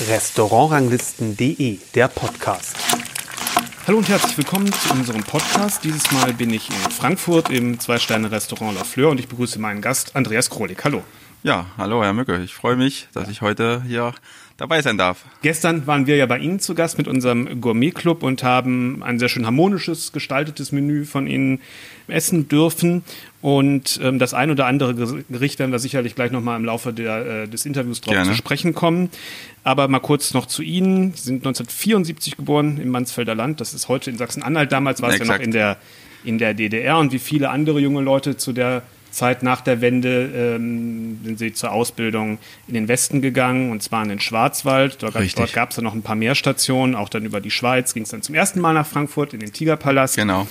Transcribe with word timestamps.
Restaurantranglisten.de, 0.00 1.78
der 1.94 2.08
Podcast. 2.08 2.76
Hallo 3.86 3.98
und 3.98 4.08
herzlich 4.08 4.36
willkommen 4.36 4.72
zu 4.72 4.92
unserem 4.92 5.22
Podcast. 5.22 5.84
Dieses 5.84 6.10
Mal 6.10 6.32
bin 6.32 6.50
ich 6.50 6.68
in 6.68 6.90
Frankfurt 6.90 7.48
im 7.50 7.78
Zwei-Sterne-Restaurant 7.78 8.76
La 8.76 8.82
Fleur 8.82 9.10
und 9.10 9.20
ich 9.20 9.28
begrüße 9.28 9.60
meinen 9.60 9.80
Gast 9.80 10.16
Andreas 10.16 10.50
Krolik. 10.50 10.82
Hallo. 10.82 11.04
Ja, 11.44 11.66
hallo 11.76 12.02
Herr 12.02 12.14
Mücke. 12.14 12.40
Ich 12.42 12.54
freue 12.54 12.74
mich, 12.74 13.06
dass 13.12 13.28
ich 13.28 13.42
heute 13.42 13.82
hier 13.86 14.14
dabei 14.56 14.80
sein 14.80 14.96
darf. 14.96 15.26
Gestern 15.42 15.86
waren 15.86 16.06
wir 16.06 16.16
ja 16.16 16.24
bei 16.24 16.38
Ihnen 16.38 16.58
zu 16.58 16.74
Gast 16.74 16.96
mit 16.96 17.06
unserem 17.06 17.60
Gourmet-Club 17.60 18.22
und 18.22 18.42
haben 18.42 19.02
ein 19.02 19.18
sehr 19.18 19.28
schön 19.28 19.44
harmonisches, 19.44 20.12
gestaltetes 20.12 20.72
Menü 20.72 21.04
von 21.04 21.26
Ihnen 21.26 21.60
essen 22.08 22.48
dürfen. 22.48 23.04
Und 23.42 24.00
ähm, 24.02 24.18
das 24.18 24.32
ein 24.32 24.50
oder 24.50 24.64
andere 24.64 24.94
Gericht 24.94 25.58
werden 25.58 25.70
wir 25.70 25.78
sicherlich 25.80 26.14
gleich 26.14 26.32
nochmal 26.32 26.58
im 26.58 26.64
Laufe 26.64 26.94
der, 26.94 27.42
äh, 27.42 27.46
des 27.46 27.66
Interviews 27.66 28.00
drauf 28.00 28.14
Gerne. 28.14 28.30
zu 28.30 28.36
sprechen 28.36 28.72
kommen. 28.72 29.10
Aber 29.64 29.86
mal 29.88 30.00
kurz 30.00 30.32
noch 30.32 30.46
zu 30.46 30.62
Ihnen. 30.62 31.12
Sie 31.12 31.24
sind 31.24 31.44
1974 31.46 32.38
geboren 32.38 32.80
im 32.80 32.88
Mansfelder 32.88 33.34
Land. 33.34 33.60
Das 33.60 33.74
ist 33.74 33.88
heute 33.88 34.08
in 34.08 34.16
Sachsen-Anhalt. 34.16 34.72
Damals 34.72 35.02
war 35.02 35.10
es 35.10 35.18
ja 35.18 35.26
noch 35.26 35.40
in 35.40 35.50
der, 35.50 35.76
in 36.24 36.38
der 36.38 36.54
DDR. 36.54 36.96
Und 36.96 37.12
wie 37.12 37.18
viele 37.18 37.50
andere 37.50 37.80
junge 37.80 38.00
Leute 38.00 38.38
zu 38.38 38.54
der 38.54 38.82
Zeit 39.14 39.42
nach 39.42 39.60
der 39.60 39.80
Wende 39.80 40.56
ähm, 40.56 41.20
sind 41.24 41.38
sie 41.38 41.52
zur 41.52 41.72
Ausbildung 41.72 42.38
in 42.68 42.74
den 42.74 42.88
Westen 42.88 43.22
gegangen 43.22 43.70
und 43.70 43.82
zwar 43.82 44.02
in 44.02 44.08
den 44.08 44.20
Schwarzwald. 44.20 45.02
Dort, 45.02 45.14
dort 45.14 45.52
gab 45.52 45.70
es 45.70 45.76
dann 45.76 45.84
noch 45.84 45.94
ein 45.94 46.02
paar 46.02 46.16
mehr 46.16 46.34
Stationen, 46.34 46.94
auch 46.94 47.08
dann 47.08 47.24
über 47.24 47.40
die 47.40 47.50
Schweiz 47.50 47.94
ging 47.94 48.02
es 48.02 48.10
dann 48.10 48.22
zum 48.22 48.34
ersten 48.34 48.60
Mal 48.60 48.72
nach 48.72 48.86
Frankfurt 48.86 49.34
in 49.34 49.40
den 49.40 49.52
Tigerpalast. 49.52 50.16
Genau. 50.16 50.46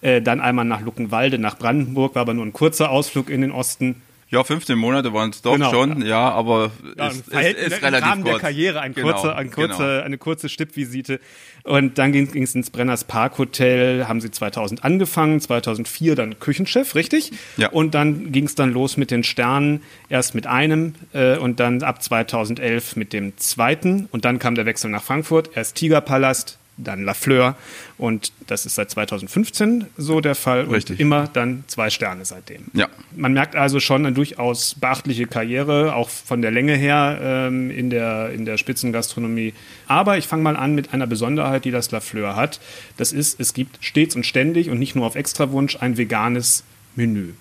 Äh, 0.00 0.20
dann 0.22 0.40
einmal 0.40 0.64
nach 0.64 0.80
Luckenwalde, 0.80 1.38
nach 1.38 1.58
Brandenburg, 1.58 2.14
war 2.14 2.22
aber 2.22 2.34
nur 2.34 2.44
ein 2.44 2.52
kurzer 2.52 2.90
Ausflug 2.90 3.30
in 3.30 3.40
den 3.40 3.52
Osten. 3.52 4.02
Ja, 4.28 4.42
15 4.42 4.76
Monate 4.76 5.12
waren 5.12 5.30
es 5.30 5.40
doch 5.40 5.52
genau. 5.52 5.70
schon, 5.70 6.04
ja, 6.04 6.30
aber 6.30 6.72
ja, 6.98 7.08
ist, 7.08 7.28
ist, 7.28 7.58
ist 7.58 7.82
relativ 7.82 8.08
Rahmen 8.08 8.24
kurz. 8.24 8.34
der 8.34 8.40
Karriere 8.40 8.80
ein 8.80 8.92
genau, 8.92 9.30
ein 9.30 9.52
kurzer, 9.52 9.86
genau. 9.86 10.04
eine 10.04 10.18
kurze 10.18 10.48
Stippvisite. 10.48 11.20
Und 11.62 11.98
dann 11.98 12.10
ging 12.10 12.42
es 12.42 12.54
ins 12.54 12.70
Brenners 12.70 13.04
Park 13.04 13.38
Hotel, 13.38 14.08
haben 14.08 14.20
sie 14.20 14.32
2000 14.32 14.84
angefangen, 14.84 15.40
2004 15.40 16.16
dann 16.16 16.40
Küchenchef, 16.40 16.96
richtig? 16.96 17.32
Ja. 17.56 17.70
Und 17.70 17.94
dann 17.94 18.32
ging 18.32 18.46
es 18.46 18.56
dann 18.56 18.72
los 18.72 18.96
mit 18.96 19.12
den 19.12 19.22
Sternen, 19.22 19.82
erst 20.08 20.34
mit 20.34 20.48
einem 20.48 20.96
äh, 21.12 21.36
und 21.36 21.60
dann 21.60 21.84
ab 21.84 22.02
2011 22.02 22.96
mit 22.96 23.12
dem 23.12 23.36
zweiten. 23.36 24.08
Und 24.10 24.24
dann 24.24 24.40
kam 24.40 24.56
der 24.56 24.66
Wechsel 24.66 24.90
nach 24.90 25.04
Frankfurt, 25.04 25.50
erst 25.54 25.76
Tigerpalast, 25.76 26.58
dann 26.76 27.04
La 27.04 27.14
Fleur 27.14 27.56
und 27.98 28.32
das 28.46 28.66
ist 28.66 28.74
seit 28.74 28.90
2015 28.90 29.86
so 29.96 30.20
der 30.20 30.34
Fall 30.34 30.62
Richtig. 30.62 30.96
und 30.96 31.00
immer 31.00 31.26
dann 31.26 31.64
zwei 31.66 31.90
Sterne 31.90 32.24
seitdem. 32.24 32.64
Ja. 32.74 32.88
Man 33.14 33.32
merkt 33.32 33.56
also 33.56 33.80
schon 33.80 34.04
eine 34.04 34.14
durchaus 34.14 34.74
beachtliche 34.74 35.26
Karriere, 35.26 35.94
auch 35.94 36.08
von 36.10 36.42
der 36.42 36.50
Länge 36.50 36.74
her 36.74 37.18
ähm, 37.22 37.70
in, 37.70 37.90
der, 37.90 38.30
in 38.30 38.44
der 38.44 38.58
Spitzengastronomie. 38.58 39.54
Aber 39.88 40.18
ich 40.18 40.26
fange 40.26 40.42
mal 40.42 40.56
an 40.56 40.74
mit 40.74 40.92
einer 40.92 41.06
Besonderheit, 41.06 41.64
die 41.64 41.70
das 41.70 41.90
La 41.90 42.00
Fleur 42.00 42.36
hat. 42.36 42.60
Das 42.96 43.12
ist, 43.12 43.40
es 43.40 43.54
gibt 43.54 43.78
stets 43.80 44.14
und 44.14 44.26
ständig 44.26 44.70
und 44.70 44.78
nicht 44.78 44.94
nur 44.94 45.06
auf 45.06 45.16
Extrawunsch 45.16 45.76
ein 45.80 45.96
veganes 45.96 46.64
Menü. 46.94 47.32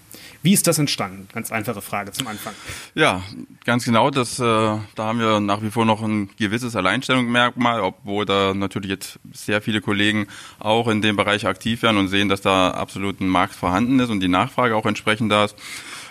Wie 0.45 0.53
ist 0.53 0.67
das 0.67 0.77
entstanden? 0.77 1.27
Ganz 1.33 1.51
einfache 1.51 1.81
Frage 1.81 2.11
zum 2.11 2.27
Anfang. 2.27 2.53
Ja, 2.93 3.23
ganz 3.65 3.83
genau. 3.83 4.11
Das, 4.11 4.37
äh, 4.37 4.43
da 4.43 4.79
haben 4.99 5.17
wir 5.17 5.39
nach 5.39 5.63
wie 5.63 5.71
vor 5.71 5.85
noch 5.85 6.03
ein 6.03 6.29
gewisses 6.37 6.75
Alleinstellungsmerkmal, 6.75 7.81
obwohl 7.81 8.27
da 8.27 8.53
natürlich 8.53 8.91
jetzt 8.91 9.19
sehr 9.33 9.63
viele 9.63 9.81
Kollegen 9.81 10.27
auch 10.59 10.87
in 10.87 11.01
dem 11.01 11.15
Bereich 11.15 11.47
aktiv 11.47 11.81
werden 11.81 11.97
und 11.97 12.09
sehen, 12.09 12.29
dass 12.29 12.41
da 12.41 12.69
absolut 12.69 13.21
ein 13.21 13.27
Markt 13.27 13.55
vorhanden 13.55 13.99
ist 13.99 14.11
und 14.11 14.19
die 14.19 14.27
Nachfrage 14.27 14.75
auch 14.75 14.85
entsprechend 14.85 15.31
da 15.31 15.45
ist. 15.45 15.55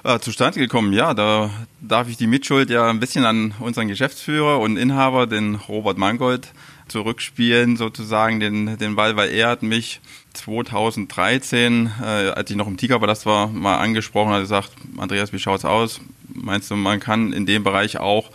Äh, 0.02 0.18
zustande 0.18 0.58
gekommen, 0.58 0.92
ja, 0.92 1.14
da 1.14 1.50
darf 1.80 2.08
ich 2.08 2.16
die 2.16 2.26
Mitschuld 2.26 2.70
ja 2.70 2.90
ein 2.90 2.98
bisschen 2.98 3.24
an 3.24 3.54
unseren 3.60 3.86
Geschäftsführer 3.86 4.58
und 4.58 4.76
Inhaber, 4.76 5.28
den 5.28 5.54
Robert 5.54 5.96
Mangold, 5.96 6.52
zurückspielen, 6.88 7.76
sozusagen 7.76 8.40
den, 8.40 8.78
den 8.78 8.96
Ball, 8.96 9.14
weil 9.16 9.30
er 9.30 9.50
hat 9.50 9.62
mich 9.62 10.00
2013, 10.34 11.90
äh, 12.00 12.04
als 12.04 12.50
ich 12.50 12.56
noch 12.56 12.66
im 12.66 12.76
Tigerpalast 12.76 13.26
war, 13.26 13.48
mal 13.48 13.78
angesprochen, 13.78 14.32
hat 14.32 14.40
gesagt, 14.40 14.70
Andreas, 14.98 15.32
wie 15.32 15.38
schaut's 15.38 15.64
aus? 15.64 16.00
Meinst 16.32 16.70
du, 16.70 16.76
man 16.76 17.00
kann 17.00 17.32
in 17.32 17.46
dem 17.46 17.64
Bereich 17.64 17.98
auch 17.98 18.30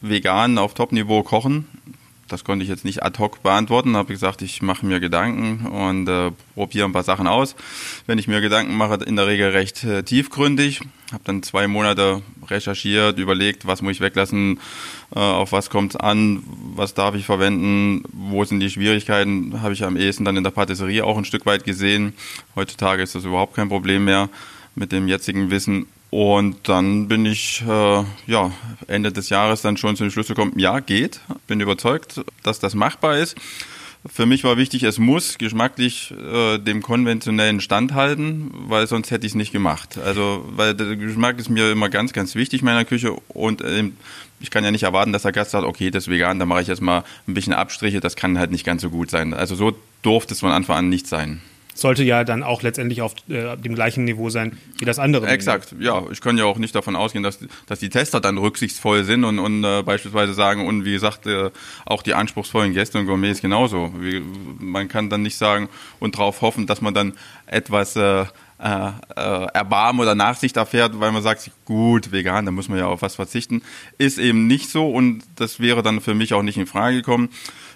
vegan 0.00 0.58
auf 0.58 0.74
Top-Niveau 0.74 1.22
kochen? 1.22 1.68
Das 2.32 2.44
konnte 2.44 2.62
ich 2.62 2.70
jetzt 2.70 2.86
nicht 2.86 3.02
ad 3.02 3.18
hoc 3.18 3.42
beantworten, 3.42 3.94
habe 3.94 4.10
gesagt, 4.10 4.40
ich 4.40 4.62
mache 4.62 4.86
mir 4.86 5.00
Gedanken 5.00 5.66
und 5.66 6.08
äh, 6.08 6.30
probiere 6.54 6.86
ein 6.86 6.92
paar 6.92 7.02
Sachen 7.02 7.26
aus. 7.26 7.54
Wenn 8.06 8.18
ich 8.18 8.26
mir 8.26 8.40
Gedanken 8.40 8.74
mache, 8.74 8.94
in 9.04 9.16
der 9.16 9.26
Regel 9.26 9.50
recht 9.50 9.84
äh, 9.84 10.02
tiefgründig. 10.02 10.80
Habe 11.12 11.24
dann 11.24 11.42
zwei 11.42 11.68
Monate 11.68 12.22
recherchiert, 12.48 13.18
überlegt, 13.18 13.66
was 13.66 13.82
muss 13.82 13.92
ich 13.92 14.00
weglassen, 14.00 14.60
äh, 15.14 15.18
auf 15.18 15.52
was 15.52 15.68
kommt 15.68 15.94
es 15.94 16.00
an, 16.00 16.42
was 16.74 16.94
darf 16.94 17.14
ich 17.16 17.26
verwenden, 17.26 18.02
wo 18.14 18.42
sind 18.44 18.60
die 18.60 18.70
Schwierigkeiten, 18.70 19.60
habe 19.60 19.74
ich 19.74 19.84
am 19.84 19.98
ehesten 19.98 20.24
dann 20.24 20.38
in 20.38 20.44
der 20.44 20.52
Patisserie 20.52 21.04
auch 21.04 21.18
ein 21.18 21.26
Stück 21.26 21.44
weit 21.44 21.64
gesehen. 21.64 22.14
Heutzutage 22.56 23.02
ist 23.02 23.14
das 23.14 23.26
überhaupt 23.26 23.56
kein 23.56 23.68
Problem 23.68 24.06
mehr 24.06 24.30
mit 24.74 24.90
dem 24.90 25.06
jetzigen 25.06 25.50
Wissen 25.50 25.86
und 26.12 26.68
dann 26.68 27.08
bin 27.08 27.24
ich 27.24 27.64
äh, 27.66 28.04
ja, 28.26 28.52
Ende 28.86 29.12
des 29.12 29.30
Jahres 29.30 29.62
dann 29.62 29.78
schon 29.78 29.96
zum 29.96 30.10
Schluss 30.10 30.28
gekommen, 30.28 30.52
ja, 30.58 30.80
geht. 30.80 31.20
Bin 31.46 31.58
überzeugt, 31.60 32.20
dass 32.42 32.60
das 32.60 32.74
machbar 32.74 33.16
ist. 33.16 33.34
Für 34.04 34.26
mich 34.26 34.44
war 34.44 34.58
wichtig, 34.58 34.82
es 34.82 34.98
muss 34.98 35.38
geschmacklich 35.38 36.12
äh, 36.12 36.58
dem 36.58 36.82
konventionellen 36.82 37.62
standhalten, 37.62 38.50
weil 38.66 38.86
sonst 38.86 39.10
hätte 39.10 39.24
ich 39.24 39.32
es 39.32 39.36
nicht 39.36 39.52
gemacht. 39.52 39.96
Also, 40.04 40.44
weil 40.50 40.74
der 40.74 40.96
Geschmack 40.96 41.38
ist 41.38 41.48
mir 41.48 41.72
immer 41.72 41.88
ganz, 41.88 42.12
ganz 42.12 42.34
wichtig 42.34 42.60
in 42.60 42.66
meiner 42.66 42.84
Küche 42.84 43.14
und 43.28 43.64
ähm, 43.64 43.96
ich 44.38 44.50
kann 44.50 44.64
ja 44.64 44.70
nicht 44.70 44.82
erwarten, 44.82 45.14
dass 45.14 45.22
der 45.22 45.32
Gast 45.32 45.52
sagt, 45.52 45.64
okay, 45.64 45.90
das 45.90 46.04
ist 46.04 46.10
vegan, 46.10 46.38
da 46.38 46.44
mache 46.44 46.60
ich 46.60 46.68
jetzt 46.68 46.82
mal 46.82 47.04
ein 47.26 47.32
bisschen 47.32 47.54
Abstriche, 47.54 48.00
das 48.00 48.16
kann 48.16 48.38
halt 48.38 48.50
nicht 48.50 48.66
ganz 48.66 48.82
so 48.82 48.90
gut 48.90 49.10
sein. 49.10 49.32
Also 49.32 49.54
so 49.54 49.74
durfte 50.02 50.34
es 50.34 50.40
von 50.40 50.50
Anfang 50.50 50.76
an 50.76 50.88
nicht 50.90 51.06
sein 51.06 51.40
sollte 51.74 52.04
ja 52.04 52.24
dann 52.24 52.42
auch 52.42 52.62
letztendlich 52.62 53.02
auf 53.02 53.14
äh, 53.28 53.56
dem 53.56 53.74
gleichen 53.74 54.04
Niveau 54.04 54.30
sein 54.30 54.58
wie 54.78 54.84
das 54.84 54.98
andere. 54.98 55.26
Exakt, 55.26 55.74
ja. 55.78 56.04
Ich 56.10 56.20
kann 56.20 56.36
ja 56.38 56.44
auch 56.44 56.58
nicht 56.58 56.74
davon 56.74 56.96
ausgehen, 56.96 57.22
dass, 57.22 57.38
dass 57.66 57.78
die 57.78 57.88
Tester 57.88 58.20
dann 58.20 58.38
rücksichtsvoll 58.38 59.04
sind 59.04 59.24
und, 59.24 59.38
und 59.38 59.64
äh, 59.64 59.82
beispielsweise 59.82 60.34
sagen, 60.34 60.66
und 60.66 60.84
wie 60.84 60.92
gesagt, 60.92 61.26
äh, 61.26 61.50
auch 61.86 62.02
die 62.02 62.14
anspruchsvollen 62.14 62.72
Gäste 62.72 62.98
und 62.98 63.06
Gourmets 63.06 63.40
genauso. 63.40 63.92
Wie, 63.98 64.22
man 64.58 64.88
kann 64.88 65.10
dann 65.10 65.22
nicht 65.22 65.36
sagen 65.36 65.68
und 65.98 66.16
darauf 66.16 66.40
hoffen, 66.42 66.66
dass 66.66 66.80
man 66.80 66.94
dann 66.94 67.14
etwas 67.46 67.96
äh, 67.96 68.24
äh, 68.62 68.92
Erbarmen 69.16 70.00
oder 70.00 70.14
Nachsicht 70.14 70.56
erfährt, 70.56 71.00
weil 71.00 71.12
man 71.12 71.22
sagt, 71.22 71.50
gut, 71.64 72.12
vegan, 72.12 72.46
da 72.46 72.52
muss 72.52 72.68
man 72.68 72.78
ja 72.78 72.86
auf 72.86 73.02
was 73.02 73.16
verzichten. 73.16 73.62
Ist 73.98 74.18
eben 74.18 74.46
nicht 74.46 74.70
so 74.70 74.90
und 74.90 75.24
das 75.36 75.58
wäre 75.58 75.82
dann 75.82 76.00
für 76.00 76.14
mich 76.14 76.34
auch 76.34 76.42
nicht 76.42 76.58
in 76.58 76.66
Frage 76.66 76.96
gekommen. 76.96 77.30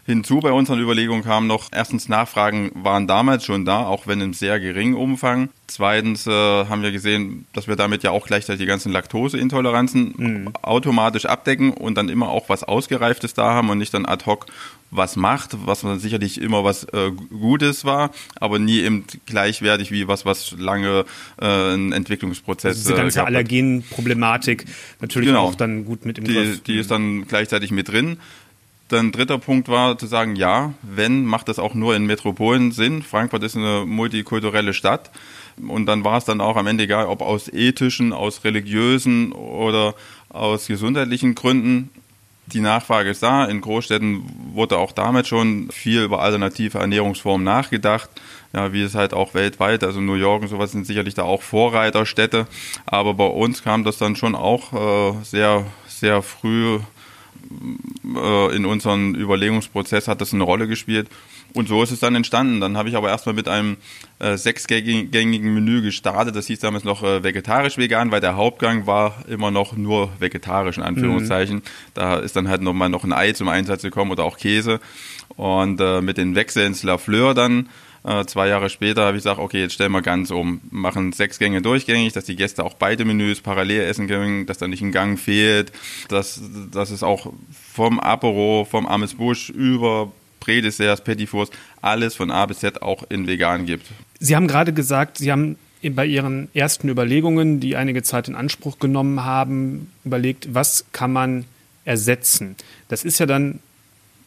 Hinzu 0.07 0.39
bei 0.39 0.53
unseren 0.53 0.79
Überlegungen 0.79 1.25
kam 1.25 1.49
noch, 1.49 1.71
erstens 1.73 2.09
Nachfragen 2.09 2.71
waren 2.75 3.09
damals 3.09 3.45
schon 3.45 3.65
da, 3.65 3.85
auch 3.87 4.07
wenn 4.07 4.21
im 4.21 4.35
sehr 4.35 4.61
geringen 4.61 4.95
Umfang. 4.95 5.49
Zweitens 5.67 6.29
äh, 6.29 6.31
haben 6.31 6.83
wir 6.83 6.93
gesehen, 6.93 7.45
dass 7.53 7.67
wir 7.67 7.75
damit 7.75 8.05
ja 8.05 8.13
auch 8.13 8.25
gleichzeitig 8.25 8.61
die 8.61 8.67
ganzen 8.67 8.93
Laktoseintoleranzen 8.93 10.15
mhm. 10.17 10.53
automatisch 10.63 11.27
abdecken 11.27 11.73
und 11.73 11.97
dann 11.97 12.09
immer 12.09 12.29
auch 12.29 12.49
was 12.49 12.63
Ausgereiftes 12.63 13.35
da 13.35 13.53
haben 13.53 13.69
und 13.69 13.79
nicht 13.79 13.93
dann 13.95 14.07
ad 14.07 14.27
hoc 14.27 14.47
was 14.93 15.17
macht, 15.17 15.57
was 15.67 15.81
dann 15.81 15.99
sicherlich 15.99 16.41
immer 16.41 16.63
was 16.63 16.85
äh, 16.85 17.11
Gutes 17.11 17.85
war, 17.85 18.13
aber 18.39 18.61
nie 18.61 18.83
eben 18.83 19.05
gleichwertig 19.27 19.91
wie 19.91 20.07
was, 20.07 20.25
was 20.25 20.55
lange 20.57 21.05
äh, 21.41 21.75
ein 21.75 21.91
Entwicklungsprozess. 21.91 22.77
Also 22.77 22.91
diese 22.91 22.95
ganze 22.95 23.21
äh, 23.21 23.25
Allergenproblematik 23.25 24.67
natürlich 25.01 25.31
genau. 25.31 25.47
auch 25.47 25.57
dann 25.57 25.85
gut 25.85 26.07
mit 26.07 26.19
im 26.19 26.25
die, 26.25 26.35
Griff. 26.35 26.63
Die 26.63 26.79
ist 26.79 26.93
dann 26.93 27.27
gleichzeitig 27.27 27.73
mit 27.73 27.89
drin. 27.89 28.19
Dann 28.89 29.11
dritter 29.11 29.39
Punkt 29.39 29.69
war 29.69 29.99
zu 29.99 30.07
sagen, 30.07 30.37
ja, 30.37 30.73
wenn, 30.83 31.25
macht 31.25 31.49
das 31.49 31.59
auch 31.59 31.75
nur 31.75 31.97
in 31.97 32.07
Metropolen 32.07 32.71
Sinn. 32.71 33.03
Frankfurt 33.03 33.43
ist 33.43 33.57
eine 33.57 33.85
multikulturelle 33.85 34.73
Stadt. 34.73 35.11
Und 35.67 35.87
dann 35.87 36.05
war 36.05 36.19
es 36.19 36.25
dann 36.25 36.41
auch 36.41 36.57
am 36.57 36.67
Ende 36.67 36.85
egal, 36.85 37.07
ob 37.07 37.21
aus 37.21 37.49
ethischen, 37.49 38.13
aus 38.13 38.45
religiösen 38.45 39.33
oder 39.33 39.95
aus 40.29 40.67
gesundheitlichen 40.67 41.35
Gründen. 41.35 41.91
Die 42.47 42.61
Nachfrage 42.61 43.11
ist 43.11 43.25
da. 43.25 43.47
In 43.47 43.61
Großstädten 43.61 44.23
wurde 44.55 44.79
auch 44.79 44.93
damit 44.93 45.27
schon 45.27 45.69
viel 45.73 46.05
über 46.05 46.23
alternative 46.23 46.79
Ernährungsformen 46.79 47.45
nachgedacht. 47.45 48.09
Ja, 48.53 48.73
wie 48.73 48.83
es 48.83 48.95
halt 48.95 49.13
auch 49.13 49.35
weltweit, 49.35 49.83
also 49.83 50.01
New 50.01 50.15
York 50.15 50.43
und 50.43 50.49
sowas 50.49 50.73
sind 50.73 50.87
sicherlich 50.87 51.15
da 51.15 51.25
auch 51.25 51.43
Vorreiterstädte. 51.43 52.47
Aber 52.87 53.15
bei 53.15 53.27
uns 53.27 53.65
kam 53.65 53.83
das 53.83 53.99
dann 53.99 54.15
schon 54.15 54.37
auch 54.37 54.73
äh, 54.73 55.25
sehr, 55.25 55.67
sehr 55.89 56.23
früh 56.23 56.79
in 58.07 58.67
unserem 58.67 59.15
Überlegungsprozess 59.15 60.07
hat 60.07 60.21
das 60.21 60.33
eine 60.33 60.45
Rolle 60.45 60.69
gespielt. 60.69 61.09
Und 61.55 61.69
so 61.69 61.83
ist 61.83 61.91
es 61.91 62.01
dann 62.01 62.15
entstanden. 62.15 62.61
Dann 62.61 62.77
habe 62.77 62.89
ich 62.89 62.97
aber 62.97 63.09
erstmal 63.09 63.35
mit 63.35 63.49
einem 63.49 63.79
äh, 64.19 64.37
sechsgängigen 64.37 65.55
Menü 65.55 65.81
gestartet. 65.81 66.37
Das 66.37 66.47
hieß 66.47 66.61
damals 66.61 66.85
noch 66.85 67.03
äh, 67.03 67.23
vegetarisch-vegan, 67.23 68.11
weil 68.11 68.21
der 68.21 68.37
Hauptgang 68.37 68.87
war 68.87 69.25
immer 69.27 69.51
noch 69.51 69.75
nur 69.75 70.11
vegetarisch, 70.19 70.77
in 70.77 70.83
Anführungszeichen. 70.83 71.57
Mhm. 71.57 71.63
Da 71.95 72.17
ist 72.19 72.37
dann 72.37 72.49
halt 72.49 72.61
nochmal 72.61 72.91
noch 72.91 73.05
ein 73.05 73.13
Ei 73.13 73.33
zum 73.33 73.49
Einsatz 73.49 73.83
gekommen 73.83 74.11
oder 74.11 74.25
auch 74.25 74.37
Käse. 74.37 74.81
Und 75.37 75.81
äh, 75.81 76.03
mit 76.03 76.19
den 76.19 76.35
Wechsel 76.35 76.67
ins 76.67 76.83
La 76.83 76.99
Fleur 76.99 77.35
dann 77.35 77.69
Äh, 78.07 78.25
zwei 78.27 78.47
Jahre 78.47 78.71
später 78.71 79.03
habe 79.03 79.17
ich 79.17 79.25
gesagt, 79.25 79.41
okay, 79.41 79.63
jetzt 79.63 79.75
stellen 79.75 79.91
wir 79.91 80.01
ganz 80.01 80.31
um, 80.31 80.61
machen 80.71 81.13
sechs 81.13 81.41
Gänge 81.41 81.61
durchgängig, 81.61 82.13
dass 82.13 82.25
die 82.25 82.37
Gäste 82.37 82.63
auch 82.63 82.75
beide 82.75 83.05
Menüs 83.05 83.41
parallel 83.41 83.83
essen 83.83 84.07
können, 84.07 84.47
dass 84.47 84.59
da 84.59 84.69
nicht 84.69 84.81
ein 84.81 84.93
Gang 84.93 85.19
fehlt, 85.19 85.73
dass, 86.09 86.41
dass 86.71 86.91
es 86.91 87.03
auch 87.03 87.33
vom 87.75 87.99
Apero, 87.99 88.65
vom 88.71 88.87
Amesbusch 88.87 89.51
über 89.51 90.13
Prädesserts, 90.39 91.03
Petit 91.03 91.29
alles 91.83 92.15
von 92.15 92.31
A 92.31 92.47
bis 92.47 92.61
Z 92.61 92.81
auch 92.81 93.03
in 93.09 93.27
vegan 93.27 93.67
gibt. 93.67 93.87
Sie 94.21 94.37
haben 94.37 94.47
gerade 94.47 94.73
gesagt, 94.73 95.19
Sie 95.19 95.33
haben 95.33 95.57
bei 95.83 96.07
Ihren 96.07 96.49
ersten 96.55 96.89
Überlegungen, 96.89 97.59
die 97.59 97.75
einige 97.75 98.05
Zeit 98.05 98.29
in 98.29 98.37
Anspruch 98.37 98.79
genommen 98.79 99.25
haben, 99.25 99.91
überlegt, 100.05 100.55
was 100.55 100.85
kann 100.93 101.13
man 101.13 101.45
ersetzen. 101.85 102.55
Das 102.89 103.05
ist 103.05 103.19
ja 103.19 103.27
dann, 103.27 103.59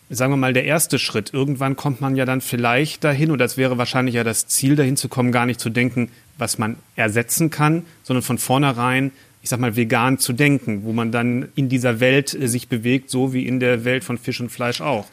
sagen 0.09 0.33
wir 0.33 0.37
mal, 0.37 0.53
der 0.53 0.65
erste 0.65 0.99
Schritt. 0.99 1.33
Irgendwann 1.33 1.75
kommt 1.75 2.01
man 2.01 2.15
ja 2.15 2.25
dann 2.25 2.41
vielleicht 2.41 3.03
dahin, 3.03 3.31
und 3.31 3.37
das 3.39 3.57
wäre 3.57 3.77
wahrscheinlich 3.77 4.15
ja 4.15 4.23
das 4.23 4.47
Ziel, 4.47 4.75
dahin 4.75 4.97
zu 4.97 5.07
kommen, 5.09 5.31
gar 5.31 5.45
nicht 5.45 5.59
zu 5.59 5.69
denken, 5.69 6.09
was 6.37 6.57
man 6.57 6.77
ersetzen 6.95 7.49
kann, 7.49 7.85
sondern 8.03 8.23
von 8.23 8.37
vornherein 8.37 9.11
ich 9.41 9.49
sag 9.49 9.59
mal, 9.59 9.75
vegan 9.75 10.17
zu 10.17 10.33
denken, 10.33 10.83
wo 10.83 10.91
man 10.91 11.11
dann 11.11 11.47
in 11.55 11.69
dieser 11.69 11.99
Welt 11.99 12.33
äh, 12.33 12.47
sich 12.47 12.67
bewegt, 12.67 13.09
so 13.09 13.33
wie 13.33 13.45
in 13.45 13.59
der 13.59 13.85
Welt 13.85 14.03
von 14.03 14.17
Fisch 14.17 14.41
und 14.41 14.49
Fleisch 14.49 14.81
auch. 14.81 15.07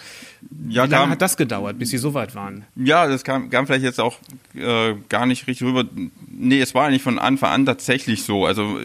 Ja, 0.68 0.84
wie 0.84 0.90
lange 0.90 1.02
kam, 1.02 1.10
hat 1.10 1.22
das 1.22 1.36
gedauert, 1.36 1.78
bis 1.78 1.90
Sie 1.90 1.98
so 1.98 2.14
weit 2.14 2.34
waren? 2.34 2.64
Ja, 2.76 3.06
das 3.06 3.24
kam, 3.24 3.50
kam 3.50 3.66
vielleicht 3.66 3.84
jetzt 3.84 4.00
auch 4.00 4.18
äh, 4.54 4.94
gar 5.08 5.26
nicht 5.26 5.46
richtig 5.46 5.66
rüber. 5.66 5.84
Nee, 6.28 6.60
es 6.60 6.74
war 6.74 6.86
eigentlich 6.86 7.02
von 7.02 7.18
Anfang 7.18 7.50
an 7.50 7.66
tatsächlich 7.66 8.24
so. 8.24 8.46
Also 8.46 8.80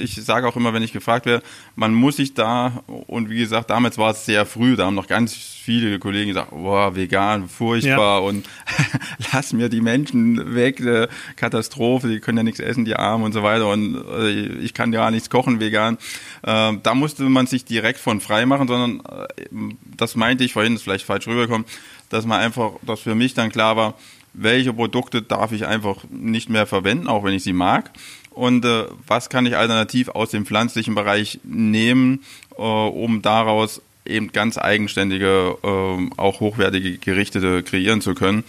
ich 0.00 0.14
sage 0.16 0.46
auch 0.48 0.56
immer, 0.56 0.72
wenn 0.74 0.82
ich 0.82 0.92
gefragt 0.92 1.26
werde, 1.26 1.44
man 1.76 1.94
muss 1.94 2.16
sich 2.16 2.34
da, 2.34 2.82
und 2.86 3.30
wie 3.30 3.38
gesagt, 3.38 3.70
damals 3.70 3.98
war 3.98 4.10
es 4.10 4.24
sehr 4.26 4.46
früh, 4.46 4.76
da 4.76 4.86
haben 4.86 4.94
noch 4.94 5.06
ganz 5.06 5.34
viele 5.34 5.98
Kollegen 5.98 6.28
gesagt, 6.28 6.50
boah, 6.50 6.96
vegan, 6.96 7.48
furchtbar 7.48 8.20
ja. 8.20 8.26
und 8.26 8.48
lass 9.32 9.52
mir 9.52 9.68
die 9.68 9.80
Menschen 9.80 10.54
weg, 10.54 10.80
äh, 10.80 11.08
Katastrophe, 11.36 12.08
die 12.08 12.20
können 12.20 12.38
ja 12.38 12.44
nichts 12.44 12.60
essen, 12.60 12.84
die 12.84 12.96
Armen 12.96 13.24
und 13.24 13.32
so 13.32 13.42
weiter 13.42 13.68
und 13.68 13.96
äh, 13.96 14.30
ich 14.30 14.74
kann 14.74 14.92
ja 14.92 15.10
nichts 15.10 15.30
kochen 15.30 15.60
vegan. 15.60 15.98
Äh, 16.42 16.72
da 16.82 16.94
musste 16.94 17.24
man 17.24 17.46
sich 17.46 17.64
direkt 17.64 18.00
von 18.00 18.20
frei 18.20 18.46
machen, 18.46 18.66
sondern 18.66 19.00
äh, 19.06 19.74
das 19.96 20.16
meinte 20.16 20.44
ich 20.44 20.52
vorhin, 20.52 20.78
ist 20.82 20.84
vielleicht 20.84 21.06
falsch 21.06 21.26
rübergekommen, 21.26 21.66
dass 22.10 22.26
man 22.26 22.40
einfach, 22.40 22.72
dass 22.82 23.00
für 23.00 23.14
mich 23.14 23.34
dann 23.34 23.50
klar 23.50 23.76
war, 23.76 23.94
welche 24.34 24.72
Produkte 24.72 25.22
darf 25.22 25.52
ich 25.52 25.66
einfach 25.66 26.04
nicht 26.10 26.48
mehr 26.48 26.66
verwenden, 26.66 27.08
auch 27.08 27.24
wenn 27.24 27.34
ich 27.34 27.42
sie 27.42 27.52
mag. 27.52 27.90
Und 28.30 28.64
äh, 28.64 28.84
was 29.06 29.28
kann 29.28 29.46
ich 29.46 29.56
alternativ 29.56 30.08
aus 30.08 30.30
dem 30.30 30.46
pflanzlichen 30.46 30.94
Bereich 30.94 31.40
nehmen, 31.44 32.24
äh, 32.56 32.62
um 32.62 33.20
daraus 33.22 33.82
eben 34.06 34.32
ganz 34.32 34.58
eigenständige, 34.58 35.58
äh, 35.62 36.10
auch 36.16 36.40
hochwertige 36.40 36.98
Gerichte 36.98 37.62
kreieren 37.62 38.00
zu 38.00 38.14
können. 38.14 38.44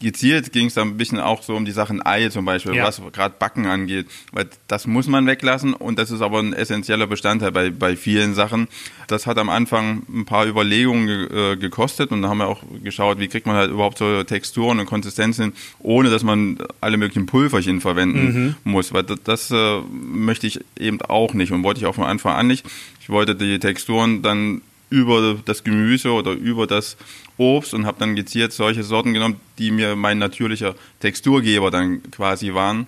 Gezielt 0.00 0.52
ging 0.52 0.66
es 0.66 0.74
dann 0.74 0.88
ein 0.88 0.96
bisschen 0.96 1.18
auch 1.18 1.42
so 1.42 1.54
um 1.54 1.64
die 1.64 1.72
Sachen 1.72 2.04
Ei 2.04 2.28
zum 2.28 2.44
Beispiel, 2.44 2.74
ja. 2.74 2.84
was 2.84 3.00
gerade 3.12 3.34
Backen 3.38 3.66
angeht. 3.66 4.06
Weil 4.32 4.48
das 4.68 4.86
muss 4.86 5.06
man 5.06 5.26
weglassen 5.26 5.72
und 5.72 5.98
das 5.98 6.10
ist 6.10 6.20
aber 6.20 6.38
ein 6.40 6.52
essentieller 6.52 7.06
Bestandteil 7.06 7.50
bei, 7.50 7.70
bei 7.70 7.96
vielen 7.96 8.34
Sachen. 8.34 8.68
Das 9.06 9.26
hat 9.26 9.38
am 9.38 9.48
Anfang 9.48 10.02
ein 10.08 10.24
paar 10.26 10.46
Überlegungen 10.46 11.06
ge 11.06 11.52
äh, 11.52 11.56
gekostet 11.56 12.10
und 12.10 12.22
da 12.22 12.28
haben 12.28 12.38
wir 12.38 12.48
auch 12.48 12.62
geschaut, 12.82 13.18
wie 13.18 13.28
kriegt 13.28 13.46
man 13.46 13.56
halt 13.56 13.70
überhaupt 13.70 13.98
so 13.98 14.22
Texturen 14.24 14.80
und 14.80 14.86
Konsistenzen, 14.86 15.54
ohne 15.78 16.10
dass 16.10 16.22
man 16.22 16.58
alle 16.80 16.96
möglichen 16.96 17.26
Pulverchen 17.26 17.80
verwenden 17.80 18.56
mhm. 18.64 18.70
muss. 18.70 18.92
Weil 18.92 19.04
das, 19.04 19.18
das 19.24 19.50
äh, 19.50 19.80
möchte 19.90 20.46
ich 20.46 20.60
eben 20.78 21.00
auch 21.02 21.32
nicht 21.32 21.52
und 21.52 21.62
wollte 21.62 21.80
ich 21.80 21.86
auch 21.86 21.94
von 21.94 22.04
Anfang 22.04 22.34
an 22.34 22.46
nicht. 22.46 22.66
Ich 23.00 23.08
wollte 23.08 23.34
die 23.34 23.58
Texturen 23.58 24.22
dann 24.22 24.60
über 24.90 25.36
das 25.44 25.64
Gemüse 25.64 26.12
oder 26.12 26.32
über 26.32 26.66
das 26.66 26.96
Obst 27.36 27.74
und 27.74 27.86
habe 27.86 27.98
dann 27.98 28.14
gezielt 28.16 28.52
solche 28.52 28.82
Sorten 28.82 29.12
genommen, 29.12 29.40
die 29.58 29.70
mir 29.70 29.96
mein 29.96 30.18
natürlicher 30.18 30.74
Texturgeber 31.00 31.70
dann 31.70 32.02
quasi 32.10 32.54
waren. 32.54 32.86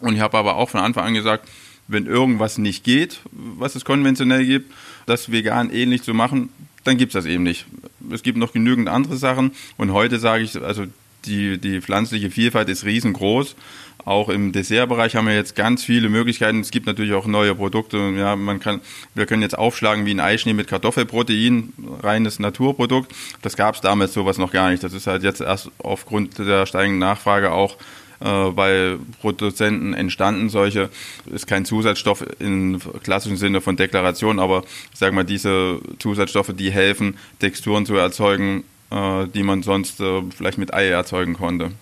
Und 0.00 0.14
ich 0.14 0.20
habe 0.20 0.36
aber 0.36 0.56
auch 0.56 0.70
von 0.70 0.80
Anfang 0.80 1.06
an 1.06 1.14
gesagt, 1.14 1.48
wenn 1.86 2.06
irgendwas 2.06 2.58
nicht 2.58 2.84
geht, 2.84 3.20
was 3.30 3.74
es 3.74 3.84
konventionell 3.84 4.44
gibt, 4.44 4.72
das 5.06 5.30
vegan 5.30 5.70
ähnlich 5.70 6.02
zu 6.02 6.14
machen, 6.14 6.48
dann 6.82 6.96
gibt 6.98 7.14
es 7.14 7.22
das 7.22 7.30
eben 7.30 7.42
nicht. 7.42 7.66
Es 8.10 8.22
gibt 8.22 8.38
noch 8.38 8.52
genügend 8.52 8.88
andere 8.88 9.16
Sachen 9.16 9.52
und 9.76 9.92
heute 9.92 10.18
sage 10.18 10.44
ich, 10.44 10.60
also 10.60 10.84
die, 11.24 11.58
die 11.58 11.80
pflanzliche 11.80 12.30
Vielfalt 12.30 12.68
ist 12.68 12.84
riesengroß 12.84 13.56
auch 14.04 14.28
im 14.28 14.52
Dessertbereich 14.52 15.16
haben 15.16 15.26
wir 15.26 15.34
jetzt 15.34 15.56
ganz 15.56 15.82
viele 15.82 16.08
Möglichkeiten. 16.08 16.60
Es 16.60 16.70
gibt 16.70 16.86
natürlich 16.86 17.14
auch 17.14 17.26
neue 17.26 17.54
Produkte. 17.54 17.96
Ja, 18.16 18.36
man 18.36 18.60
kann, 18.60 18.80
wir 19.14 19.26
können 19.26 19.42
jetzt 19.42 19.56
aufschlagen 19.56 20.04
wie 20.04 20.12
ein 20.12 20.20
Eischnee 20.20 20.52
mit 20.52 20.68
Kartoffelprotein, 20.68 21.72
reines 22.02 22.38
Naturprodukt. 22.38 23.12
Das 23.42 23.56
gab 23.56 23.74
es 23.74 23.80
damals 23.80 24.12
sowas 24.12 24.36
noch 24.36 24.52
gar 24.52 24.70
nicht. 24.70 24.82
Das 24.82 24.92
ist 24.92 25.06
halt 25.06 25.22
jetzt 25.22 25.40
erst 25.40 25.70
aufgrund 25.78 26.38
der 26.38 26.66
steigenden 26.66 26.98
Nachfrage 26.98 27.52
auch 27.52 27.78
äh, 28.20 28.50
bei 28.50 28.96
Produzenten 29.20 29.94
entstanden. 29.94 30.48
Solche 30.48 30.90
ist 31.26 31.46
kein 31.46 31.64
Zusatzstoff 31.64 32.24
im 32.38 32.80
klassischen 33.02 33.36
Sinne 33.36 33.60
von 33.60 33.76
Deklaration, 33.76 34.38
aber 34.38 34.64
ich 34.92 34.98
sage 34.98 35.14
mal, 35.14 35.24
diese 35.24 35.80
Zusatzstoffe, 35.98 36.52
die 36.54 36.70
helfen, 36.70 37.16
Texturen 37.38 37.86
zu 37.86 37.96
erzeugen, 37.96 38.64
äh, 38.90 39.26
die 39.28 39.42
man 39.42 39.62
sonst 39.62 40.00
äh, 40.00 40.22
vielleicht 40.36 40.58
mit 40.58 40.74
Ei 40.74 40.88
erzeugen 40.88 41.34
konnte. 41.34 41.72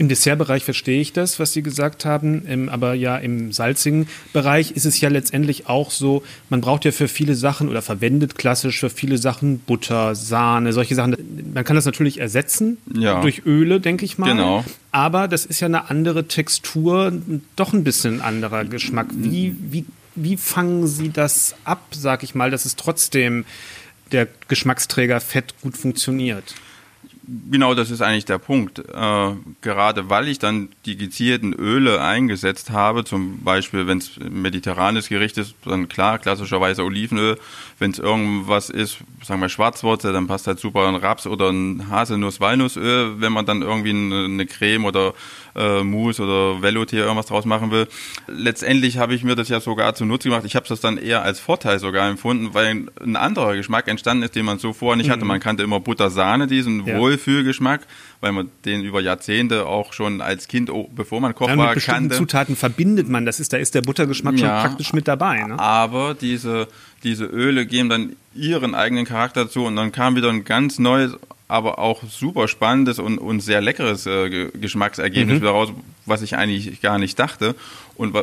Im 0.00 0.08
Dessertbereich 0.08 0.62
verstehe 0.62 1.00
ich 1.00 1.12
das, 1.12 1.40
was 1.40 1.52
Sie 1.52 1.60
gesagt 1.60 2.04
haben, 2.04 2.44
ähm, 2.46 2.68
aber 2.68 2.94
ja 2.94 3.16
im 3.16 3.50
salzigen 3.50 4.06
Bereich 4.32 4.70
ist 4.70 4.86
es 4.86 5.00
ja 5.00 5.08
letztendlich 5.08 5.68
auch 5.68 5.90
so, 5.90 6.22
man 6.50 6.60
braucht 6.60 6.84
ja 6.84 6.92
für 6.92 7.08
viele 7.08 7.34
Sachen 7.34 7.68
oder 7.68 7.82
verwendet 7.82 8.36
klassisch 8.36 8.78
für 8.78 8.90
viele 8.90 9.18
Sachen 9.18 9.58
Butter, 9.58 10.14
Sahne, 10.14 10.72
solche 10.72 10.94
Sachen. 10.94 11.16
Man 11.52 11.64
kann 11.64 11.74
das 11.74 11.84
natürlich 11.84 12.20
ersetzen 12.20 12.78
ja. 12.94 13.20
durch 13.20 13.42
Öle, 13.44 13.80
denke 13.80 14.04
ich 14.04 14.18
mal. 14.18 14.30
Genau. 14.30 14.64
Aber 14.92 15.26
das 15.26 15.44
ist 15.44 15.58
ja 15.58 15.66
eine 15.66 15.90
andere 15.90 16.28
Textur, 16.28 17.12
doch 17.56 17.72
ein 17.72 17.82
bisschen 17.82 18.20
anderer 18.20 18.64
Geschmack. 18.64 19.08
Wie, 19.12 19.56
wie, 19.58 19.84
wie 20.14 20.36
fangen 20.36 20.86
Sie 20.86 21.10
das 21.10 21.56
ab, 21.64 21.82
sag 21.90 22.22
ich 22.22 22.36
mal, 22.36 22.52
dass 22.52 22.66
es 22.66 22.76
trotzdem 22.76 23.44
der 24.12 24.28
Geschmacksträger 24.46 25.20
Fett 25.20 25.54
gut 25.60 25.76
funktioniert? 25.76 26.54
Genau, 27.50 27.74
das 27.74 27.90
ist 27.90 28.00
eigentlich 28.00 28.24
der 28.24 28.38
Punkt. 28.38 28.78
Äh, 28.78 29.32
gerade 29.60 30.08
weil 30.08 30.28
ich 30.28 30.38
dann 30.38 30.70
die 30.86 30.96
gezielten 30.96 31.52
Öle 31.52 32.00
eingesetzt 32.00 32.70
habe, 32.70 33.04
zum 33.04 33.44
Beispiel, 33.44 33.86
wenn 33.86 33.98
es 33.98 34.12
mediterranes 34.18 35.10
Gericht 35.10 35.36
ist, 35.36 35.54
dann 35.66 35.88
klar, 35.88 36.18
klassischerweise 36.18 36.84
Olivenöl. 36.84 37.38
Wenn 37.78 37.90
es 37.90 37.98
irgendwas 37.98 38.70
ist, 38.70 38.98
sagen 39.22 39.40
wir 39.42 39.50
Schwarzwurzel, 39.50 40.14
dann 40.14 40.26
passt 40.26 40.46
halt 40.46 40.58
super 40.58 40.88
ein 40.88 40.94
Raps 40.94 41.26
oder 41.26 41.50
ein 41.50 41.90
Haselnuss-Walnussöl, 41.90 43.20
wenn 43.20 43.32
man 43.32 43.44
dann 43.44 43.60
irgendwie 43.60 43.90
eine 43.90 44.46
Creme 44.46 44.86
oder 44.86 45.12
äh, 45.54 45.82
Mousse 45.82 46.22
oder 46.22 46.62
Veloutier 46.62 47.02
irgendwas 47.02 47.26
draus 47.26 47.44
machen 47.44 47.70
will. 47.70 47.88
Letztendlich 48.26 48.98
habe 48.98 49.14
ich 49.14 49.24
mir 49.24 49.34
das 49.34 49.48
ja 49.48 49.60
sogar 49.60 49.94
zunutze 49.94 50.28
gemacht. 50.28 50.44
Ich 50.46 50.56
habe 50.56 50.66
das 50.68 50.80
dann 50.80 50.96
eher 50.96 51.22
als 51.22 51.40
Vorteil 51.40 51.78
sogar 51.78 52.08
empfunden, 52.08 52.54
weil 52.54 52.86
ein 53.02 53.16
anderer 53.16 53.56
Geschmack 53.56 53.88
entstanden 53.88 54.22
ist, 54.22 54.34
den 54.34 54.44
man 54.44 54.58
so 54.58 54.72
vorher 54.72 54.96
nicht 54.96 55.08
mhm. 55.08 55.12
hatte. 55.12 55.24
Man 55.24 55.40
kannte 55.40 55.62
immer 55.62 55.80
Butter-Sahne, 55.80 56.46
diesen 56.46 56.86
ja. 56.86 56.96
Wohlfühlgeschmack, 57.18 57.86
weil 58.20 58.32
man 58.32 58.50
den 58.64 58.82
über 58.82 59.00
Jahrzehnte 59.00 59.66
auch 59.66 59.92
schon 59.92 60.20
als 60.20 60.48
Kind, 60.48 60.70
oh, 60.70 60.88
bevor 60.94 61.20
man 61.20 61.34
Koch 61.34 61.48
ja, 61.48 61.56
war, 61.56 61.74
mit 61.74 61.84
kannte. 61.84 62.16
Zutaten 62.16 62.56
verbindet 62.56 63.08
man. 63.08 63.26
Das 63.26 63.40
ist, 63.40 63.52
da 63.52 63.56
ist 63.56 63.74
der 63.74 63.82
Buttergeschmack 63.82 64.34
ja, 64.34 64.38
schon 64.38 64.68
praktisch 64.68 64.92
mit 64.92 65.08
dabei. 65.08 65.42
Ne? 65.44 65.58
Aber 65.58 66.14
diese, 66.14 66.68
diese 67.02 67.24
Öle 67.24 67.66
geben 67.66 67.88
dann 67.88 68.16
ihren 68.34 68.74
eigenen 68.74 69.04
Charakter 69.04 69.44
dazu 69.44 69.64
und 69.64 69.76
dann 69.76 69.92
kam 69.92 70.16
wieder 70.16 70.30
ein 70.30 70.44
ganz 70.44 70.78
neues 70.78 71.16
aber 71.50 71.78
auch 71.78 72.02
super 72.02 72.46
spannendes 72.46 72.98
und, 72.98 73.16
und 73.16 73.40
sehr 73.40 73.62
leckeres 73.62 74.04
äh, 74.04 74.50
Geschmacksergebnis 74.50 75.40
mhm. 75.40 75.44
daraus, 75.44 75.72
was 76.04 76.20
ich 76.20 76.36
eigentlich 76.36 76.82
gar 76.82 76.98
nicht 76.98 77.18
dachte. 77.18 77.54
Und 77.94 78.14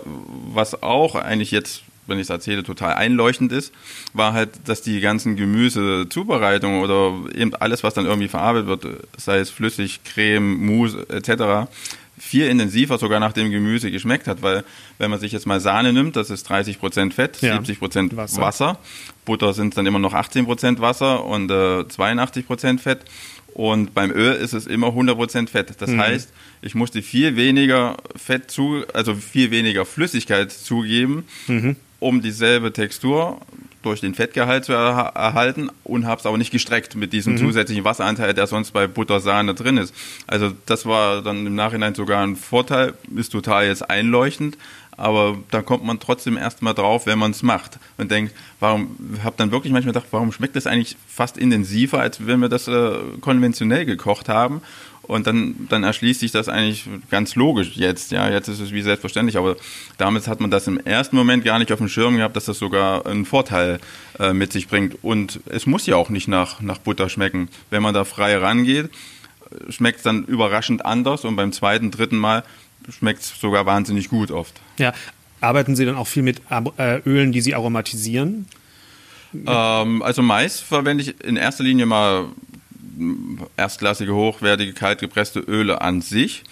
was 0.53 0.83
auch 0.83 1.15
eigentlich 1.15 1.49
jetzt, 1.49 1.81
wenn 2.07 2.17
ich 2.17 2.23
es 2.23 2.29
erzähle, 2.29 2.63
total 2.63 2.93
einleuchtend 2.93 3.51
ist, 3.51 3.73
war 4.13 4.33
halt, 4.33 4.49
dass 4.65 4.81
die 4.81 4.99
ganzen 4.99 5.35
Gemüsezubereitungen 5.35 6.81
oder 6.81 7.13
eben 7.35 7.53
alles, 7.55 7.83
was 7.83 7.93
dann 7.93 8.05
irgendwie 8.05 8.27
verarbeitet 8.27 8.67
wird, 8.67 8.85
sei 9.17 9.39
es 9.39 9.49
flüssig, 9.49 10.01
Creme, 10.03 10.65
Mousse 10.65 11.05
etc., 11.09 11.69
viel 12.17 12.47
intensiver 12.47 12.97
sogar 12.97 13.19
nach 13.19 13.33
dem 13.33 13.51
Gemüse 13.51 13.91
geschmeckt 13.91 14.27
hat, 14.27 14.41
weil 14.41 14.63
wenn 14.97 15.11
man 15.11 15.19
sich 15.19 15.31
jetzt 15.31 15.45
mal 15.45 15.59
Sahne 15.59 15.91
nimmt, 15.91 16.15
das 16.15 16.29
ist 16.29 16.47
30 16.47 16.79
Prozent 16.79 17.13
Fett, 17.13 17.41
ja. 17.41 17.55
70 17.55 17.79
Prozent 17.79 18.15
Wasser. 18.15 18.41
Wasser. 18.41 18.79
Butter 19.25 19.53
sind 19.53 19.75
dann 19.77 19.85
immer 19.85 19.99
noch 19.99 20.13
18 20.13 20.45
Prozent 20.45 20.79
Wasser 20.79 21.25
und 21.25 21.51
äh, 21.51 21.87
82 21.87 22.47
Prozent 22.47 22.81
Fett. 22.81 22.99
Und 23.53 23.93
beim 23.93 24.11
Öl 24.11 24.33
ist 24.33 24.53
es 24.53 24.67
immer 24.67 24.87
100 24.87 25.15
Prozent 25.15 25.49
Fett. 25.49 25.75
Das 25.79 25.89
mhm. 25.89 26.01
heißt, 26.01 26.29
ich 26.61 26.75
musste 26.75 27.01
viel 27.01 27.37
weniger 27.37 27.95
Fett 28.15 28.51
zu, 28.51 28.83
also 28.93 29.15
viel 29.15 29.49
weniger 29.49 29.85
Flüssigkeit 29.85 30.51
zugeben, 30.51 31.25
mhm. 31.47 31.77
Um 32.05 32.21
dieselbe 32.21 32.71
Textur 32.71 33.41
durch 33.81 33.99
den 33.99 34.13
Fettgehalt 34.13 34.63
zu 34.65 34.73
erha- 34.73 35.15
erhalten 35.15 35.71
und 35.83 36.05
habe 36.05 36.19
es 36.19 36.27
aber 36.27 36.37
nicht 36.37 36.51
gestreckt 36.51 36.93
mit 36.95 37.13
diesem 37.13 37.35
zusätzlichen 37.37 37.83
Wasseranteil, 37.83 38.35
der 38.35 38.45
sonst 38.45 38.71
bei 38.73 38.85
Buttersahne 38.85 39.55
drin 39.55 39.77
ist. 39.77 39.91
Also 40.27 40.51
das 40.67 40.85
war 40.85 41.23
dann 41.23 41.47
im 41.47 41.55
Nachhinein 41.55 41.95
sogar 41.95 42.21
ein 42.21 42.35
Vorteil, 42.35 42.93
ist 43.15 43.31
total 43.31 43.65
jetzt 43.65 43.89
einleuchtend, 43.89 44.55
aber 44.97 45.37
da 45.49 45.63
kommt 45.63 45.83
man 45.83 45.99
trotzdem 45.99 46.37
erstmal 46.37 46.75
drauf, 46.75 47.07
wenn 47.07 47.17
man 47.17 47.31
es 47.31 47.41
macht 47.41 47.79
und 47.97 48.11
denkt, 48.11 48.35
warum, 48.59 48.95
habe 49.23 49.35
dann 49.37 49.51
wirklich 49.51 49.73
manchmal 49.73 49.93
gedacht, 49.93 50.09
warum 50.11 50.31
schmeckt 50.31 50.55
das 50.55 50.67
eigentlich 50.67 50.95
fast 51.07 51.37
intensiver, 51.37 51.99
als 51.99 52.25
wenn 52.27 52.39
wir 52.39 52.49
das 52.49 52.67
äh, 52.67 52.91
konventionell 53.19 53.85
gekocht 53.85 54.29
haben 54.29 54.61
und 55.07 55.27
dann, 55.27 55.67
dann 55.69 55.83
erschließt 55.83 56.19
sich 56.19 56.31
das 56.31 56.49
eigentlich 56.49 56.85
ganz 57.09 57.35
logisch 57.35 57.71
jetzt. 57.75 58.11
Ja, 58.11 58.29
jetzt 58.29 58.47
ist 58.47 58.59
es 58.59 58.71
wie 58.71 58.81
selbstverständlich, 58.81 59.37
aber 59.37 59.55
damals 59.97 60.27
hat 60.27 60.39
man 60.39 60.51
das 60.51 60.67
im 60.67 60.79
ersten 60.79 61.15
Moment 61.15 61.43
gar 61.43 61.59
nicht 61.59 61.71
auf 61.71 61.79
dem 61.79 61.89
Schirm 61.89 62.17
gehabt, 62.17 62.35
dass 62.35 62.45
das 62.45 62.59
sogar 62.59 63.05
einen 63.05 63.25
Vorteil 63.25 63.79
äh, 64.19 64.33
mit 64.33 64.51
sich 64.51 64.67
bringt. 64.67 65.03
Und 65.03 65.39
es 65.45 65.65
muss 65.65 65.85
ja 65.85 65.95
auch 65.95 66.09
nicht 66.09 66.27
nach, 66.27 66.61
nach 66.61 66.79
Butter 66.79 67.09
schmecken. 67.09 67.49
Wenn 67.69 67.83
man 67.83 67.93
da 67.93 68.03
frei 68.03 68.37
rangeht, 68.37 68.89
schmeckt 69.69 69.97
es 69.97 70.03
dann 70.03 70.25
überraschend 70.25 70.85
anders 70.85 71.25
und 71.25 71.35
beim 71.35 71.51
zweiten, 71.51 71.91
dritten 71.91 72.17
Mal 72.17 72.43
schmeckt 72.89 73.21
es 73.21 73.39
sogar 73.39 73.65
wahnsinnig 73.65 74.09
gut 74.09 74.31
oft. 74.31 74.53
Ja. 74.77 74.93
Arbeiten 75.41 75.75
Sie 75.75 75.85
dann 75.85 75.95
auch 75.95 76.07
viel 76.07 76.23
mit 76.23 76.41
äh, 76.77 76.99
Ölen, 77.05 77.31
die 77.31 77.41
Sie 77.41 77.53
aromatisieren? 77.53 78.47
Ähm, 79.45 80.01
also 80.01 80.21
Mais 80.21 80.59
verwende 80.59 81.03
ich 81.03 81.23
in 81.23 81.35
erster 81.35 81.63
Linie 81.63 81.85
mal 81.85 82.25
erstklassige, 83.57 84.13
hochwertige, 84.13 84.73
kaltgepresste 84.73 85.39
Öle 85.39 85.81
an 85.81 86.01
sich. 86.01 86.43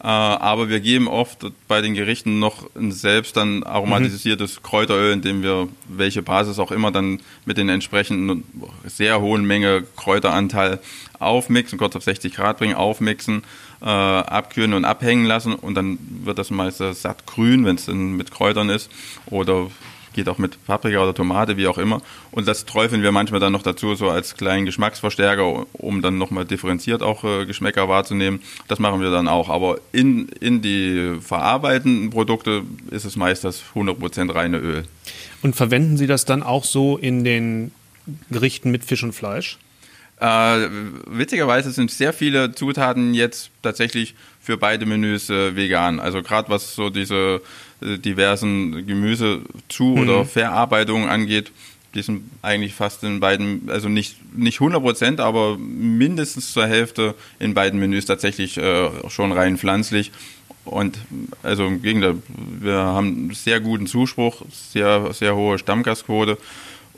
Äh, 0.00 0.06
aber 0.06 0.68
wir 0.68 0.78
geben 0.78 1.08
oft 1.08 1.46
bei 1.66 1.80
den 1.80 1.94
Gerichten 1.94 2.38
noch 2.38 2.70
ein 2.76 2.92
selbst 2.92 3.36
dann 3.36 3.64
aromatisiertes 3.64 4.62
Kräuteröl, 4.62 5.12
in 5.12 5.22
dem 5.22 5.42
wir 5.42 5.68
welche 5.88 6.22
Basis 6.22 6.60
auch 6.60 6.70
immer 6.70 6.92
dann 6.92 7.20
mit 7.46 7.58
den 7.58 7.68
entsprechenden 7.68 8.44
sehr 8.84 9.20
hohen 9.20 9.44
Menge 9.44 9.82
Kräuteranteil 9.96 10.78
aufmixen, 11.18 11.78
kurz 11.78 11.96
auf 11.96 12.04
60 12.04 12.32
Grad 12.32 12.58
bringen, 12.58 12.76
aufmixen, 12.76 13.42
äh, 13.82 13.86
abkühlen 13.86 14.74
und 14.74 14.84
abhängen 14.84 15.24
lassen 15.24 15.54
und 15.54 15.74
dann 15.74 15.98
wird 16.22 16.38
das 16.38 16.50
meistens 16.50 17.02
satt 17.02 17.26
grün, 17.26 17.64
wenn 17.64 17.74
es 17.74 17.86
dann 17.86 18.12
mit 18.12 18.30
Kräutern 18.30 18.68
ist 18.68 18.90
oder 19.26 19.68
geht 20.18 20.28
auch 20.28 20.38
mit 20.38 20.66
Paprika 20.66 21.00
oder 21.00 21.14
Tomate, 21.14 21.56
wie 21.56 21.68
auch 21.68 21.78
immer. 21.78 22.02
Und 22.32 22.48
das 22.48 22.66
träufeln 22.66 23.04
wir 23.04 23.12
manchmal 23.12 23.38
dann 23.38 23.52
noch 23.52 23.62
dazu, 23.62 23.94
so 23.94 24.10
als 24.10 24.34
kleinen 24.34 24.66
Geschmacksverstärker, 24.66 25.64
um 25.74 26.02
dann 26.02 26.18
nochmal 26.18 26.44
differenziert 26.44 27.04
auch 27.04 27.22
äh, 27.22 27.46
Geschmäcker 27.46 27.88
wahrzunehmen. 27.88 28.40
Das 28.66 28.80
machen 28.80 29.00
wir 29.00 29.12
dann 29.12 29.28
auch. 29.28 29.48
Aber 29.48 29.78
in, 29.92 30.28
in 30.40 30.60
die 30.60 31.18
verarbeitenden 31.20 32.10
Produkte 32.10 32.64
ist 32.90 33.04
es 33.04 33.14
meist 33.14 33.44
das 33.44 33.62
100% 33.76 34.34
reine 34.34 34.58
Öl. 34.58 34.84
Und 35.40 35.54
verwenden 35.54 35.96
Sie 35.96 36.08
das 36.08 36.24
dann 36.24 36.42
auch 36.42 36.64
so 36.64 36.98
in 36.98 37.22
den 37.22 37.70
Gerichten 38.28 38.72
mit 38.72 38.84
Fisch 38.84 39.04
und 39.04 39.12
Fleisch? 39.12 39.56
Äh, 40.20 40.68
witzigerweise 41.06 41.70
sind 41.70 41.92
sehr 41.92 42.12
viele 42.12 42.52
Zutaten 42.52 43.14
jetzt 43.14 43.50
tatsächlich 43.62 44.16
für 44.40 44.56
beide 44.56 44.84
Menüs 44.84 45.30
äh, 45.30 45.54
vegan. 45.54 46.00
Also 46.00 46.22
gerade 46.22 46.48
was 46.48 46.74
so 46.74 46.90
diese 46.90 47.40
diversen 47.80 48.86
Gemüse 48.86 49.42
zu 49.68 49.94
oder 49.94 50.24
Verarbeitungen 50.24 51.08
angeht, 51.08 51.52
die 51.94 52.02
sind 52.02 52.30
eigentlich 52.42 52.74
fast 52.74 53.02
in 53.02 53.20
beiden, 53.20 53.70
also 53.70 53.88
nicht, 53.88 54.16
nicht 54.36 54.60
100 54.60 54.82
Prozent, 54.82 55.20
aber 55.20 55.56
mindestens 55.58 56.52
zur 56.52 56.66
Hälfte 56.66 57.14
in 57.38 57.54
beiden 57.54 57.80
Menüs 57.80 58.04
tatsächlich 58.04 58.58
äh, 58.58 58.90
schon 59.08 59.32
rein 59.32 59.56
pflanzlich. 59.56 60.12
Und 60.64 60.98
also 61.42 61.66
im 61.66 61.80
Gegenteil, 61.80 62.16
wir 62.60 62.74
haben 62.74 63.32
sehr 63.32 63.60
guten 63.60 63.86
Zuspruch, 63.86 64.42
sehr, 64.50 65.14
sehr 65.14 65.34
hohe 65.34 65.58
Stammgastquote 65.58 66.36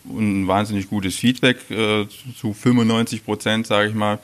und 0.04 0.42
ein 0.42 0.48
wahnsinnig 0.48 0.88
gutes 0.88 1.14
Feedback 1.14 1.58
äh, 1.70 2.06
zu 2.36 2.52
95 2.52 3.24
Prozent, 3.24 3.68
sage 3.68 3.90
ich 3.90 3.94
mal. 3.94 4.18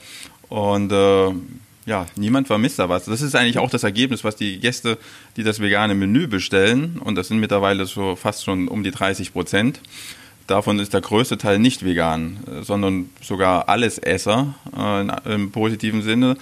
Und 0.49 0.91
äh, 0.91 1.31
ja, 1.87 2.05
niemand 2.17 2.47
vermisst 2.47 2.79
da 2.79 2.89
was. 2.89 3.05
Das 3.05 3.21
ist 3.21 3.33
eigentlich 3.33 3.59
auch 3.59 3.69
das 3.69 3.83
Ergebnis, 3.83 4.25
was 4.25 4.35
die 4.35 4.59
Gäste, 4.59 4.97
die 5.37 5.43
das 5.43 5.61
vegane 5.61 5.95
Menü 5.95 6.27
bestellen, 6.27 6.99
und 6.99 7.15
das 7.15 7.29
sind 7.29 7.39
mittlerweile 7.39 7.85
so 7.85 8.17
fast 8.17 8.43
schon 8.43 8.67
um 8.67 8.83
die 8.83 8.91
30 8.91 9.31
Prozent. 9.31 9.79
Davon 10.47 10.79
ist 10.79 10.93
der 10.93 10.99
größte 10.99 11.37
Teil 11.37 11.59
nicht 11.59 11.85
vegan, 11.85 12.39
äh, 12.45 12.63
sondern 12.63 13.09
sogar 13.21 13.69
alles 13.69 13.99
Esser 13.99 14.53
äh, 14.77 15.33
im 15.33 15.51
positiven 15.51 16.01
Sinne. 16.01 16.37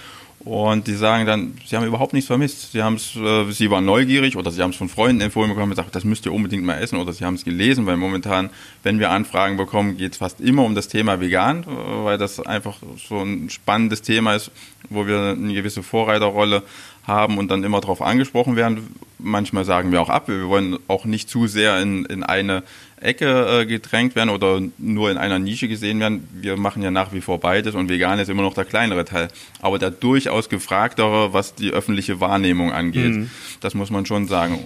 Und 0.46 0.86
die 0.86 0.94
sagen 0.94 1.26
dann, 1.26 1.54
sie 1.66 1.74
haben 1.74 1.84
überhaupt 1.84 2.12
nichts 2.12 2.28
vermisst. 2.28 2.70
Sie 2.70 2.80
haben 2.80 2.94
es, 2.94 3.16
äh, 3.16 3.50
sie 3.50 3.68
waren 3.68 3.84
neugierig 3.84 4.36
oder 4.36 4.52
sie 4.52 4.62
haben 4.62 4.70
es 4.70 4.76
von 4.76 4.88
Freunden 4.88 5.20
empfohlen 5.20 5.48
bekommen 5.48 5.72
und 5.72 5.76
gesagt, 5.76 5.96
das 5.96 6.04
müsst 6.04 6.24
ihr 6.24 6.32
unbedingt 6.32 6.62
mal 6.62 6.78
essen 6.78 7.00
oder 7.00 7.12
sie 7.12 7.24
haben 7.24 7.34
es 7.34 7.44
gelesen, 7.44 7.84
weil 7.86 7.96
momentan, 7.96 8.50
wenn 8.84 9.00
wir 9.00 9.10
Anfragen 9.10 9.56
bekommen, 9.56 9.96
geht 9.96 10.12
es 10.12 10.18
fast 10.18 10.40
immer 10.40 10.62
um 10.62 10.76
das 10.76 10.86
Thema 10.86 11.20
vegan, 11.20 11.64
äh, 11.64 12.04
weil 12.04 12.16
das 12.16 12.38
einfach 12.38 12.76
so 13.08 13.18
ein 13.18 13.50
spannendes 13.50 14.02
Thema 14.02 14.36
ist, 14.36 14.52
wo 14.88 15.08
wir 15.08 15.34
eine 15.36 15.52
gewisse 15.52 15.82
Vorreiterrolle 15.82 16.62
haben 17.08 17.38
und 17.38 17.50
dann 17.50 17.64
immer 17.64 17.80
darauf 17.80 18.00
angesprochen 18.00 18.54
werden. 18.54 18.94
Manchmal 19.18 19.64
sagen 19.64 19.90
wir 19.90 20.00
auch 20.00 20.10
ab, 20.10 20.28
wir 20.28 20.46
wollen 20.46 20.78
auch 20.86 21.06
nicht 21.06 21.28
zu 21.28 21.48
sehr 21.48 21.82
in, 21.82 22.04
in 22.04 22.22
eine 22.22 22.62
Ecke 23.00 23.60
äh, 23.60 23.66
gedrängt 23.66 24.14
werden 24.16 24.30
oder 24.30 24.60
nur 24.78 25.10
in 25.10 25.18
einer 25.18 25.38
Nische 25.38 25.68
gesehen 25.68 26.00
werden. 26.00 26.26
Wir 26.32 26.56
machen 26.56 26.82
ja 26.82 26.90
nach 26.90 27.12
wie 27.12 27.20
vor 27.20 27.38
beides 27.40 27.74
und 27.74 27.88
vegan 27.90 28.18
ist 28.18 28.28
immer 28.30 28.42
noch 28.42 28.54
der 28.54 28.64
kleinere 28.64 29.04
Teil. 29.04 29.28
Aber 29.60 29.78
der 29.78 29.90
durchaus 29.90 30.48
gefragtere, 30.48 31.32
was 31.32 31.54
die 31.54 31.70
öffentliche 31.72 32.20
Wahrnehmung 32.20 32.72
angeht. 32.72 33.28
Das 33.60 33.74
muss 33.74 33.90
man 33.90 34.06
schon 34.06 34.26
sagen. 34.28 34.60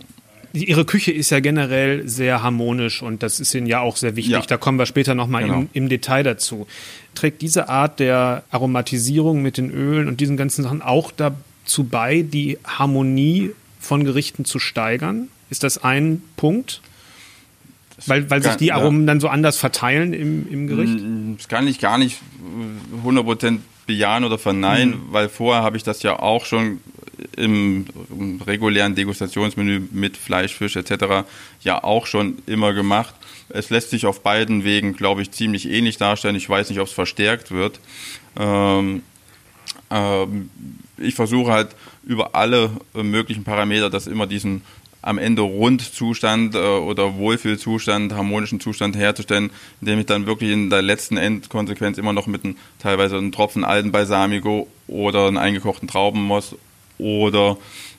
Ihre 0.53 0.85
Küche 0.85 1.13
ist 1.13 1.31
ja 1.31 1.39
generell 1.41 2.09
sehr 2.09 2.43
harmonisch 2.43 3.03
und 3.03 3.23
das 3.23 3.39
ist 3.39 3.55
Ihnen 3.55 3.67
ja 3.67 3.81
auch 3.81 3.97
sehr 3.97 4.17
wichtig. 4.17 4.33
Ja. 4.33 4.41
Da 4.43 4.57
kommen 4.57 4.79
wir 4.79 4.87
später 4.87 5.15
nochmal 5.15 5.43
Genau. 5.45 5.61
im, 5.61 5.69
im 5.73 5.89
Detail 5.89 6.25
dazu. 6.25 6.67
Trägt 7.15 7.41
diese 7.43 7.69
Art 7.69 8.01
der 8.01 8.43
Aromatisierung 8.51 9.43
mit 9.43 9.59
den 9.59 9.71
Ölen 9.71 10.09
und 10.09 10.21
diesen 10.21 10.37
ganzen 10.37 10.65
Sachen 10.65 10.83
auch 10.83 11.13
dazu 11.13 11.85
bei, 11.85 12.23
die 12.23 12.59
Harmonie 12.65 13.53
von 13.79 14.03
Gerichten 14.05 14.45
zu 14.45 14.59
steigern? 14.59 15.29
Ist 15.51 15.63
das 15.63 15.83
ein 15.85 16.23
Punkt? 16.37 16.81
Weil, 18.07 18.31
weil 18.31 18.43
sich 18.43 18.55
die 18.55 18.67
ja. 18.67 18.77
Aromen 18.77 19.07
dann 19.07 19.21
so 19.21 19.29
anders 19.29 19.57
verteilen 19.57 20.13
im, 20.13 20.49
im 20.51 20.67
Gericht? 20.67 20.99
Das 21.39 21.49
kann 21.49 21.67
ich 21.67 21.79
gar 21.79 21.99
nicht 21.99 22.21
äh, 23.05 23.09
100% 23.09 23.59
bejahen 23.87 24.25
oder 24.25 24.39
verneinen, 24.39 25.01
weil 25.11 25.29
vorher 25.29 25.63
habe 25.63 25.77
ich 25.77 25.83
das 25.83 26.03
ja 26.03 26.19
auch 26.19 26.45
schon 26.45 26.81
im, 27.37 27.87
im 28.11 28.41
regulären 28.41 28.95
Degustationsmenü 28.95 29.83
mit 29.91 30.17
Fleisch, 30.17 30.55
Fisch 30.55 30.77
etc. 30.77 31.27
ja 31.63 31.83
auch 31.83 32.07
schon 32.07 32.39
immer 32.47 32.73
gemacht. 32.73 33.15
Es 33.49 33.71
lässt 33.71 33.91
sich 33.91 34.07
auf 34.07 34.23
beiden 34.23 34.65
Wegen, 34.65 34.95
glaube 34.95 35.23
ich, 35.23 35.33
ziemlich 35.33 35.69
ähnlich 35.69 35.97
darstellen. 35.97 36.37
Ich 36.37 36.49
weiß 36.49 36.71
nicht, 36.71 36.79
ob 36.79 36.87
es 36.87 36.93
verstärkt 36.93 37.51
wird. 37.51 37.81
Ähm, 38.39 39.03
ähm, 39.91 40.51
ich 40.97 41.15
versuche 41.15 41.51
halt 41.51 41.69
über 42.05 42.35
alle 42.35 42.71
möglichen 42.95 43.45
Parameter, 43.45 43.91
dass 43.91 44.07
immer 44.07 44.27
diesen 44.27 44.63
am 45.03 45.19
Ende 45.19 45.43
Rundzustand 45.43 46.55
äh, 46.55 46.59
oder 46.59 47.17
Wohlfühlzustand, 47.17 48.13
harmonischen 48.13 48.61
Zustand 48.61 48.97
herzustellen, 48.97 49.51
indem 49.81 50.01
ich 50.01 50.07
dann 50.07 50.27
wirklich 50.27 50.51
in 50.51 50.71
der 50.71 50.83
letzten 50.83 51.17
Endkonsequenz 51.17 51.99
immer 51.99 52.13
noch 52.13 52.27
mit 52.27 52.45
einem, 52.45 52.57
teilweise 52.79 53.17
einem 53.17 53.33
Tropfen 53.33 53.65
alten 53.65 53.93
Balsamico 53.93 54.69
oder 54.87 55.29
einen 55.29 55.39
eingekochten 55.39 55.89
Traubenmoss 55.89 56.57
oder 56.99 57.57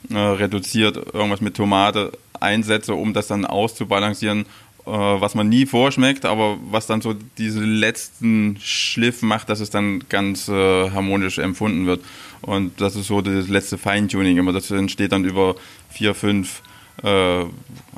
äh, 0.10 0.18
reduziert 0.18 0.98
irgendwas 1.14 1.42
mit 1.42 1.56
Tomate 1.56 2.12
einsetze, 2.40 2.94
um 2.94 3.14
das 3.14 3.28
dann 3.28 3.46
auszubalancieren, 3.46 4.46
äh, 4.86 4.92
was 4.92 5.36
man 5.36 5.50
nie 5.50 5.66
vorschmeckt, 5.66 6.26
aber 6.26 6.58
was 6.70 6.88
dann 6.88 7.02
so 7.02 7.14
diesen 7.38 7.66
letzten 7.66 8.58
Schliff 8.62 9.22
macht, 9.22 9.50
dass 9.50 9.60
es 9.60 9.70
dann 9.70 10.04
ganz 10.10 10.48
äh, 10.48 10.90
harmonisch 10.92 11.40
empfunden 11.40 11.86
wird. 11.86 12.02
Und 12.42 12.82
das 12.82 12.96
ist 12.96 13.08
so 13.08 13.22
das 13.22 13.48
letzte 13.48 13.78
Feintuning 13.78 14.38
immer. 14.38 14.54
Das 14.54 14.70
entsteht 14.72 15.12
dann 15.12 15.26
über 15.26 15.56
vier, 15.90 16.16
fünf 16.16 16.62
äh, 17.04 17.46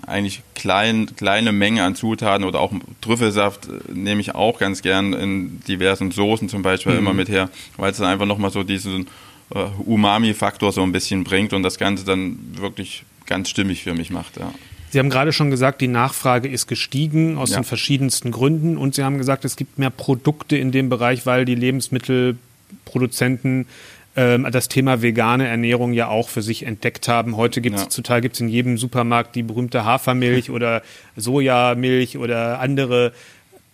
eigentlich 0.05 0.41
klein, 0.55 1.09
kleine 1.15 1.51
Menge 1.51 1.83
an 1.83 1.95
Zutaten 1.95 2.45
oder 2.45 2.59
auch 2.59 2.71
Trüffelsaft 3.01 3.67
äh, 3.67 3.91
nehme 3.93 4.21
ich 4.21 4.35
auch 4.35 4.59
ganz 4.59 4.81
gern 4.81 5.13
in 5.13 5.61
diversen 5.67 6.11
Soßen 6.11 6.49
zum 6.49 6.61
Beispiel 6.61 6.93
immer 6.95 7.13
mit 7.13 7.29
her, 7.29 7.49
weil 7.77 7.91
es 7.91 7.97
dann 7.97 8.07
einfach 8.07 8.25
nochmal 8.25 8.51
so 8.51 8.63
diesen 8.63 9.07
äh, 9.53 9.59
Umami-Faktor 9.85 10.71
so 10.71 10.81
ein 10.83 10.91
bisschen 10.91 11.23
bringt 11.23 11.53
und 11.53 11.63
das 11.63 11.77
Ganze 11.77 12.05
dann 12.05 12.37
wirklich 12.57 13.03
ganz 13.25 13.49
stimmig 13.49 13.83
für 13.83 13.93
mich 13.93 14.09
macht. 14.09 14.37
Ja. 14.37 14.53
Sie 14.91 14.99
haben 14.99 15.09
gerade 15.09 15.33
schon 15.33 15.49
gesagt, 15.49 15.81
die 15.81 15.87
Nachfrage 15.87 16.47
ist 16.47 16.67
gestiegen 16.67 17.37
aus 17.37 17.49
Ja. 17.49 17.57
den 17.59 17.63
verschiedensten 17.63 18.31
Gründen 18.31 18.77
und 18.77 18.93
Sie 18.95 19.03
haben 19.03 19.17
gesagt, 19.17 19.43
es 19.45 19.55
gibt 19.55 19.79
mehr 19.79 19.89
Produkte 19.89 20.55
in 20.57 20.71
dem 20.71 20.89
Bereich, 20.89 21.25
weil 21.25 21.45
die 21.45 21.55
Lebensmittelproduzenten 21.55 23.65
ähm, 24.15 24.47
das 24.51 24.67
Thema 24.69 25.01
vegane 25.01 25.47
Ernährung 25.47 25.93
ja 25.93 26.07
auch 26.07 26.29
für 26.29 26.41
sich 26.41 26.65
entdeckt 26.65 27.07
haben. 27.07 27.35
Heute 27.37 27.61
gibt 27.61 27.77
es 27.77 27.83
Ja. 27.83 27.89
zuteil 27.89 28.21
gibt's 28.21 28.39
in 28.39 28.49
jedem 28.49 28.77
Supermarkt 28.77 29.35
die 29.35 29.43
berühmte 29.43 29.85
Hafermilch 29.85 30.49
oder 30.51 30.81
Sojamilch 31.15 32.17
oder 32.17 32.59
andere 32.59 33.13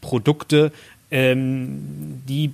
Produkte. 0.02 0.72
ähm, 1.12 2.22
die 2.28 2.54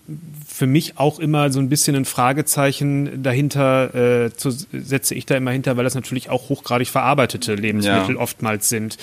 für 0.56 0.68
mich 0.68 0.98
auch 0.98 1.20
immer 1.20 1.52
so 1.52 1.60
ein 1.60 1.68
bisschen 1.68 1.98
ein 1.98 2.06
Fragezeichen 2.06 3.22
dahinter 3.22 4.24
äh, 4.26 4.34
zu, 4.34 4.52
setze 4.52 5.14
ich 5.14 5.26
da 5.26 5.36
immer 5.36 5.52
hinter, 5.52 5.76
weil 5.76 5.84
das 5.84 5.96
natürlich 5.96 6.30
auch 6.30 6.48
hochgradig 6.48 6.88
verarbeitete 6.88 7.56
Lebensmittel 7.56 8.16
ja. 8.16 8.22
oftmals 8.22 8.70
sind, 8.70 8.98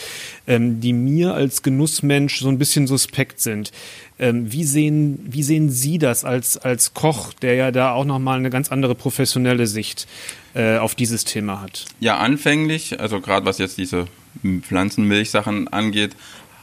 ähm, 0.46 0.80
die 0.80 0.94
mir 0.94 1.34
als 1.34 1.62
Genussmensch 1.62 2.40
so 2.40 2.48
ein 2.48 2.56
bisschen 2.56 2.86
suspekt 2.86 3.42
sind. 3.42 3.70
Ähm, 4.18 4.50
wie 4.50 4.64
sehen 4.64 5.26
wie 5.26 5.42
sehen 5.42 5.68
Sie 5.68 5.98
das 5.98 6.24
als 6.24 6.56
als 6.56 6.94
Koch, 6.94 7.34
der 7.34 7.54
ja 7.54 7.70
da 7.70 7.92
auch 7.92 8.06
noch 8.06 8.18
mal 8.18 8.38
eine 8.38 8.48
ganz 8.48 8.72
andere 8.72 8.94
professionelle 8.94 9.66
Sicht 9.66 10.08
äh, 10.54 10.78
auf 10.78 10.94
dieses 10.94 11.26
Thema 11.26 11.60
hat? 11.60 11.84
Ja, 12.00 12.16
anfänglich, 12.16 12.98
also 12.98 13.20
gerade 13.20 13.44
was 13.44 13.58
jetzt 13.58 13.76
diese 13.76 14.06
Pflanzenmilchsachen 14.42 15.68
angeht, 15.68 16.16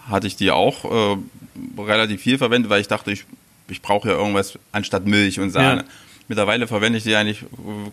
hatte 0.10 0.26
ich 0.26 0.36
die 0.36 0.50
auch 0.50 1.14
äh, 1.14 1.18
relativ 1.80 2.22
viel 2.22 2.40
verwendet, 2.40 2.72
weil 2.72 2.82
ich 2.82 2.88
dachte, 2.88 3.12
ich, 3.12 3.26
ich 3.70 3.82
brauche 3.82 4.10
ja 4.10 4.16
irgendwas 4.16 4.58
anstatt 4.72 5.06
Milch 5.06 5.40
und 5.40 5.52
Sahne. 5.52 5.82
Ja. 5.82 5.88
Mittlerweile 6.30 6.68
verwende 6.68 7.00
ich 7.00 7.04
die 7.04 7.16
eigentlich 7.16 7.44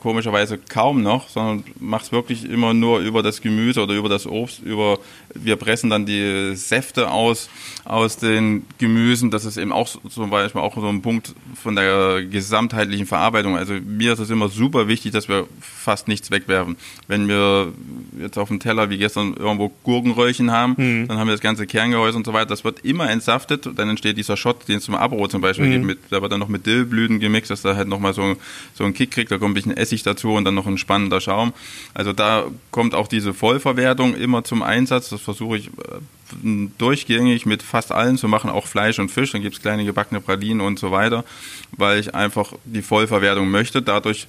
komischerweise 0.01 0.59
kaum 0.59 1.03
noch, 1.03 1.31
sondern 1.31 1.65
mache 1.81 2.05
es 2.05 2.13
wirklich 2.13 2.45
immer 2.45 2.75
nur 2.75 2.99
über 2.99 3.23
das 3.23 3.41
Gemüse 3.41 3.83
oder 3.83 3.95
über 3.95 4.11
das 4.11 4.27
Obst. 4.27 4.61
Über 4.61 4.99
wir 5.35 5.57
pressen 5.57 5.89
dann 5.89 6.05
die 6.05 6.55
Säfte 6.55 7.11
aus 7.11 7.49
aus 7.87 8.19
den 8.19 8.67
Gemüsen. 8.79 9.31
Das 9.31 9.47
ist 9.47 9.57
eben 9.57 9.73
auch 9.73 9.89
zum 10.11 10.29
Beispiel 10.29 10.61
auch 10.61 10.75
so 10.75 10.87
ein 10.87 11.01
Punkt 11.01 11.35
von 11.55 11.77
der 11.77 12.25
gesamtheitlichen 12.25 13.07
Verarbeitung. 13.07 13.57
Also 13.57 13.75
mir 13.75 14.13
ist 14.13 14.19
es 14.19 14.29
immer 14.29 14.51
super 14.51 14.87
wichtig, 14.87 15.13
dass 15.13 15.29
wir 15.29 15.47
fast 15.61 16.07
nichts 16.07 16.31
wegwerfen. 16.31 16.77
Wenn 17.09 17.29
wir 17.29 17.73
jetzt 18.21 18.37
auf 18.37 18.49
dem 18.49 18.61
Teller 18.61 18.91
wie 18.91 18.99
gestern 18.99 19.35
irgendwo 19.35 19.73
Gurkenröllchen 19.83 20.51
haben, 20.51 20.75
mhm. 20.77 21.09
dann 21.09 21.19
haben 21.19 21.29
wir 21.29 21.35
das 21.35 21.41
ganze 21.41 21.67
Kerngehäuse 21.67 22.19
und 22.19 22.27
so 22.27 22.33
weiter. 22.35 22.47
Das 22.47 22.65
wird 22.65 22.81
immer 22.85 23.09
entsaftet. 23.09 23.67
Dann 23.77 23.89
entsteht 23.89 24.19
dieser 24.19 24.37
Shot, 24.37 24.69
den 24.69 24.77
es 24.79 24.85
zum 24.85 24.95
Abro 24.95 25.27
zum 25.29 25.41
Beispiel 25.41 25.67
mhm. 25.67 25.73
gibt. 25.73 25.85
Mit, 25.87 25.99
da 26.11 26.21
wird 26.21 26.33
dann 26.33 26.41
noch 26.41 26.49
mit 26.49 26.67
Dillblüten 26.67 27.21
gemixt, 27.21 27.51
dass 27.51 27.63
da 27.63 27.77
halt 27.77 27.89
nochmal 27.89 28.13
so 28.13 28.26
so, 28.75 28.85
einen 28.85 28.95
Kick 28.95 29.11
kriegt, 29.13 29.31
da 29.31 29.39
kommt 29.39 29.53
ein 29.53 29.55
bisschen 29.55 29.77
Essig 29.77 30.03
dazu 30.03 30.33
und 30.33 30.45
dann 30.45 30.55
noch 30.55 30.67
ein 30.67 30.79
spannender 30.79 31.21
Schaum. 31.21 31.53
Also 31.95 32.13
da 32.13 32.47
kommt 32.71 32.95
auch 32.95 33.09
diese 33.09 33.33
Vollverwertung 33.33 34.15
immer 34.15 34.43
zum 34.45 34.63
Einsatz. 34.63 35.11
Das 35.11 35.21
versuche 35.21 35.59
ich 35.59 35.69
äh, 35.69 36.69
durchgängig 36.79 37.47
mit 37.47 37.63
fast 37.63 37.93
allen 37.93 38.19
zu 38.19 38.29
machen, 38.29 38.51
auch 38.51 38.67
Fleisch 38.67 38.99
und 38.99 39.11
Fisch. 39.11 39.33
Dann 39.33 39.43
gibt 39.43 39.57
es 39.57 39.63
kleine 39.63 39.85
gebackene 39.85 40.21
Pralinen 40.21 40.61
und 40.61 40.79
so 40.79 40.91
weiter, 40.91 41.25
weil 41.73 42.01
ich 42.01 42.15
einfach 42.15 42.53
die 42.65 42.83
Vollverwertung 42.83 43.51
möchte. 43.51 43.83
Dadurch 43.83 44.27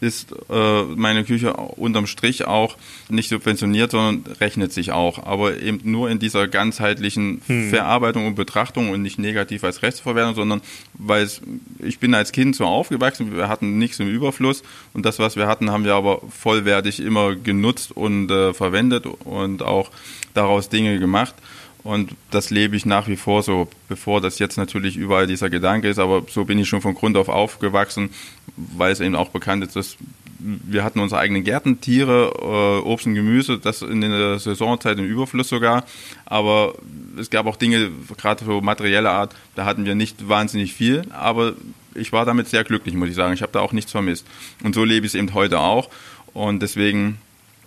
ist 0.00 0.32
äh, 0.48 0.82
meine 0.82 1.24
Küche 1.24 1.52
unterm 1.52 2.06
Strich 2.06 2.46
auch 2.46 2.76
nicht 3.08 3.28
subventioniert, 3.28 3.90
sondern 3.90 4.24
rechnet 4.40 4.72
sich 4.72 4.92
auch. 4.92 5.24
Aber 5.24 5.60
eben 5.60 5.80
nur 5.84 6.10
in 6.10 6.18
dieser 6.18 6.48
ganzheitlichen 6.48 7.42
hm. 7.46 7.70
Verarbeitung 7.70 8.26
und 8.26 8.34
Betrachtung 8.34 8.90
und 8.90 9.02
nicht 9.02 9.18
negativ 9.18 9.64
als 9.64 9.82
Restverwertung, 9.82 10.34
sondern 10.34 10.62
weil 10.94 11.22
es, 11.22 11.42
ich 11.80 11.98
bin 11.98 12.14
als 12.14 12.32
Kind 12.32 12.56
so 12.56 12.64
aufgewachsen, 12.64 13.36
wir 13.36 13.48
hatten 13.48 13.78
nichts 13.78 14.00
im 14.00 14.08
Überfluss 14.08 14.62
und 14.94 15.04
das, 15.04 15.18
was 15.18 15.36
wir 15.36 15.46
hatten, 15.46 15.70
haben 15.70 15.84
wir 15.84 15.94
aber 15.94 16.22
vollwertig 16.30 17.00
immer 17.00 17.36
genutzt 17.36 17.92
und 17.92 18.30
äh, 18.30 18.54
verwendet 18.54 19.06
und 19.06 19.62
auch 19.62 19.90
daraus 20.34 20.68
Dinge 20.68 20.98
gemacht. 20.98 21.34
Und 21.82 22.14
das 22.30 22.50
lebe 22.50 22.76
ich 22.76 22.84
nach 22.84 23.08
wie 23.08 23.16
vor 23.16 23.42
so, 23.42 23.68
bevor 23.88 24.20
das 24.20 24.38
jetzt 24.38 24.58
natürlich 24.58 24.96
überall 24.96 25.26
dieser 25.26 25.48
Gedanke 25.48 25.88
ist, 25.88 25.98
aber 25.98 26.22
so 26.28 26.44
bin 26.44 26.58
ich 26.58 26.68
schon 26.68 26.82
von 26.82 26.94
Grund 26.94 27.16
auf 27.16 27.28
aufgewachsen, 27.28 28.10
weil 28.56 28.92
es 28.92 29.00
eben 29.00 29.14
auch 29.14 29.30
bekannt 29.30 29.64
ist, 29.64 29.76
dass 29.76 29.96
wir 30.42 30.84
hatten 30.84 31.00
unsere 31.00 31.20
eigenen 31.20 31.44
Gärten, 31.44 31.80
Tiere, 31.80 32.32
äh, 32.40 32.86
Obst 32.86 33.06
und 33.06 33.14
Gemüse, 33.14 33.58
das 33.58 33.82
in 33.82 34.00
der 34.00 34.38
Saisonzeit 34.38 34.98
im 34.98 35.04
Überfluss 35.04 35.48
sogar. 35.48 35.84
Aber 36.26 36.74
es 37.18 37.30
gab 37.30 37.46
auch 37.46 37.56
Dinge, 37.56 37.90
gerade 38.16 38.44
so 38.44 38.60
materielle 38.60 39.10
Art, 39.10 39.34
da 39.54 39.64
hatten 39.64 39.84
wir 39.84 39.94
nicht 39.94 40.28
wahnsinnig 40.28 40.72
viel, 40.72 41.04
aber 41.10 41.54
ich 41.94 42.12
war 42.12 42.24
damit 42.24 42.48
sehr 42.48 42.64
glücklich, 42.64 42.94
muss 42.94 43.08
ich 43.08 43.14
sagen. 43.14 43.34
Ich 43.34 43.42
habe 43.42 43.52
da 43.52 43.60
auch 43.60 43.72
nichts 43.72 43.92
vermisst. 43.92 44.26
Und 44.62 44.74
so 44.74 44.84
lebe 44.84 45.06
ich 45.06 45.12
es 45.12 45.18
eben 45.18 45.34
heute 45.34 45.58
auch. 45.58 45.90
Und 46.32 46.60
deswegen 46.60 47.18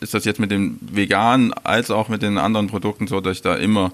ist 0.03 0.13
das 0.13 0.25
jetzt 0.25 0.39
mit 0.39 0.51
dem 0.51 0.77
Veganen 0.81 1.53
als 1.63 1.89
auch 1.89 2.10
mit 2.10 2.22
den 2.22 2.38
anderen 2.38 2.67
Produkten 2.67 3.07
so, 3.07 3.22
dass 3.22 3.38
ich 3.38 3.41
da 3.41 3.55
immer 3.55 3.91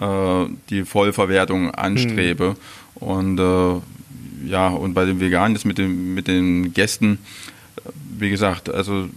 äh, 0.00 0.46
die 0.70 0.84
Vollverwertung 0.84 1.70
anstrebe. 1.70 2.56
Mhm. 3.00 3.06
Und 3.06 3.38
äh, 3.38 3.80
ja, 4.48 4.68
und 4.68 4.94
bei 4.94 5.04
dem 5.04 5.20
Veganen 5.20 5.56
ist 5.56 5.64
mit, 5.64 5.78
dem, 5.78 6.14
mit 6.14 6.28
den 6.28 6.74
Gästen, 6.74 7.18
wie 8.18 8.30
gesagt, 8.30 8.72
also 8.72 9.08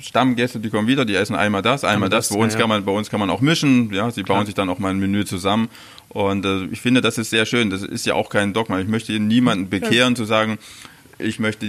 Stammgäste, 0.00 0.58
die 0.58 0.68
kommen 0.68 0.88
wieder, 0.88 1.04
die 1.04 1.14
essen 1.14 1.36
einmal 1.36 1.62
das, 1.62 1.84
einmal 1.84 2.08
das. 2.08 2.28
das. 2.28 2.36
Bei 2.36 2.42
uns 2.42 2.54
ja. 2.54 2.60
kann 2.60 2.68
man, 2.68 2.84
bei 2.84 2.92
uns 2.92 3.08
kann 3.08 3.20
man 3.20 3.30
auch 3.30 3.40
mischen, 3.40 3.92
ja, 3.92 4.10
sie 4.10 4.22
Klar. 4.22 4.38
bauen 4.38 4.46
sich 4.46 4.54
dann 4.54 4.68
auch 4.68 4.78
mal 4.78 4.90
ein 4.90 4.98
Menü 4.98 5.24
zusammen. 5.24 5.68
Und 6.08 6.44
äh, 6.44 6.64
ich 6.66 6.80
finde, 6.80 7.00
das 7.00 7.18
ist 7.18 7.30
sehr 7.30 7.46
schön. 7.46 7.70
Das 7.70 7.82
ist 7.82 8.04
ja 8.04 8.14
auch 8.14 8.28
kein 8.28 8.52
Dogma. 8.52 8.80
Ich 8.80 8.88
möchte 8.88 9.18
niemanden 9.18 9.70
bekehren, 9.70 10.12
ja. 10.12 10.16
zu 10.16 10.24
sagen, 10.24 10.58
ich 11.22 11.38
möchte, 11.38 11.66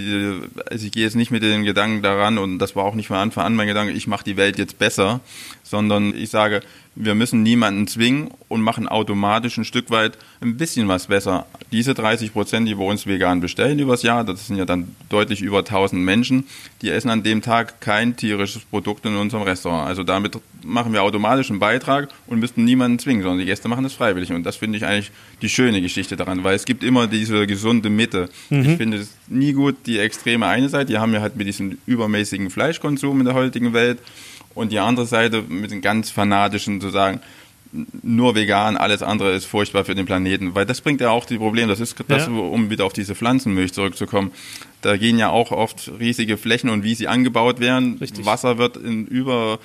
also 0.70 0.86
ich 0.86 0.92
gehe 0.92 1.04
jetzt 1.04 1.16
nicht 1.16 1.30
mit 1.30 1.42
den 1.42 1.64
Gedanken 1.64 2.02
daran 2.02 2.38
und 2.38 2.58
das 2.58 2.76
war 2.76 2.84
auch 2.84 2.94
nicht 2.94 3.08
von 3.08 3.16
Anfang 3.16 3.44
an 3.44 3.54
mein 3.54 3.68
Gedanke, 3.68 3.92
ich 3.92 4.06
mache 4.06 4.24
die 4.24 4.36
Welt 4.36 4.58
jetzt 4.58 4.78
besser, 4.78 5.20
sondern 5.62 6.14
ich 6.14 6.30
sage, 6.30 6.60
wir 6.96 7.14
müssen 7.14 7.42
niemanden 7.42 7.86
zwingen 7.86 8.30
und 8.48 8.62
machen 8.62 8.86
automatisch 8.86 9.58
ein 9.58 9.64
Stück 9.64 9.90
weit 9.90 10.16
ein 10.40 10.56
bisschen 10.56 10.86
was 10.86 11.08
besser. 11.08 11.46
Diese 11.72 11.92
30 11.94 12.32
Prozent, 12.32 12.68
die 12.68 12.78
wir 12.78 12.84
uns 12.84 13.06
vegan 13.06 13.40
bestellen 13.40 13.78
übers 13.78 14.02
Jahr, 14.02 14.24
das 14.24 14.46
sind 14.46 14.56
ja 14.56 14.64
dann 14.64 14.94
deutlich 15.08 15.42
über 15.42 15.58
1000 15.58 16.00
Menschen, 16.00 16.44
die 16.82 16.90
essen 16.90 17.10
an 17.10 17.22
dem 17.22 17.42
Tag 17.42 17.80
kein 17.80 18.16
tierisches 18.16 18.64
Produkt 18.64 19.04
in 19.06 19.16
unserem 19.16 19.42
Restaurant. 19.42 19.88
Also 19.88 20.04
damit 20.04 20.38
machen 20.62 20.92
wir 20.92 21.02
automatisch 21.02 21.50
einen 21.50 21.58
Beitrag 21.58 22.08
und 22.26 22.38
müssten 22.38 22.64
niemanden 22.64 22.98
zwingen, 22.98 23.22
sondern 23.22 23.40
die 23.40 23.46
Gäste 23.46 23.68
machen 23.68 23.82
das 23.82 23.94
freiwillig. 23.94 24.32
Und 24.32 24.44
das 24.44 24.56
finde 24.56 24.78
ich 24.78 24.84
eigentlich 24.84 25.10
die 25.42 25.48
schöne 25.48 25.80
Geschichte 25.80 26.16
daran, 26.16 26.44
weil 26.44 26.54
es 26.54 26.64
gibt 26.64 26.84
immer 26.84 27.08
diese 27.08 27.46
gesunde 27.46 27.90
Mitte. 27.90 28.28
Mhm. 28.50 28.60
Ich 28.60 28.76
finde 28.76 28.98
es 28.98 29.16
nie 29.26 29.52
gut, 29.52 29.76
die 29.86 29.98
extreme 29.98 30.46
eine 30.46 30.68
Seite, 30.68 30.92
die 30.92 30.98
haben 30.98 31.12
wir 31.12 31.20
halt 31.20 31.36
mit 31.36 31.48
diesem 31.48 31.78
übermäßigen 31.86 32.50
Fleischkonsum 32.50 33.18
in 33.18 33.24
der 33.24 33.34
heutigen 33.34 33.72
Welt 33.72 33.98
und 34.54 34.72
die 34.72 34.78
andere 34.78 35.06
Seite 35.06 35.42
mit 35.42 35.70
den 35.70 35.80
ganz 35.80 36.10
fanatischen 36.10 36.80
zu 36.80 36.90
sagen, 36.90 37.20
nur 38.02 38.34
vegan, 38.36 38.76
alles 38.76 39.02
andere 39.02 39.32
ist 39.32 39.46
furchtbar 39.46 39.84
für 39.84 39.94
den 39.94 40.06
Planeten, 40.06 40.54
weil 40.54 40.64
das 40.64 40.80
bringt 40.80 41.00
ja 41.00 41.10
auch 41.10 41.24
die 41.24 41.38
Probleme. 41.38 41.68
Das 41.68 41.80
ist 41.80 41.96
das, 42.06 42.26
ja. 42.26 42.32
um 42.32 42.70
wieder 42.70 42.84
auf 42.84 42.92
diese 42.92 43.14
Pflanzenmilch 43.16 43.72
zurückzukommen. 43.72 44.30
Da 44.80 44.96
gehen 44.96 45.18
ja 45.18 45.30
auch 45.30 45.50
oft 45.50 45.90
riesige 45.98 46.36
Flächen 46.36 46.70
und 46.70 46.84
wie 46.84 46.94
sie 46.94 47.08
angebaut 47.08 47.58
werden. 47.58 47.98
Richtig. 48.00 48.24
Wasser 48.24 48.58
wird 48.58 48.76
in 48.76 49.06
über 49.06 49.58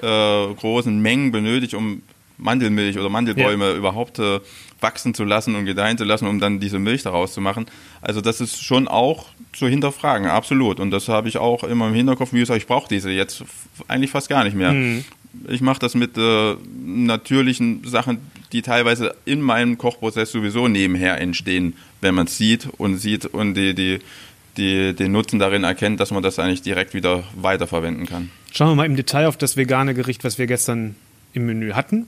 äh, 0.00 0.54
großen 0.54 0.96
Mengen 1.00 1.32
benötigt, 1.32 1.74
um 1.74 2.02
Mandelmilch 2.38 2.98
oder 2.98 3.08
Mandelbäume 3.08 3.70
ja. 3.70 3.74
überhaupt 3.74 4.18
äh, 4.18 4.40
wachsen 4.80 5.14
zu 5.14 5.24
lassen 5.24 5.54
und 5.54 5.64
gedeihen 5.64 5.98
zu 5.98 6.04
lassen, 6.04 6.26
um 6.26 6.40
dann 6.40 6.60
diese 6.60 6.78
Milch 6.78 7.02
daraus 7.02 7.32
zu 7.32 7.40
machen. 7.40 7.66
Also 8.02 8.20
das 8.20 8.40
ist 8.40 8.62
schon 8.62 8.88
auch 8.88 9.26
zu 9.52 9.68
hinterfragen, 9.68 10.28
absolut. 10.28 10.80
Und 10.80 10.90
das 10.90 11.08
habe 11.08 11.28
ich 11.28 11.38
auch 11.38 11.64
immer 11.64 11.88
im 11.88 11.94
Hinterkopf, 11.94 12.32
wie 12.32 12.40
gesagt, 12.40 12.60
ich 12.60 12.66
brauche 12.66 12.88
diese 12.88 13.10
jetzt 13.10 13.44
eigentlich 13.88 14.10
fast 14.10 14.28
gar 14.28 14.44
nicht 14.44 14.56
mehr. 14.56 14.72
Mhm. 14.72 15.04
Ich 15.48 15.60
mache 15.60 15.78
das 15.78 15.94
mit 15.94 16.16
äh, 16.16 16.56
natürlichen 16.84 17.84
Sachen, 17.84 18.18
die 18.52 18.62
teilweise 18.62 19.14
in 19.24 19.42
meinem 19.42 19.76
Kochprozess 19.76 20.32
sowieso 20.32 20.68
nebenher 20.68 21.20
entstehen, 21.20 21.74
wenn 22.00 22.14
man 22.14 22.26
es 22.26 22.38
sieht 22.38 22.68
und 22.78 22.96
sieht 22.96 23.26
und 23.26 23.54
die, 23.54 23.74
die, 23.74 23.98
die, 24.56 24.94
den 24.94 25.12
Nutzen 25.12 25.38
darin 25.38 25.64
erkennt, 25.64 26.00
dass 26.00 26.10
man 26.10 26.22
das 26.22 26.38
eigentlich 26.38 26.62
direkt 26.62 26.94
wieder 26.94 27.24
weiterverwenden 27.34 28.06
kann. 28.06 28.30
Schauen 28.52 28.70
wir 28.70 28.74
mal 28.76 28.86
im 28.86 28.96
Detail 28.96 29.26
auf 29.26 29.36
das 29.36 29.56
vegane 29.56 29.92
Gericht, 29.92 30.24
was 30.24 30.38
wir 30.38 30.46
gestern 30.46 30.96
im 31.34 31.46
Menü 31.46 31.72
hatten. 31.72 32.06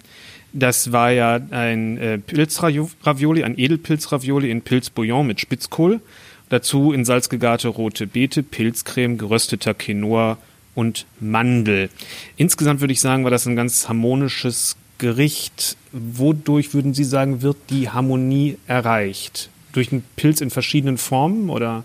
Das 0.53 0.93
war 0.93 1.11
ja 1.11 1.41
ein 1.51 1.99
äh, 1.99 2.19
Pilzravioli, 2.19 3.45
ein 3.45 3.59
Edelpilzravioli 3.59 4.51
in 4.51 4.63
Pilzbouillon 4.63 5.27
mit 5.27 5.41
Spitzkohl. 5.41 6.01
Dazu 6.49 6.93
in 6.93 7.05
Salz 7.05 7.29
gegarte 7.29 7.69
rote 7.69 8.07
Beete, 8.07 8.43
Pilzcreme, 8.43 9.19
gerösteter 9.19 9.75
Quinoa 9.75 10.39
und 10.75 11.07
Mandel. 11.21 11.91
Insgesamt 12.37 12.81
würde 12.81 12.93
ich 12.93 13.01
sagen, 13.01 13.25
war 13.25 13.31
das 13.31 13.47
ein 13.47 13.57
ganz 13.57 13.89
harmonisches 13.89 14.77
Gericht. 14.97 15.77
Wodurch 15.93 16.73
würden 16.73 16.95
Sie 16.95 17.05
sagen, 17.05 17.43
wird 17.43 17.57
die 17.69 17.91
Harmonie 17.91 18.57
erreicht? 18.67 19.51
Durch 19.73 19.93
einen 19.93 20.05
Pilz 20.17 20.41
in 20.41 20.51
verschiedenen 20.51 20.97
Formen 20.97 21.51
oder? 21.51 21.85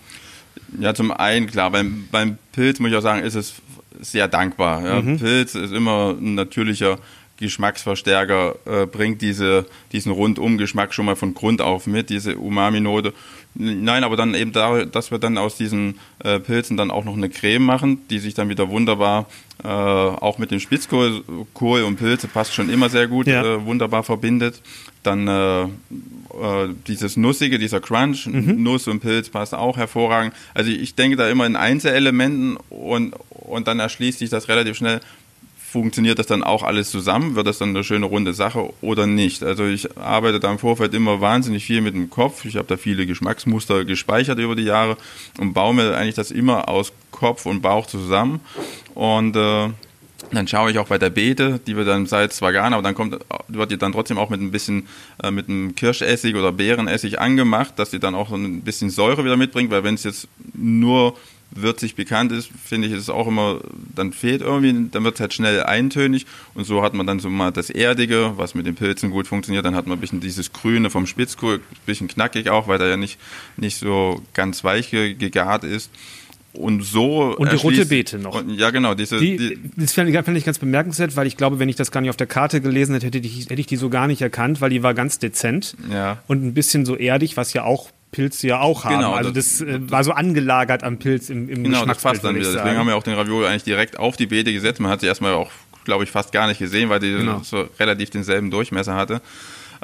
Ja, 0.80 0.94
zum 0.94 1.12
einen 1.12 1.48
klar, 1.48 1.72
beim, 1.72 2.08
beim 2.12 2.38
Pilz 2.54 2.80
muss 2.80 2.92
ich 2.92 2.98
auch 2.98 3.02
sagen, 3.02 3.24
ist 3.24 3.36
es 3.36 3.54
sehr 4.00 4.28
dankbar. 4.28 4.86
Ja. 4.86 5.02
Mhm. 5.02 5.20
Pilz 5.20 5.56
ist 5.56 5.74
immer 5.74 6.16
ein 6.20 6.36
natürlicher 6.36 6.98
Geschmacksverstärker, 7.38 8.56
äh, 8.66 8.86
bringt 8.86 9.22
diese, 9.22 9.66
diesen 9.92 10.12
Rundumgeschmack 10.12 10.94
schon 10.94 11.06
mal 11.06 11.16
von 11.16 11.34
Grund 11.34 11.62
auf 11.62 11.88
mit, 11.88 12.10
diese 12.10 12.38
Umami-Note. 12.38 13.14
Nein, 13.56 14.04
aber 14.04 14.16
dann 14.16 14.34
eben 14.34 14.52
da, 14.52 14.86
dass 14.86 15.12
wir 15.12 15.20
dann 15.20 15.38
aus 15.38 15.58
diesen 15.58 16.00
äh, 16.24 16.40
Pilzen 16.40 16.76
dann 16.76 16.90
auch 16.90 17.06
noch 17.06 17.16
eine 17.16 17.30
Creme 17.30 17.64
machen, 17.64 18.02
die 18.10 18.20
sich 18.20 18.34
dann 18.34 18.50
wieder 18.50 18.70
wunderbar, 18.70 19.28
äh, 19.64 19.68
auch 19.68 20.40
mit 20.40 20.50
dem 20.52 20.60
Spitzkohl, 20.60 21.24
Kohl 21.54 21.84
und 21.84 21.98
Pilze 21.98 22.28
passt 22.28 22.54
schon 22.54 22.70
immer 22.70 22.90
sehr 22.90 23.08
gut, 23.08 23.28
ja. 23.28 23.44
äh, 23.44 23.66
wunderbar 23.66 24.04
verbindet. 24.04 24.62
Dann 25.04 25.28
äh, 25.28 25.64
äh, 25.64 25.68
dieses 26.88 27.16
Nussige, 27.16 27.60
dieser 27.60 27.80
Crunch, 27.80 28.26
mhm. 28.26 28.64
Nuss 28.64 28.88
und 28.88 29.02
Pilz 29.02 29.30
passt 29.30 29.54
auch 29.54 29.78
hervorragend. 29.78 30.34
Also 30.54 30.72
ich 30.72 30.96
denke 30.96 31.16
da 31.16 31.30
immer 31.30 31.46
in 31.46 31.56
Einzelelementen 31.56 32.58
und, 32.70 33.14
und 33.30 33.68
dann 33.68 33.80
erschließt 33.80 34.20
sich 34.20 34.32
das 34.32 34.48
relativ 34.48 34.78
schnell, 34.78 35.00
funktioniert 35.74 36.20
das 36.20 36.28
dann 36.28 36.44
auch 36.44 36.62
alles 36.62 36.92
zusammen? 36.92 37.36
Wird 37.36 37.48
das 37.48 37.58
dann 37.58 37.70
eine 37.70 37.84
schöne 37.84 38.06
runde 38.06 38.36
Sache 38.36 38.72
oder 38.82 39.08
nicht? 39.08 39.42
Also 39.42 39.66
ich 39.66 39.98
arbeite 39.98 40.40
da 40.40 40.52
im 40.52 40.60
Vorfeld 40.60 40.94
immer 40.94 41.20
wahnsinnig 41.20 41.66
viel 41.66 41.82
mit 41.82 41.96
dem 41.96 42.12
Kopf. 42.12 42.46
Ich 42.46 42.58
habe 42.58 42.68
da 42.68 42.78
viele 42.78 43.08
Geschmacksmuster 43.08 43.84
gespeichert 43.84 44.38
über 44.38 44.56
die 44.56 44.64
Jahre 44.64 44.98
und 45.40 45.54
baue 45.54 45.74
mir 45.74 45.98
eigentlich 45.98 46.14
das 46.14 46.30
immer 46.30 46.70
aus 46.70 46.94
Kopf 47.10 47.48
und 47.48 47.62
Bauch 47.62 47.88
zusammen. 47.88 48.40
Und 48.94 49.36
äh, 49.36 49.70
dann 50.32 50.48
schaue 50.48 50.70
ich 50.70 50.78
auch 50.78 50.88
bei 50.88 51.00
der 51.00 51.10
Beete, 51.10 51.60
die 51.66 51.76
wir 51.76 51.86
dann 51.86 52.06
Salz 52.06 52.38
zwar 52.38 52.54
gar, 52.54 52.72
aber 52.72 52.84
dann 52.84 52.94
kommt, 52.94 53.18
wird 53.48 53.72
die 53.72 53.78
dann 53.78 53.94
trotzdem 53.94 54.20
auch 54.20 54.30
mit 54.30 54.42
ein 54.42 54.52
bisschen 54.52 54.88
äh, 55.24 55.32
mit 55.32 55.50
einem 55.50 55.74
Kirschessig 55.74 56.36
oder 56.36 56.52
Beerenessig 56.52 57.20
angemacht, 57.20 57.80
dass 57.80 57.90
die 57.90 58.00
dann 58.00 58.14
auch 58.14 58.30
so 58.30 58.36
ein 58.36 58.62
bisschen 58.62 58.92
Säure 58.92 59.26
wieder 59.26 59.38
mitbringt, 59.38 59.72
weil 59.72 59.84
wenn 59.84 59.96
es 59.96 60.04
jetzt 60.04 60.28
nur 60.54 61.16
würzig 61.56 61.96
bekannt 61.96 62.32
ist, 62.32 62.50
finde 62.64 62.88
ich, 62.88 62.94
ist 62.94 63.02
es 63.02 63.10
auch 63.10 63.28
immer, 63.28 63.60
dann 63.96 64.14
fehlt 64.14 64.42
irgendwie, 64.42 64.90
dann 64.92 65.04
wird 65.04 65.16
es 65.16 65.22
halt 65.22 65.34
schnell 65.34 65.64
eintönig 65.64 66.26
und 66.54 66.66
so 66.66 66.82
hat 66.82 66.94
man 66.94 67.08
dann 67.08 67.20
so 67.20 67.30
mal 67.30 67.52
das 67.52 67.70
Erdige, 67.70 68.34
was 68.38 68.56
mit 68.56 68.66
den 68.66 68.76
Pilzen 68.76 69.12
gut 69.12 69.28
funktioniert, 69.28 69.66
dann 69.66 69.76
hat 69.76 69.88
man 69.88 69.98
ein 69.98 70.02
bisschen 70.02 70.20
dieses 70.20 70.54
Grüne 70.54 70.90
vom 70.90 71.08
Spitzkohl, 71.08 71.56
ein 71.56 71.62
bisschen 71.86 72.08
knackig 72.08 72.50
auch, 72.50 72.68
weil 72.68 72.78
der 72.78 72.88
ja 72.88 72.98
nicht, 72.98 73.20
nicht 73.58 73.78
so 73.78 74.22
ganz 74.34 74.64
weich 74.64 74.90
gegart 74.92 75.64
ist. 75.64 75.92
Und 76.54 76.84
so. 76.84 77.36
Und 77.36 77.52
die 77.52 77.56
rote 77.56 77.86
Beete 77.88 78.20
noch. 78.20 78.36
Und, 78.36 78.52
ja, 78.52 78.70
genau. 78.70 78.94
Diese, 78.94 79.18
die, 79.18 79.38
die, 79.38 79.60
das 79.76 79.94
fand 79.94 80.08
ich, 80.08 80.16
fand 80.16 80.38
ich 80.38 80.46
ganz 80.46 80.60
bemerkenswert, 80.60 81.16
weil 81.16 81.26
ich 81.26 81.36
glaube, 81.36 81.58
wenn 81.58 81.68
ich 81.68 81.76
das 81.76 81.90
gar 81.90 82.02
nicht 82.02 82.12
auf 82.12 82.16
der 82.16 82.28
Karte 82.28 82.62
gelesen 82.62 82.94
hätte, 82.94 83.08
hätte 83.08 83.18
ich, 83.18 83.50
hätte 83.50 83.60
ich 83.60 83.66
die 83.66 83.76
so 83.76 83.90
gar 83.90 84.06
nicht 84.06 84.22
erkannt, 84.22 84.62
weil 84.62 84.70
die 84.70 84.84
war 84.84 84.94
ganz 84.94 85.18
dezent 85.18 85.76
ja. 85.92 86.22
und 86.28 86.46
ein 86.46 86.54
bisschen 86.54 86.86
so 86.86 86.96
erdig, 86.96 87.38
was 87.38 87.54
ja 87.54 87.64
auch 87.64 87.90
Pilze 88.14 88.48
ja 88.48 88.62
auch 88.62 88.86
haben. 88.86 88.96
Genau, 88.96 89.12
also 89.12 89.32
das, 89.32 89.58
das 89.58 89.68
äh, 89.68 89.92
war 89.92 90.06
so 90.06 90.14
angelagert 90.14 90.84
am 90.84 90.98
Pilz 90.98 91.30
im, 91.30 91.50
im 91.50 91.66
Genau, 91.66 91.86
das 91.86 92.02
passt 92.02 92.24
dann 92.24 92.36
wieder. 92.36 92.54
Deswegen 92.54 92.78
haben 92.78 92.88
wir 92.88 92.96
auch 92.96 93.04
den 93.04 93.16
Ravioli 93.16 93.48
eigentlich 93.48 93.66
direkt 93.66 94.00
auf 94.00 94.16
die 94.16 94.28
Beete 94.28 94.54
gesetzt. 94.54 94.80
Man 94.80 94.90
hat 94.90 95.02
sie 95.02 95.08
erstmal 95.08 95.34
auch, 95.34 95.52
glaube 95.84 96.06
ich, 96.06 96.12
fast 96.12 96.32
gar 96.32 96.48
nicht 96.48 96.60
gesehen, 96.60 96.90
weil 96.90 97.02
die 97.02 97.12
genau. 97.12 97.42
so 97.44 97.68
relativ 97.78 98.10
denselben 98.12 98.50
Durchmesser 98.50 98.96
hatte. 98.96 99.22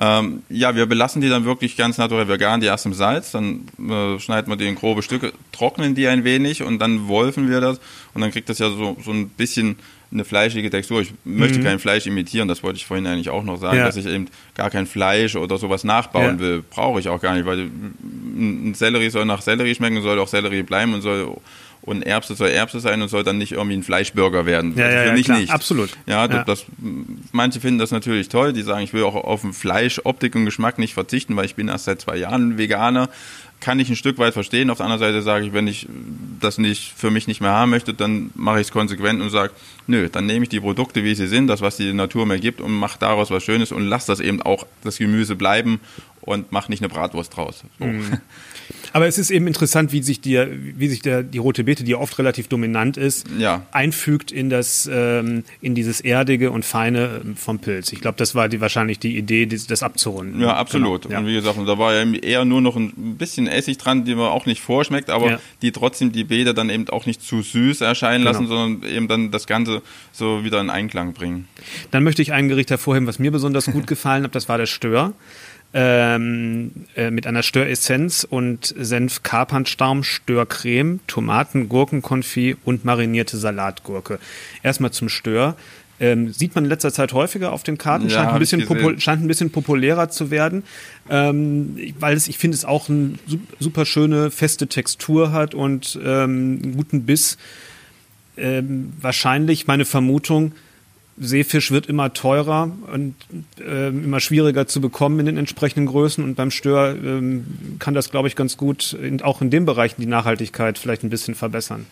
Ähm, 0.02 0.44
ja, 0.48 0.76
wir 0.76 0.86
belassen 0.86 1.22
die 1.22 1.28
dann 1.28 1.44
wirklich 1.44 1.76
ganz 1.76 1.98
naturell 1.98 2.30
vegan, 2.30 2.62
die 2.62 2.68
erst 2.68 2.86
im 2.86 2.94
Salz, 2.94 3.32
dann 3.32 3.66
äh, 3.78 4.18
schneiden 4.20 4.50
wir 4.50 4.56
die 4.56 4.66
in 4.66 4.76
grobe 4.76 5.02
Stücke, 5.04 5.34
trocknen 5.52 5.94
die 5.94 6.08
ein 6.08 6.24
wenig 6.24 6.64
und 6.64 6.80
dann 6.80 7.10
wolfen 7.10 7.50
wir 7.50 7.60
das 7.60 7.82
und 8.14 8.22
dann 8.22 8.32
kriegt 8.32 8.48
das 8.48 8.60
ja 8.60 8.70
so, 8.70 8.96
so 9.04 9.12
ein 9.12 9.28
bisschen 9.28 9.76
eine 10.12 10.26
fleischige 10.26 10.70
Textur. 10.70 11.02
Ich 11.02 11.14
möchte 11.24 11.60
mhm. 11.60 11.64
kein 11.64 11.80
Fleisch 11.80 12.08
imitieren, 12.08 12.48
das 12.48 12.64
wollte 12.64 12.78
ich 12.78 12.86
vorhin 12.86 13.06
eigentlich 13.06 13.30
auch 13.30 13.44
noch 13.44 13.58
sagen, 13.58 13.78
ja. 13.78 13.86
dass 13.86 13.96
ich 13.96 14.06
eben 14.06 14.28
gar 14.56 14.70
kein 14.70 14.88
Fleisch 14.88 15.36
oder 15.36 15.58
sowas 15.58 15.84
nachbauen 15.84 16.36
ja. 16.36 16.40
will. 16.40 16.64
Brauche 16.68 17.00
ich 17.00 17.10
auch 17.10 17.22
gar 17.22 17.36
nicht, 17.36 17.46
weil 17.46 17.70
ein 18.04 18.74
Sellerie 18.74 19.10
soll 19.10 19.26
nach 19.26 19.42
Sellerie 19.42 19.76
schmecken, 19.76 20.02
soll 20.02 20.20
auch 20.20 20.28
Sellerie 20.28 20.64
bleiben 20.64 20.94
und 20.94 21.02
soll 21.02 21.36
und 21.82 22.04
Erbse 22.04 22.36
soll 22.36 22.50
Erbse 22.50 22.80
sein 22.80 23.02
und 23.02 23.08
soll 23.08 23.24
dann 23.24 23.38
nicht 23.38 23.54
irgendwie 23.54 23.78
ein 23.78 23.84
Fleischburger 23.84 24.46
werden. 24.46 24.74
Ja, 24.76 24.90
ja, 24.90 25.04
für 25.06 25.14
mich 25.14 25.26
klar, 25.26 25.40
nicht. 25.40 25.52
Absolut. 25.52 25.90
Ja, 26.06 26.28
das, 26.28 26.46
das, 26.46 26.66
manche 27.32 27.62
finden 27.62 27.80
das 27.80 27.92
natürlich 27.92 28.28
toll. 28.28 28.52
Die 28.54 28.64
sagen, 28.64 28.84
ich 28.84 28.94
will 28.94 29.04
auch 29.04 29.16
auf 29.16 29.42
den 29.42 29.54
Fleisch, 29.54 30.02
Optik 30.04 30.36
und 30.36 30.46
Geschmack 30.46 30.78
nicht 30.78 30.94
verzichten, 30.94 31.36
weil 31.36 31.46
ich 31.46 31.56
bin 31.56 31.68
erst 31.70 31.86
seit 31.86 32.02
zwei 32.02 32.18
Jahren 32.18 32.58
Veganer 32.58 33.10
kann 33.60 33.80
ich 33.80 33.90
ein 33.90 33.96
Stück 33.96 34.18
weit 34.18 34.34
verstehen. 34.34 34.70
Auf 34.70 34.78
der 34.78 34.86
anderen 34.86 35.00
Seite 35.00 35.22
sage 35.22 35.46
ich, 35.46 35.54
wenn 35.54 35.68
ich 35.68 35.88
das 36.40 36.58
nicht 36.58 36.94
für 36.96 37.12
mich 37.12 37.28
nicht 37.28 37.42
mehr 37.42 37.52
haben 37.52 37.72
möchte, 37.72 37.94
dann 37.94 38.32
mache 38.36 38.62
ich 38.62 38.68
es 38.68 38.72
konsequent 38.72 39.22
und 39.22 39.30
sage, 39.30 39.52
nö, 39.88 40.08
dann 40.10 40.26
nehme 40.26 40.44
ich 40.44 40.50
die 40.50 40.60
Produkte, 40.60 41.04
wie 41.04 41.16
sie 41.16 41.28
sind, 41.28 41.48
das, 41.48 41.62
was 41.62 41.78
die 41.78 41.94
Natur 41.94 42.26
mir 42.26 42.40
gibt 42.40 42.62
und 42.62 42.72
mache 42.72 42.98
daraus 43.00 43.32
was 43.32 43.44
Schönes 43.44 43.72
und 43.72 43.86
lasse 43.86 44.08
das 44.08 44.20
eben 44.20 44.42
auch 44.42 44.66
das 44.84 44.98
Gemüse 44.98 45.36
bleiben 45.36 45.80
und 46.22 46.52
mache 46.52 46.72
nicht 46.72 46.82
eine 46.82 46.90
Bratwurst 46.90 47.36
draus. 47.36 47.64
So. 47.80 47.86
Mhm. 47.86 48.20
Aber 48.94 49.08
es 49.08 49.18
ist 49.18 49.32
eben 49.32 49.48
interessant, 49.48 49.92
wie 49.92 50.02
sich, 50.02 50.22
die, 50.22 50.40
wie 50.76 50.88
sich 50.88 51.02
der, 51.02 51.24
die 51.24 51.38
rote 51.38 51.64
Beete, 51.64 51.84
die 51.84 51.96
oft 51.96 52.18
relativ 52.20 52.48
dominant 52.48 52.98
ist, 52.98 53.28
ja. 53.38 53.66
einfügt 53.72 54.32
in, 54.32 54.50
das, 54.50 54.90
ähm, 54.92 55.44
in 55.62 55.76
dieses 55.76 56.02
Erdige 56.02 56.52
und 56.52 56.66
Feine 56.66 57.22
ähm, 57.24 57.36
vom 57.36 57.60
Pilz. 57.60 57.92
Ich 57.94 58.02
glaube, 58.02 58.18
das 58.18 58.36
war 58.36 58.50
die, 58.50 58.62
wahrscheinlich 58.62 59.00
die 59.00 59.18
Idee, 59.18 59.46
das, 59.46 59.68
das 59.68 59.84
abzurunden. 59.84 60.42
Ja, 60.42 60.56
absolut. 60.56 61.04
Genau. 61.04 61.14
Ja. 61.14 61.20
Und 61.20 61.28
wie 61.28 61.34
gesagt, 61.34 61.58
da 61.66 61.78
war 61.78 61.94
ja 61.94 62.12
eher 62.14 62.46
nur 62.46 62.62
noch 62.62 62.76
ein 62.76 63.18
bisschen 63.18 63.48
Essig 63.48 63.78
dran, 63.78 64.06
die 64.06 64.16
man 64.16 64.28
auch 64.28 64.46
nicht 64.46 64.62
vorschmeckt, 64.62 65.10
aber 65.10 65.32
ja. 65.32 65.40
die 65.62 65.72
trotzdem 65.72 66.12
die 66.12 66.24
Beete 66.24 66.54
dann 66.54 66.70
eben 66.70 66.90
auch 66.90 67.06
nicht 67.06 67.22
zu 67.22 67.42
süß 67.42 67.82
erscheinen 67.82 68.24
genau. 68.24 68.32
lassen, 68.32 68.48
sondern 68.48 68.90
eben 68.90 69.08
dann 69.08 69.32
das 69.32 69.48
Ganze 69.48 69.82
so 70.12 70.44
wieder 70.44 70.60
in 70.62 70.70
Einklang 70.70 71.14
bringen. 71.14 71.48
Dann 71.92 72.04
möchte 72.04 72.22
ich 72.22 72.34
ein 72.34 72.48
Gericht 72.48 72.70
hervorheben, 72.70 73.08
was 73.08 73.20
mir 73.20 73.32
besonders 73.32 73.66
gut 73.66 73.88
gefallen 73.88 74.24
hat, 74.24 74.36
das 74.36 74.50
war 74.50 74.58
der 74.58 74.66
Stör 74.66 75.14
ähm, 75.74 76.72
äh, 76.96 77.12
mit 77.12 77.28
einer 77.28 77.44
Störessenz 77.44 78.26
und 78.28 78.74
Senf 78.78 79.24
Kapernstaum, 79.24 80.04
Störcreme, 80.04 81.00
Tomaten, 81.08 81.70
Gurkenkonfit 81.70 82.58
und 82.66 82.86
marinierte 82.86 83.38
Salatgurke. 83.38 84.20
Erstmal 84.64 84.92
zum 84.92 85.10
Stör. 85.10 85.56
Ähm, 86.02 86.32
sieht 86.32 86.56
man 86.56 86.64
in 86.64 86.70
letzter 86.70 86.94
Zeit 86.94 87.12
häufiger 87.12 87.52
auf 87.52 87.64
den 87.64 87.78
Karten, 87.78 88.08
ja, 88.08 88.16
scheint, 88.16 88.32
ein 88.32 88.40
bisschen 88.40 89.00
scheint 89.02 89.22
ein 89.22 89.28
bisschen 89.28 89.52
populärer 89.52 90.10
zu 90.10 90.32
werden, 90.32 90.64
ähm, 91.10 91.78
weil 92.00 92.16
es, 92.16 92.30
ich 92.30 92.38
finde, 92.38 92.56
es 92.56 92.64
auch 92.64 92.88
eine 92.88 93.16
super 93.60 93.86
schöne, 93.86 94.32
feste 94.32 94.68
Textur 94.68 95.34
hat 95.34 95.54
und 95.54 96.00
ähm, 96.02 96.62
einen 96.64 96.78
guten 96.78 97.04
Biss. 97.04 97.38
Ähm, 98.38 98.94
wahrscheinlich, 99.02 99.68
meine 99.68 99.84
Vermutung, 99.84 100.54
Seefisch 101.20 101.72
wird 101.72 101.88
immer 101.88 102.14
teurer 102.14 102.72
und 102.94 103.16
äh, 103.60 103.90
immer 103.90 104.20
schwieriger 104.20 104.68
zu 104.68 104.80
bekommen 104.80 105.20
in 105.20 105.26
den 105.26 105.38
entsprechenden 105.38 105.86
Größen. 105.86 106.24
Und 106.24 106.36
beim 106.36 106.52
Stör 106.52 106.96
ähm, 106.96 107.46
kann 107.80 107.94
das, 107.94 108.10
glaube 108.10 108.28
ich, 108.28 108.36
ganz 108.36 108.56
gut 108.58 108.94
in, 108.94 109.22
auch 109.22 109.42
in 109.42 109.50
dem 109.50 109.66
Bereich 109.66 109.96
die 109.96 110.06
Nachhaltigkeit 110.06 110.78
vielleicht 110.78 111.04
ein 111.04 111.10
bisschen 111.10 111.36
verbessern. 111.36 111.86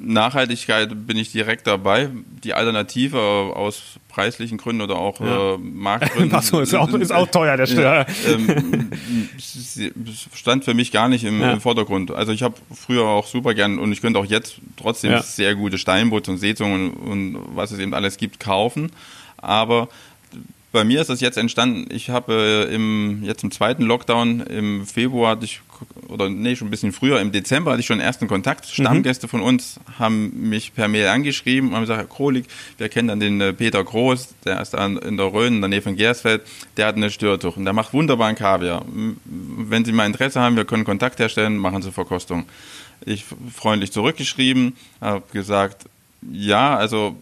Nachhaltigkeit 0.00 1.06
bin 1.06 1.16
ich 1.16 1.32
direkt 1.32 1.66
dabei. 1.66 2.10
Die 2.44 2.54
Alternative 2.54 3.18
aus 3.18 3.98
preislichen 4.12 4.58
Gründen 4.58 4.82
oder 4.82 4.96
auch 4.96 5.20
ja. 5.20 5.54
äh, 5.54 5.58
Marktgründen. 5.58 6.34
Achso, 6.36 6.60
ist 6.60 6.74
auch, 6.74 6.92
ist 6.94 7.12
auch 7.12 7.26
teuer, 7.26 7.56
der 7.56 7.66
Stör. 7.66 7.82
Ja, 7.82 8.32
ähm, 8.32 8.90
stand 10.34 10.64
für 10.64 10.74
mich 10.74 10.92
gar 10.92 11.08
nicht 11.08 11.24
im, 11.24 11.40
ja. 11.40 11.52
im 11.52 11.60
Vordergrund. 11.60 12.10
Also 12.10 12.32
ich 12.32 12.42
habe 12.42 12.54
früher 12.74 13.04
auch 13.04 13.26
super 13.26 13.54
gern 13.54 13.78
und 13.78 13.90
ich 13.92 14.00
könnte 14.00 14.18
auch 14.18 14.24
jetzt 14.24 14.56
trotzdem 14.76 15.18
sehr 15.22 15.54
gute 15.54 15.78
Steinboots 15.78 16.28
und 16.28 16.38
Seezungen 16.38 16.92
und, 16.92 17.34
und 17.34 17.56
was 17.56 17.72
es 17.72 17.78
eben 17.78 17.94
alles 17.94 18.18
gibt 18.18 18.38
kaufen. 18.38 18.92
Aber 19.38 19.88
bei 20.72 20.84
mir 20.84 21.00
ist 21.02 21.10
das 21.10 21.20
jetzt 21.20 21.36
entstanden, 21.36 21.86
ich 21.94 22.08
habe 22.08 22.66
äh, 22.70 22.74
im, 22.74 23.22
jetzt 23.22 23.44
im 23.44 23.50
zweiten 23.50 23.82
Lockdown 23.82 24.40
im 24.40 24.86
Februar 24.86 25.32
hatte 25.32 25.44
ich, 25.44 25.60
oder 26.08 26.30
nee, 26.30 26.56
schon 26.56 26.68
ein 26.68 26.70
bisschen 26.70 26.92
früher, 26.92 27.20
im 27.20 27.30
Dezember 27.30 27.72
hatte 27.72 27.80
ich 27.80 27.86
schon 27.86 28.00
ersten 28.00 28.26
Kontakt. 28.26 28.64
Mhm. 28.66 28.82
Stammgäste 28.82 29.28
von 29.28 29.42
uns 29.42 29.78
haben 29.98 30.48
mich 30.48 30.74
per 30.74 30.88
Mail 30.88 31.08
angeschrieben 31.08 31.68
und 31.68 31.74
haben 31.74 31.82
gesagt, 31.82 32.00
Herr 32.00 32.08
Krolik, 32.08 32.46
wir 32.78 32.88
kennen 32.88 33.08
dann 33.08 33.20
den 33.20 33.40
äh, 33.40 33.52
Peter 33.52 33.84
Groß, 33.84 34.34
der 34.46 34.60
ist 34.62 34.70
da 34.70 34.86
in 34.86 35.16
der 35.18 35.32
Rhön, 35.32 35.56
in 35.56 35.60
der 35.60 35.68
Nähe 35.68 35.82
von 35.82 35.94
Gersfeld, 35.94 36.42
der 36.78 36.86
hat 36.86 36.96
eine 36.96 37.10
Störtuch 37.10 37.56
und 37.56 37.64
der 37.66 37.74
macht 37.74 37.92
wunderbaren 37.92 38.34
Kaviar. 38.34 38.84
Wenn 39.26 39.84
Sie 39.84 39.92
mal 39.92 40.06
Interesse 40.06 40.40
haben, 40.40 40.56
wir 40.56 40.64
können 40.64 40.84
Kontakt 40.84 41.18
herstellen, 41.18 41.58
machen 41.58 41.82
Sie 41.82 41.92
Verkostung. 41.92 42.46
Ich 43.04 43.26
freundlich 43.54 43.92
zurückgeschrieben, 43.92 44.76
habe 45.00 45.22
gesagt, 45.32 45.84
ja, 46.30 46.76
also 46.76 47.16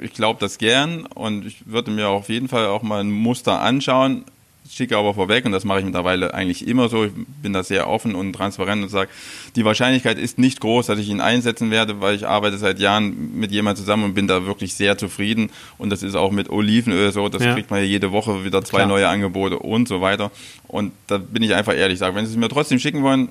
ich 0.00 0.12
glaube 0.12 0.40
das 0.40 0.58
gern 0.58 1.06
und 1.06 1.46
ich 1.46 1.66
würde 1.66 1.90
mir 1.90 2.08
auf 2.08 2.28
jeden 2.28 2.48
Fall 2.48 2.66
auch 2.66 2.82
mal 2.82 3.00
ein 3.00 3.10
Muster 3.10 3.60
anschauen, 3.60 4.24
schicke 4.70 4.96
aber 4.96 5.14
vorweg, 5.14 5.44
und 5.44 5.52
das 5.52 5.64
mache 5.64 5.80
ich 5.80 5.84
mittlerweile 5.84 6.32
eigentlich 6.32 6.66
immer 6.66 6.88
so, 6.88 7.04
ich 7.04 7.12
bin 7.42 7.52
da 7.52 7.62
sehr 7.62 7.88
offen 7.88 8.14
und 8.14 8.32
transparent 8.32 8.82
und 8.82 8.88
sage, 8.88 9.10
die 9.56 9.64
Wahrscheinlichkeit 9.64 10.18
ist 10.18 10.38
nicht 10.38 10.60
groß, 10.60 10.86
dass 10.86 10.98
ich 10.98 11.08
ihn 11.08 11.20
einsetzen 11.20 11.70
werde, 11.70 12.00
weil 12.00 12.16
ich 12.16 12.26
arbeite 12.26 12.56
seit 12.56 12.78
Jahren 12.78 13.38
mit 13.38 13.52
jemandem 13.52 13.84
zusammen 13.84 14.04
und 14.04 14.14
bin 14.14 14.26
da 14.26 14.46
wirklich 14.46 14.74
sehr 14.74 14.96
zufrieden. 14.96 15.50
Und 15.76 15.90
das 15.90 16.02
ist 16.02 16.14
auch 16.14 16.32
mit 16.32 16.48
Olivenöl 16.48 17.12
so, 17.12 17.28
das 17.28 17.44
ja. 17.44 17.52
kriegt 17.52 17.70
man 17.70 17.80
ja 17.80 17.86
jede 17.86 18.10
Woche 18.12 18.44
wieder 18.44 18.64
zwei 18.64 18.78
Klar. 18.78 18.88
neue 18.88 19.08
Angebote 19.08 19.58
und 19.58 19.86
so 19.86 20.00
weiter. 20.00 20.30
Und 20.66 20.92
da 21.06 21.18
bin 21.18 21.42
ich 21.42 21.54
einfach 21.54 21.74
ehrlich, 21.74 21.98
sage, 21.98 22.16
wenn 22.16 22.24
Sie 22.24 22.32
es 22.32 22.38
mir 22.38 22.48
trotzdem 22.48 22.78
schicken 22.78 23.02
wollen, 23.02 23.28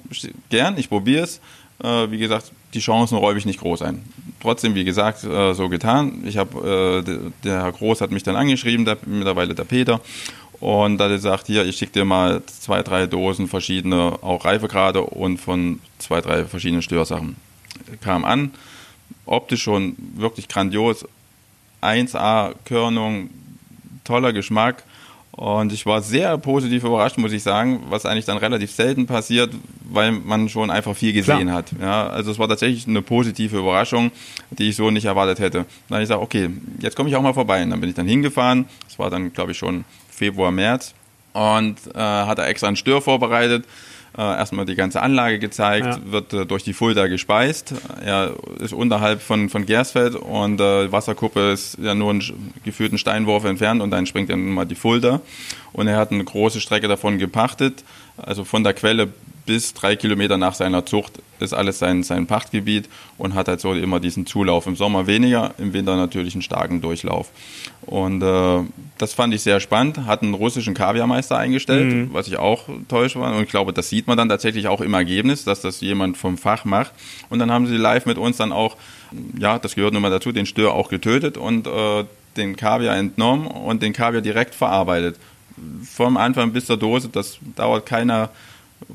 gern, 0.49 0.78
ich 0.78 0.89
probiere 0.89 1.23
es. 1.23 1.41
Äh, 1.81 2.12
wie 2.12 2.17
gesagt, 2.17 2.51
die 2.73 2.79
Chancen 2.79 3.17
räume 3.17 3.39
ich 3.39 3.45
nicht 3.45 3.59
groß 3.59 3.81
ein. 3.83 4.03
Trotzdem, 4.41 4.75
wie 4.75 4.83
gesagt, 4.83 5.23
äh, 5.23 5.53
so 5.53 5.69
getan. 5.69 6.23
Ich 6.25 6.38
habe, 6.38 7.03
äh, 7.05 7.19
der 7.43 7.63
Herr 7.63 7.71
Groß 7.71 8.01
hat 8.01 8.12
mich 8.12 8.23
dann 8.23 8.36
angeschrieben, 8.36 8.86
der, 8.86 8.97
mittlerweile 9.05 9.55
der 9.55 9.63
Peter, 9.63 10.01
und 10.63 10.97
da 10.97 11.05
hat 11.05 11.12
er 11.12 11.17
gesagt, 11.17 11.47
hier, 11.47 11.65
ich 11.65 11.75
schicke 11.75 11.91
dir 11.91 12.05
mal 12.05 12.41
zwei, 12.45 12.83
drei 12.83 13.05
Dosen 13.05 13.49
verschiedene, 13.49 14.17
auch 14.21 14.45
Reifegrade 14.45 15.01
und 15.01 15.38
von 15.38 15.81
zwei, 15.97 16.21
drei 16.21 16.45
verschiedenen 16.45 16.81
Störsachen. 16.81 17.36
Kam 17.99 18.23
an, 18.23 18.51
optisch 19.25 19.63
schon 19.63 19.97
wirklich 20.15 20.47
grandios, 20.47 21.05
1A 21.81 22.55
Körnung, 22.63 23.29
toller 24.05 24.31
Geschmack 24.31 24.83
und 25.36 25.74
ich 25.74 25.88
war 25.88 26.04
sehr 26.04 26.38
positiv 26.38 26.84
überrascht, 26.84 27.17
muss 27.17 27.32
ich 27.32 27.41
sagen, 27.41 27.82
was 27.89 28.06
eigentlich 28.06 28.26
dann 28.26 28.38
relativ 28.38 28.72
selten 28.72 29.08
passiert, 29.08 29.52
weil 29.84 30.12
man 30.12 30.48
schon 30.48 30.69
einfach 30.69 30.96
viel 30.96 31.12
gesehen 31.12 31.48
Klar. 31.48 31.58
hat. 31.58 31.72
Ja, 31.82 32.08
also 32.08 32.30
es 32.30 32.38
war 32.38 32.48
tatsächlich 32.48 32.88
eine 32.88 33.02
positive 33.02 33.58
Überraschung, 33.58 34.12
die 34.52 34.69
ich 34.69 34.76
so 34.76 34.91
nicht 34.91 35.06
erwartet 35.06 35.39
hätte. 35.39 35.65
Dann 35.89 35.96
habe 35.96 36.04
ich 36.04 36.10
gesagt, 36.10 36.22
okay, 36.22 36.52
jetzt 36.80 36.96
komme 36.96 37.10
ich 37.10 37.15
auch 37.15 37.24
mal 37.24 37.34
vorbei. 37.34 37.63
Und 37.63 37.72
dann 37.72 37.80
bin 37.80 37.89
ich 37.89 37.96
dann 37.96 38.08
hingefahren. 38.08 38.65
Das 38.88 39.00
war 39.00 39.10
dann, 39.10 39.34
glaube 39.34 39.54
ich, 39.54 39.58
schon 39.58 39.86
Februar, 40.08 40.52
März. 40.52 40.93
Und 41.34 41.78
äh, 41.96 42.00
hat 42.00 42.38
er 42.38 42.48
extra 42.48 42.67
einen 42.67 42.76
Stör 42.76 43.02
vorbereitet. 43.02 43.65
Äh, 44.17 44.21
erstmal 44.21 44.65
die 44.65 44.76
ganze 44.76 45.02
Anlage 45.02 45.39
gezeigt, 45.39 45.86
Ja. 45.88 45.99
wird 46.12 46.34
äh, 46.34 46.45
durch 46.45 46.63
die 46.63 46.73
Fulda 46.73 47.08
gespeist. 47.08 47.73
Er 48.06 48.34
ist 48.60 48.73
unterhalb 48.73 49.21
von, 49.21 49.49
von 49.49 49.65
Gersfeld 49.65 50.15
und 50.15 50.60
äh, 50.62 50.91
Wasserkuppe 50.91 51.52
ist 51.52 51.78
ja 51.82 51.95
nur 51.95 52.12
einen 52.12 52.54
geführten 52.63 52.97
Steinwurf 52.97 53.43
entfernt 53.45 53.82
und 53.82 53.91
dann 53.91 54.06
springt 54.06 54.30
dann 54.30 54.49
mal 54.49 54.65
die 54.65 54.76
Fulda. 54.76 55.21
Und 55.71 55.88
er 55.88 55.97
hat 55.97 56.12
eine 56.12 56.23
große 56.23 56.62
Strecke 56.62 56.88
davon 56.88 57.17
gepachtet, 57.17 57.84
also 58.17 58.43
von 58.43 58.63
der 58.63 58.73
Quelle 58.73 59.10
bis 59.45 59.73
drei 59.73 59.95
Kilometer 59.95 60.38
nach 60.38 60.53
seiner 60.53 60.86
Zucht 60.86 61.21
ist 61.39 61.53
alles 61.53 61.79
sein, 61.79 62.03
sein 62.03 62.27
Pachtgebiet 62.27 62.88
und 63.17 63.36
hat 63.36 63.47
halt 63.47 63.60
so 63.60 63.73
immer 63.73 63.99
diesen 63.99 64.25
Zulauf. 64.25 64.65
Im 64.65 64.75
Sommer 64.75 65.08
weniger, 65.08 65.53
im 65.58 65.73
Winter 65.73 65.97
natürlich 65.97 66.34
einen 66.34 66.41
starken 66.41 66.82
Durchlauf. 66.82 67.29
Und 67.82 68.21
äh, 68.21 68.60
das 68.97 69.13
fand 69.13 69.34
ich 69.34 69.41
sehr 69.41 69.60
spannend. 69.60 70.06
Hat 70.06 70.21
einen 70.21 70.34
russischen 70.34 70.73
Kaviarmeister 70.73 71.38
eingestellt, 71.38 72.10
was 72.13 72.27
ich 72.27 72.38
auch 72.38 72.69
täuscht 72.88 73.17
war. 73.17 73.36
Und 73.36 73.43
ich 73.43 73.49
glaube, 73.49 73.73
das 73.73 73.89
sieht 73.89 74.08
man 74.08 74.17
dann 74.17 74.29
tatsächlich 74.29 74.67
auch 74.67 74.79
im 74.79 74.93
Ergebnis, 74.93 75.43
dass 75.43 75.62
das 75.62 75.82
jemand 75.82 76.17
vom 76.17 76.38
Fach 76.38 76.63
macht. 76.63 76.93
Und 77.29 77.39
dann 77.39 77.51
haben 77.51 77.67
sie 77.67 77.77
live 77.77 78.06
mit 78.06 78.17
uns 78.17 78.38
dann 78.38 78.53
auch, 78.53 78.77
ja, 79.38 79.60
das 79.60 79.75
gehört 79.75 79.93
nun 79.93 80.01
mal 80.01 80.12
dazu, 80.12 80.32
den 80.32 80.45
Stör 80.45 80.73
auch 80.73 80.89
getötet 80.89 81.38
und 81.38 81.67
äh, 81.67 82.06
den 82.38 82.56
Kaviar 82.56 82.95
entnommen 82.95 83.47
und 83.47 83.82
den 83.82 83.93
Kaviar 83.93 84.21
direkt 84.21 84.56
verarbeitet. 84.56 85.17
Vom 85.84 86.17
Anfang 86.17 86.51
bis 86.51 86.65
zur 86.65 86.77
Dose, 86.77 87.10
das 87.10 87.38
dauert 87.56 87.86
keine, 87.86 88.29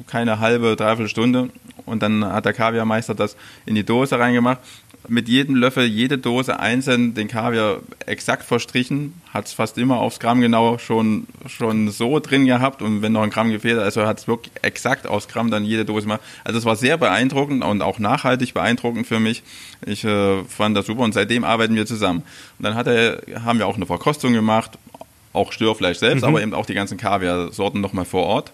keine 0.07 0.41
halbe, 0.41 0.77
dreiviertel 0.77 1.09
Stunde. 1.09 1.51
Und 1.87 2.03
dann 2.03 2.25
hat 2.25 2.45
der 2.45 2.53
Kaviarmeister 2.53 3.15
das 3.15 3.37
in 3.67 3.75
die 3.75 3.85
Dose 3.85 4.19
reingemacht. 4.19 4.59
Mit 5.07 5.29
jedem 5.29 5.55
Löffel, 5.55 5.85
jede 5.87 6.19
Dose 6.19 6.61
einzeln 6.61 7.15
den 7.15 7.29
Kaviar 7.29 7.79
exakt 8.05 8.43
verstrichen, 8.43 9.15
hat 9.33 9.47
es 9.47 9.53
fast 9.55 9.79
immer 9.79 9.99
aufs 9.99 10.21
Gramm 10.21 10.43
genau 10.43 10.77
schon, 10.77 11.27
schon 11.47 11.91
so 11.91 12.19
drin 12.19 12.45
gehabt 12.45 12.83
und 12.83 13.01
wenn 13.01 13.13
noch 13.13 13.23
ein 13.23 13.31
Gramm 13.31 13.51
gefehlt 13.51 13.79
hat, 13.79 13.85
also 13.85 14.05
hat 14.05 14.19
es 14.19 14.29
wirklich 14.29 14.53
exakt 14.61 15.07
aufs 15.07 15.29
Gramm 15.29 15.51
dann 15.51 15.65
jede 15.65 15.87
Dose 15.87 16.07
mal. 16.07 16.19
Also 16.45 16.59
es 16.59 16.67
war 16.67 16.77
sehr 16.77 16.99
beeindruckend 16.99 17.65
und 17.65 17.81
auch 17.81 17.99
nachhaltig 17.99 18.53
beeindruckend 18.53 19.07
für 19.07 19.21
mich. 19.21 19.43
Ich 19.87 20.05
äh, 20.05 20.45
fand 20.45 20.77
das 20.77 20.87
super 20.87 21.03
und 21.03 21.15
seitdem 21.15 21.45
arbeiten 21.45 21.75
wir 21.75 21.87
zusammen. 21.87 22.23
Und 22.59 22.65
dann 22.65 22.75
hat 22.75 22.87
er, 22.87 23.23
haben 23.45 23.59
wir 23.59 23.67
auch 23.67 23.77
eine 23.77 23.87
Verkostung 23.87 24.35
gemacht, 24.35 24.73
auch 25.33 25.53
Störfleisch 25.53 25.99
selbst, 25.99 26.25
aber 26.25 26.43
eben 26.43 26.55
auch 26.55 26.67
die 26.67 26.75
ganzen 26.75 26.99
Kaviar-Sorten 26.99 27.81
nochmal 27.81 28.05
vor 28.05 28.25
Ort. 28.25 28.53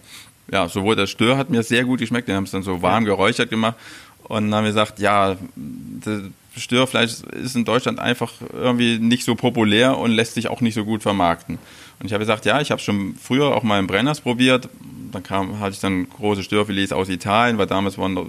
Ja, 0.51 0.69
sowohl 0.69 0.97
das 0.97 1.11
Stör 1.11 1.37
hat 1.37 1.51
mir 1.51 1.63
sehr 1.63 1.85
gut 1.85 2.01
geschmeckt, 2.01 2.29
wir 2.29 2.37
haben 2.37 2.45
es 2.45 2.51
dann 2.51 2.63
so 2.63 2.83
warm 2.83 3.05
geräuchert 3.05 3.51
gemacht 3.51 3.77
und 4.25 4.51
dann 4.51 4.55
haben 4.55 4.65
wir 4.65 4.71
gesagt, 4.71 4.99
ja, 5.01 5.37
das 5.57 6.23
Störfleisch 6.57 7.23
ist 7.43 7.57
in 7.57 7.65
Deutschland 7.65 7.99
einfach 7.99 8.33
irgendwie 8.53 8.99
nicht 8.99 9.25
so 9.25 9.35
populär 9.35 9.99
und 9.99 10.13
lässt 10.13 10.35
sich 10.35 10.49
auch 10.49 10.61
nicht 10.61 10.75
so 10.75 10.85
gut 10.85 11.03
vermarkten. 11.03 11.59
Und 12.01 12.07
ich 12.07 12.13
habe 12.13 12.23
gesagt, 12.23 12.45
ja, 12.45 12.61
ich 12.61 12.71
habe 12.71 12.81
schon 12.81 13.15
früher 13.21 13.55
auch 13.55 13.63
mal 13.63 13.79
im 13.79 13.87
Brenners 13.87 14.21
probiert. 14.21 14.69
Dann 15.13 15.23
kam, 15.23 15.61
hatte 15.61 15.75
ich 15.75 15.81
dann 15.81 16.09
große 16.09 16.43
Störfilets 16.43 16.93
aus 16.93 17.09
Italien, 17.09 17.59
weil 17.59 17.67
damals 17.67 17.99
waren 17.99 18.15
noch 18.15 18.27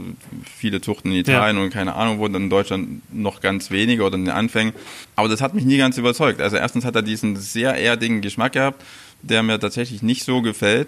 viele 0.55 0.81
Zuchten 0.81 1.11
in 1.11 1.17
Italien 1.17 1.57
und 1.57 1.71
keine 1.71 1.95
Ahnung, 1.95 2.19
wurden 2.19 2.33
dann 2.33 2.43
in 2.43 2.49
Deutschland 2.49 3.01
noch 3.13 3.41
ganz 3.41 3.71
wenige 3.71 4.03
oder 4.03 4.15
in 4.15 4.25
den 4.25 4.33
Anfängen. 4.33 4.73
Aber 5.15 5.27
das 5.27 5.41
hat 5.41 5.53
mich 5.53 5.65
nie 5.65 5.77
ganz 5.77 5.97
überzeugt. 5.97 6.41
Also 6.41 6.57
erstens 6.57 6.85
hat 6.85 6.95
er 6.95 7.01
diesen 7.01 7.37
sehr 7.37 7.75
erdigen 7.75 8.21
Geschmack 8.21 8.53
gehabt, 8.53 8.83
der 9.23 9.43
mir 9.43 9.59
tatsächlich 9.59 10.03
nicht 10.03 10.23
so 10.23 10.41
gefällt. 10.41 10.87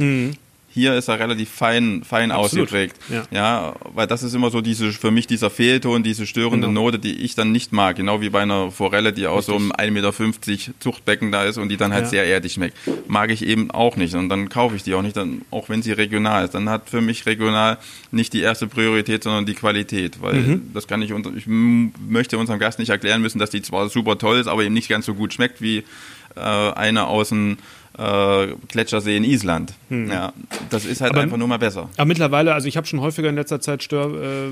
Hier 0.78 0.94
ist 0.94 1.08
er 1.08 1.18
relativ 1.20 1.50
fein, 1.50 2.04
fein 2.08 2.30
Absolut. 2.30 2.66
ausgeprägt. 2.68 2.98
Ja. 3.10 3.24
Ja, 3.32 3.76
weil 3.96 4.06
das 4.06 4.22
ist 4.22 4.36
immer 4.36 4.52
so 4.52 4.62
diese, 4.62 4.92
für 4.94 5.10
mich 5.10 5.26
dieser 5.26 5.50
Fehlton, 5.50 6.04
diese 6.04 6.28
störende 6.28 6.68
Genau. 6.68 6.82
Note, 6.84 7.00
die 7.00 7.16
ich 7.16 7.34
dann 7.34 7.52
nicht 7.52 7.74
mag. 7.74 7.96
Genau 7.96 8.22
wie 8.22 8.30
bei 8.30 8.42
einer 8.44 8.70
Forelle, 8.70 9.12
die 9.12 9.26
aus 9.26 9.48
so 9.48 9.56
einem 9.56 9.72
1,50 9.72 9.92
Meter 9.92 10.74
Zuchtbecken 10.80 11.32
da 11.32 11.46
ist 11.46 11.58
und 11.58 11.70
die 11.70 11.78
dann 11.78 11.94
halt 11.94 12.04
Ja. 12.04 12.10
sehr 12.10 12.26
erdig 12.26 12.54
schmeckt. 12.54 12.78
Mag 13.08 13.32
ich 13.32 13.44
eben 13.44 13.72
auch 13.72 13.96
nicht. 13.96 14.14
Und 14.14 14.30
dann 14.30 14.50
kaufe 14.50 14.76
ich 14.76 14.84
die 14.84 14.94
auch 14.94 15.02
nicht, 15.02 15.18
dann, 15.18 15.42
auch 15.50 15.68
wenn 15.70 15.82
sie 15.82 15.94
regional 15.94 16.46
ist. 16.46 16.54
Dann 16.54 16.70
hat 16.70 16.90
für 16.92 17.02
mich 17.02 17.26
regional 17.26 17.80
nicht 18.12 18.34
die 18.34 18.42
erste 18.42 18.68
Priorität, 18.68 19.24
sondern 19.24 19.48
die 19.48 19.56
Qualität. 19.56 20.22
Weil 20.22 20.36
Mhm. 20.36 20.72
das 20.76 20.86
kann 20.88 21.02
ich, 21.02 21.12
unter, 21.12 21.32
ich 21.36 21.46
möchte 21.48 22.38
unserem 22.38 22.60
Gast 22.60 22.78
nicht 22.78 22.90
erklären 22.90 23.22
müssen, 23.24 23.40
dass 23.40 23.50
die 23.50 23.64
zwar 23.64 23.90
super 23.90 24.20
toll 24.20 24.38
ist, 24.38 24.48
aber 24.48 24.64
eben 24.64 24.76
nicht 24.76 24.90
ganz 24.90 25.08
so 25.08 25.16
gut 25.16 25.34
schmeckt 25.34 25.60
wie 25.60 25.84
äh, 26.36 26.40
eine 26.40 27.08
aus 27.08 27.30
dem 27.30 27.58
äh, 27.98 28.48
Gletschersee 28.68 29.18
in 29.18 29.24
Island. 29.24 29.74
Ja, 29.90 30.34
das 30.70 30.86
ist 30.86 31.02
halt 31.02 31.12
Hm. 31.12 31.16
Aber- 31.16 31.24
einfach 31.24 31.38
nur 31.38 31.48
mal 31.48 31.58
besser. 31.60 31.90
Aber 31.98 32.06
mittlerweile, 32.06 32.54
also 32.54 32.68
ich 32.68 32.78
habe 32.78 32.86
schon 32.88 33.02
häufiger 33.02 33.30
in 33.30 33.36
letzter 33.36 33.60
Zeit 33.62 33.82
Stör 33.84 34.12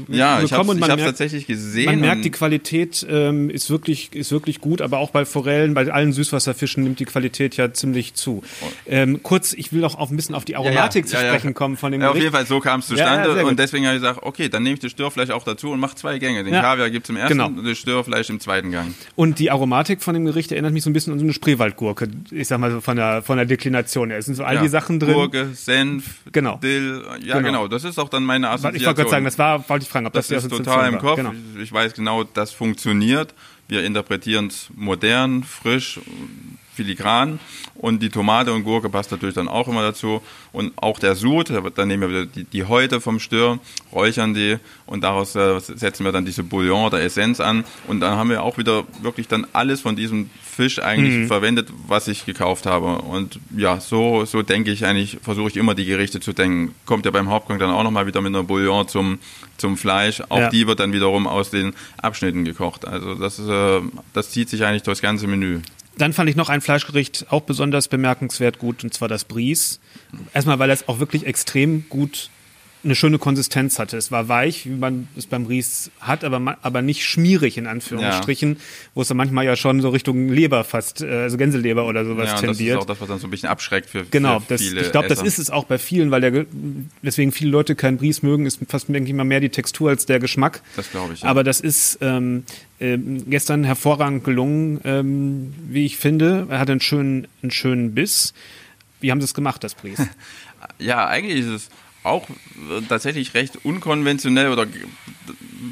äh, 0.10 0.16
Ja, 0.16 0.42
ich 0.42 0.52
habe 0.54 0.64
bekommen 0.64 0.70
und 0.72 0.80
man 0.80 0.90
merkt, 0.90 1.04
tatsächlich 1.04 1.46
gesehen. 1.46 1.86
man 1.86 2.00
merkt, 2.00 2.26
die 2.26 2.32
Qualität 2.32 3.06
ähm, 3.10 3.50
ist, 3.50 3.70
wirklich, 3.70 4.14
ist 4.16 4.32
wirklich 4.32 4.62
gut, 4.62 4.82
aber 4.82 4.98
auch 5.00 5.12
bei 5.12 5.26
Forellen, 5.26 5.74
bei 5.74 5.92
allen 5.92 6.14
Süßwasserfischen 6.14 6.84
nimmt 6.84 7.00
die 7.00 7.06
Qualität 7.06 7.58
ja 7.58 7.72
ziemlich 7.74 8.14
zu. 8.14 8.44
Ähm, 8.88 9.22
kurz, 9.24 9.54
ich 9.54 9.74
will 9.74 9.84
auch 9.84 9.96
auf 9.96 10.10
ein 10.10 10.16
bisschen 10.16 10.36
auf 10.36 10.46
die 10.46 10.56
Aromatik 10.56 11.08
zu 11.08 11.16
sprechen 11.18 11.54
kommen 11.54 11.78
von 11.78 11.92
dem 11.92 12.02
ja, 12.02 12.10
auf 12.12 12.16
jeden 12.18 12.32
Fall, 12.32 12.46
so 12.46 12.60
kam 12.60 12.80
es 12.80 12.90
Ja, 12.90 12.96
zustande. 12.96 13.38
ja, 13.38 13.44
und 13.46 13.60
deswegen 13.60 13.86
habe 13.86 13.96
ich 13.98 14.02
gesagt, 14.02 14.20
okay, 14.24 14.50
dann 14.50 14.64
nehme 14.64 14.76
ich 14.76 14.80
das 14.80 14.92
Störfleisch 14.92 15.30
auch 15.30 15.44
dazu 15.44 15.72
und 15.72 15.80
mache 15.80 15.96
zwei 15.96 16.18
Gänge. 16.20 16.44
Den 16.44 16.54
Ja, 16.54 16.62
Kaviar 16.62 16.90
gibt 16.90 17.06
es 17.06 17.10
im 17.10 17.18
ersten 17.18 17.38
genau. 17.38 17.48
und 17.48 17.64
das 17.66 17.78
Störfleisch 17.78 18.30
im 18.30 18.40
zweiten 18.40 18.72
Gang. 18.72 18.94
Und 19.16 19.40
die 19.40 19.52
Aromatik 19.52 20.02
von 20.02 20.14
dem 20.14 20.26
Gericht 20.26 20.52
erinnert 20.52 20.74
mich 20.74 20.84
so 20.84 20.90
ein 20.90 20.94
bisschen 20.94 21.14
an 21.14 21.20
so 21.20 21.26
eine 21.26 21.34
Spreewaldgurke, 21.34 22.08
ich 22.32 22.48
sag 22.48 22.60
mal 22.60 22.72
so 22.72 22.82
von 22.82 22.96
der, 22.96 23.22
von 23.22 23.35
der 23.38 23.46
Deklination 23.46 24.10
her. 24.10 24.20
Es 24.20 24.26
sind 24.26 24.36
so 24.36 24.44
all 24.44 24.56
ja. 24.56 24.62
die 24.62 24.68
Sachen 24.68 25.00
drin. 25.00 25.14
Gurke, 25.14 25.50
Senf, 25.54 26.22
Genau. 26.32 26.58
Dill. 26.58 27.04
Ja, 27.22 27.38
Genau. 27.38 27.48
genau. 27.48 27.68
Das 27.68 27.84
ist 27.84 27.98
auch 28.00 28.10
dann 28.10 28.24
meine 28.24 28.50
Assoziation. 28.50 28.76
Ich 28.82 28.86
wollte 28.86 28.98
gerade 29.02 29.10
sagen, 29.12 29.26
das 29.26 29.38
war, 29.38 29.70
wollte 29.70 29.84
ich 29.84 29.90
fragen, 29.90 30.06
ob 30.08 30.14
das, 30.14 30.28
Das 30.28 30.44
ist 30.44 30.50
total 30.50 30.94
im. 30.94 31.00
Kopf. 31.00 31.18
Genau. 31.18 31.34
Ich 31.62 31.72
weiß 31.72 31.94
genau, 31.94 32.24
das 32.24 32.52
funktioniert. 32.52 33.34
Wir 33.68 33.84
interpretieren 33.84 34.48
es 34.48 34.68
modern, 34.76 35.44
frisch, 35.44 36.00
filigran. 36.76 37.40
Und 37.76 38.02
die 38.02 38.10
Tomate 38.10 38.54
und 38.54 38.64
Gurke 38.64 38.90
passt 38.90 39.12
natürlich 39.12 39.36
dann 39.36 39.48
auch 39.48 39.68
immer 39.68 39.82
dazu. 39.82 40.22
Und 40.52 40.74
auch 40.78 41.00
der 41.00 41.16
Sud, 41.16 41.52
dann 41.76 41.88
nehmen 41.88 42.02
wir 42.04 42.10
wieder 42.10 42.26
die, 42.26 42.44
die 42.46 42.64
Häute 42.64 43.02
vom 43.02 43.20
Stör, 43.20 43.60
räuchern 43.92 44.34
die 44.34 44.58
und 44.86 45.04
daraus 45.04 45.36
äh, 45.36 45.60
setzen 45.60 46.06
wir 46.06 46.12
dann 46.12 46.26
diese 46.26 46.44
Bouillon 46.44 46.86
oder 46.86 47.02
Essenz 47.02 47.40
an. 47.40 47.66
Und 47.88 48.00
dann 48.00 48.16
haben 48.18 48.30
wir 48.30 48.44
auch 48.44 48.58
wieder 48.58 48.84
wirklich 49.02 49.28
dann 49.28 49.46
alles 49.54 49.82
von 49.82 49.96
diesem 49.96 50.30
Fisch 50.42 50.80
eigentlich 50.80 51.16
Mhm. 51.16 51.28
verwendet, 51.28 51.68
was 51.88 52.08
ich 52.08 52.26
gekauft 52.26 52.66
habe. 52.66 53.00
Und 53.00 53.40
ja, 53.58 53.80
so, 53.82 54.24
so 54.26 54.42
denke 54.42 54.72
ich 54.72 54.86
eigentlich, 54.86 55.18
versuche 55.22 55.50
ich 55.50 55.58
immer 55.58 55.76
die 55.76 55.86
Gerichte 55.86 56.22
zu 56.22 56.32
denken. 56.32 56.74
Kommt 56.86 57.06
ja 57.06 57.12
beim 57.12 57.30
Hauptgang 57.30 57.60
dann 57.60 57.72
auch 57.72 57.84
nochmal 57.84 58.08
wieder 58.08 58.22
mit 58.22 58.34
einer 58.34 58.44
Bouillon 58.44 58.88
zum, 58.88 59.20
zum 59.58 59.76
Fleisch. 59.76 60.22
Auch 60.30 60.40
Ja. 60.40 60.50
die 60.50 60.66
wird 60.66 60.80
dann 60.80 60.94
wiederum 60.94 61.28
aus 61.28 61.50
den 61.50 61.74
Abschnitten 62.02 62.46
gekocht. 62.46 62.88
Also 62.88 63.16
das, 63.16 63.38
ist, 63.40 63.50
äh, 63.50 63.82
das 64.14 64.32
zieht 64.32 64.50
sich 64.50 64.64
eigentlich 64.64 64.84
durchs 64.84 65.02
ganze 65.02 65.28
Menü. 65.28 65.60
Dann 65.98 66.14
fand 66.14 66.30
ich 66.30 66.36
noch 66.36 66.50
ein 66.50 66.62
Fleischgericht 66.62 67.28
auch 67.30 67.42
besonders 67.42 67.88
bemerkenswert 67.88 68.60
gut, 68.60 68.84
und 68.84 68.94
zwar 68.94 69.08
das 69.08 69.24
Bries. 69.26 69.80
Erstmal, 70.34 70.60
weil 70.60 70.70
es 70.70 70.88
auch 70.88 71.00
wirklich 71.00 71.26
extrem 71.26 71.88
gut 71.90 72.30
eine 72.86 72.96
schöne 72.96 73.18
Konsistenz 73.18 73.80
hatte. 73.80 73.98
Es 73.98 74.12
war 74.12 74.30
weich, 74.30 74.66
wie 74.66 74.70
man 74.70 75.08
es 75.18 75.26
beim 75.26 75.46
Ries 75.48 75.92
hat, 76.00 76.24
aber, 76.24 76.58
aber 76.62 76.82
nicht 76.82 77.04
schmierig 77.04 77.58
in 77.58 77.68
Anführungsstrichen, 77.68 78.58
wo 78.94 79.02
es 79.02 79.08
dann 79.08 79.18
manchmal 79.18 79.44
ja 79.44 79.56
schon 79.56 79.82
so 79.82 79.90
Richtung 79.90 80.30
Leber 80.30 80.64
fast, 80.64 81.02
äh, 81.02 81.08
also 81.24 81.36
Gänseleber 81.38 81.86
oder 81.88 82.06
sowas 82.06 82.28
ja, 82.30 82.36
und 82.38 82.44
das 82.44 82.52
ist 82.52 82.58
tendiert. 82.58 82.78
auch 82.78 82.86
das, 82.86 83.02
was 83.02 83.08
dann 83.08 83.20
so 83.20 83.28
ein 83.28 83.32
bisschen 83.32 83.50
abschreckt 83.50 83.90
für, 83.90 84.06
Genau, 84.06 84.40
für 84.40 84.46
das, 84.50 84.62
viele 84.62 84.82
ich 84.82 84.92
glaube, 84.92 85.08
das 85.08 85.22
ist 85.22 85.40
es 85.40 85.50
auch 85.50 85.66
bei 85.66 85.78
vielen, 85.78 86.12
weil 86.12 86.22
der, 86.22 86.32
Ge- 86.32 86.46
weswegen 87.02 87.32
viele 87.32 87.50
Leute 87.52 87.76
keinen 87.76 87.98
Bries 87.98 88.22
mögen, 88.22 88.46
ist 88.46 88.60
fast, 88.70 88.88
denke 88.88 89.10
ich 89.10 89.16
mal, 89.16 89.24
mehr 89.26 89.40
die 89.42 89.50
Textur 89.50 89.90
als 89.90 90.06
der 90.06 90.20
Geschmack. 90.20 90.62
Das 90.76 90.90
glaube 90.92 91.14
ich, 91.16 91.22
ja. 91.22 91.28
Aber 91.28 91.44
das 91.44 91.60
ist 91.60 91.98
ähm, 92.02 92.44
ähm, 92.80 93.30
gestern 93.30 93.64
hervorragend 93.64 94.24
gelungen, 94.24 94.80
ähm, 94.84 95.54
wie 95.68 95.86
ich 95.86 95.98
finde. 95.98 96.48
Er 96.50 96.60
hat 96.60 96.70
einen 96.70 96.82
schönen, 96.82 97.28
einen 97.42 97.52
schönen 97.52 97.96
Biss. 97.96 98.34
Wie 99.02 99.12
haben 99.12 99.20
Sie 99.22 99.26
es 99.26 99.34
gemacht, 99.34 99.64
das 99.64 99.74
Bries? 99.76 100.00
Ja, 100.80 101.06
eigentlich 101.08 101.40
ist 101.42 101.46
es 101.46 101.70
auch 102.06 102.30
äh, 102.30 102.82
tatsächlich 102.88 103.34
recht 103.34 103.60
unkonventionell 103.64 104.52
oder 104.52 104.66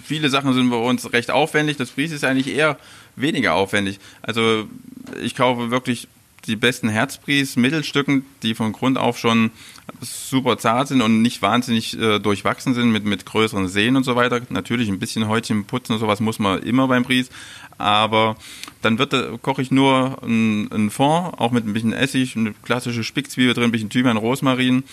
viele 0.04 0.30
Sachen 0.30 0.54
sind 0.54 0.70
bei 0.70 0.78
uns 0.78 1.14
recht 1.14 1.32
aufwendig. 1.32 1.78
Das 1.78 1.92
Bries 1.92 2.12
ist 2.12 2.24
eigentlich 2.24 2.54
eher 2.54 2.78
weniger 3.16 3.54
aufwendig. 3.54 4.00
Also 4.22 4.68
ich 5.22 5.36
kaufe 5.36 5.72
wirklich 5.72 6.08
die 6.46 6.56
besten 6.56 6.90
Herzbries, 6.90 7.56
Mittelstücken, 7.56 8.26
die 8.42 8.54
von 8.54 8.74
Grund 8.74 8.98
auf 8.98 9.18
schon 9.18 9.52
super 10.02 10.58
zart 10.58 10.90
sind 10.90 11.02
und 11.02 11.22
nicht 11.22 11.42
wahnsinnig 11.42 11.98
äh, 11.98 12.20
durchwachsen 12.20 12.74
sind 12.74 12.92
mit, 12.92 13.06
mit 13.06 13.26
größeren 13.26 13.68
Sehnen 13.68 13.98
und 13.98 14.04
so 14.04 14.16
weiter. 14.16 14.42
Natürlich 14.50 14.90
ein 14.90 15.00
bisschen 15.00 15.28
Häutchen 15.28 15.66
putzen 15.66 15.94
und 15.94 16.00
sowas 16.00 16.20
muss 16.20 16.40
man 16.40 16.62
immer 16.62 16.88
beim 16.88 17.04
Bries. 17.04 17.30
Aber 17.78 18.36
dann 18.82 19.00
wird, 19.00 19.14
äh, 19.14 19.38
koche 19.42 19.62
ich 19.62 19.72
nur 19.72 20.22
einen 20.22 20.90
Fond, 20.90 21.40
auch 21.40 21.52
mit 21.52 21.66
ein 21.66 21.74
bisschen 21.74 21.94
Essig, 21.94 22.36
eine 22.36 22.54
klassische 22.64 23.04
Spickzwiebel 23.04 23.54
drin, 23.54 23.66
ein 23.66 23.72
bisschen 23.72 23.90
Thymian, 23.90 24.18
Rosmarin, 24.18 24.84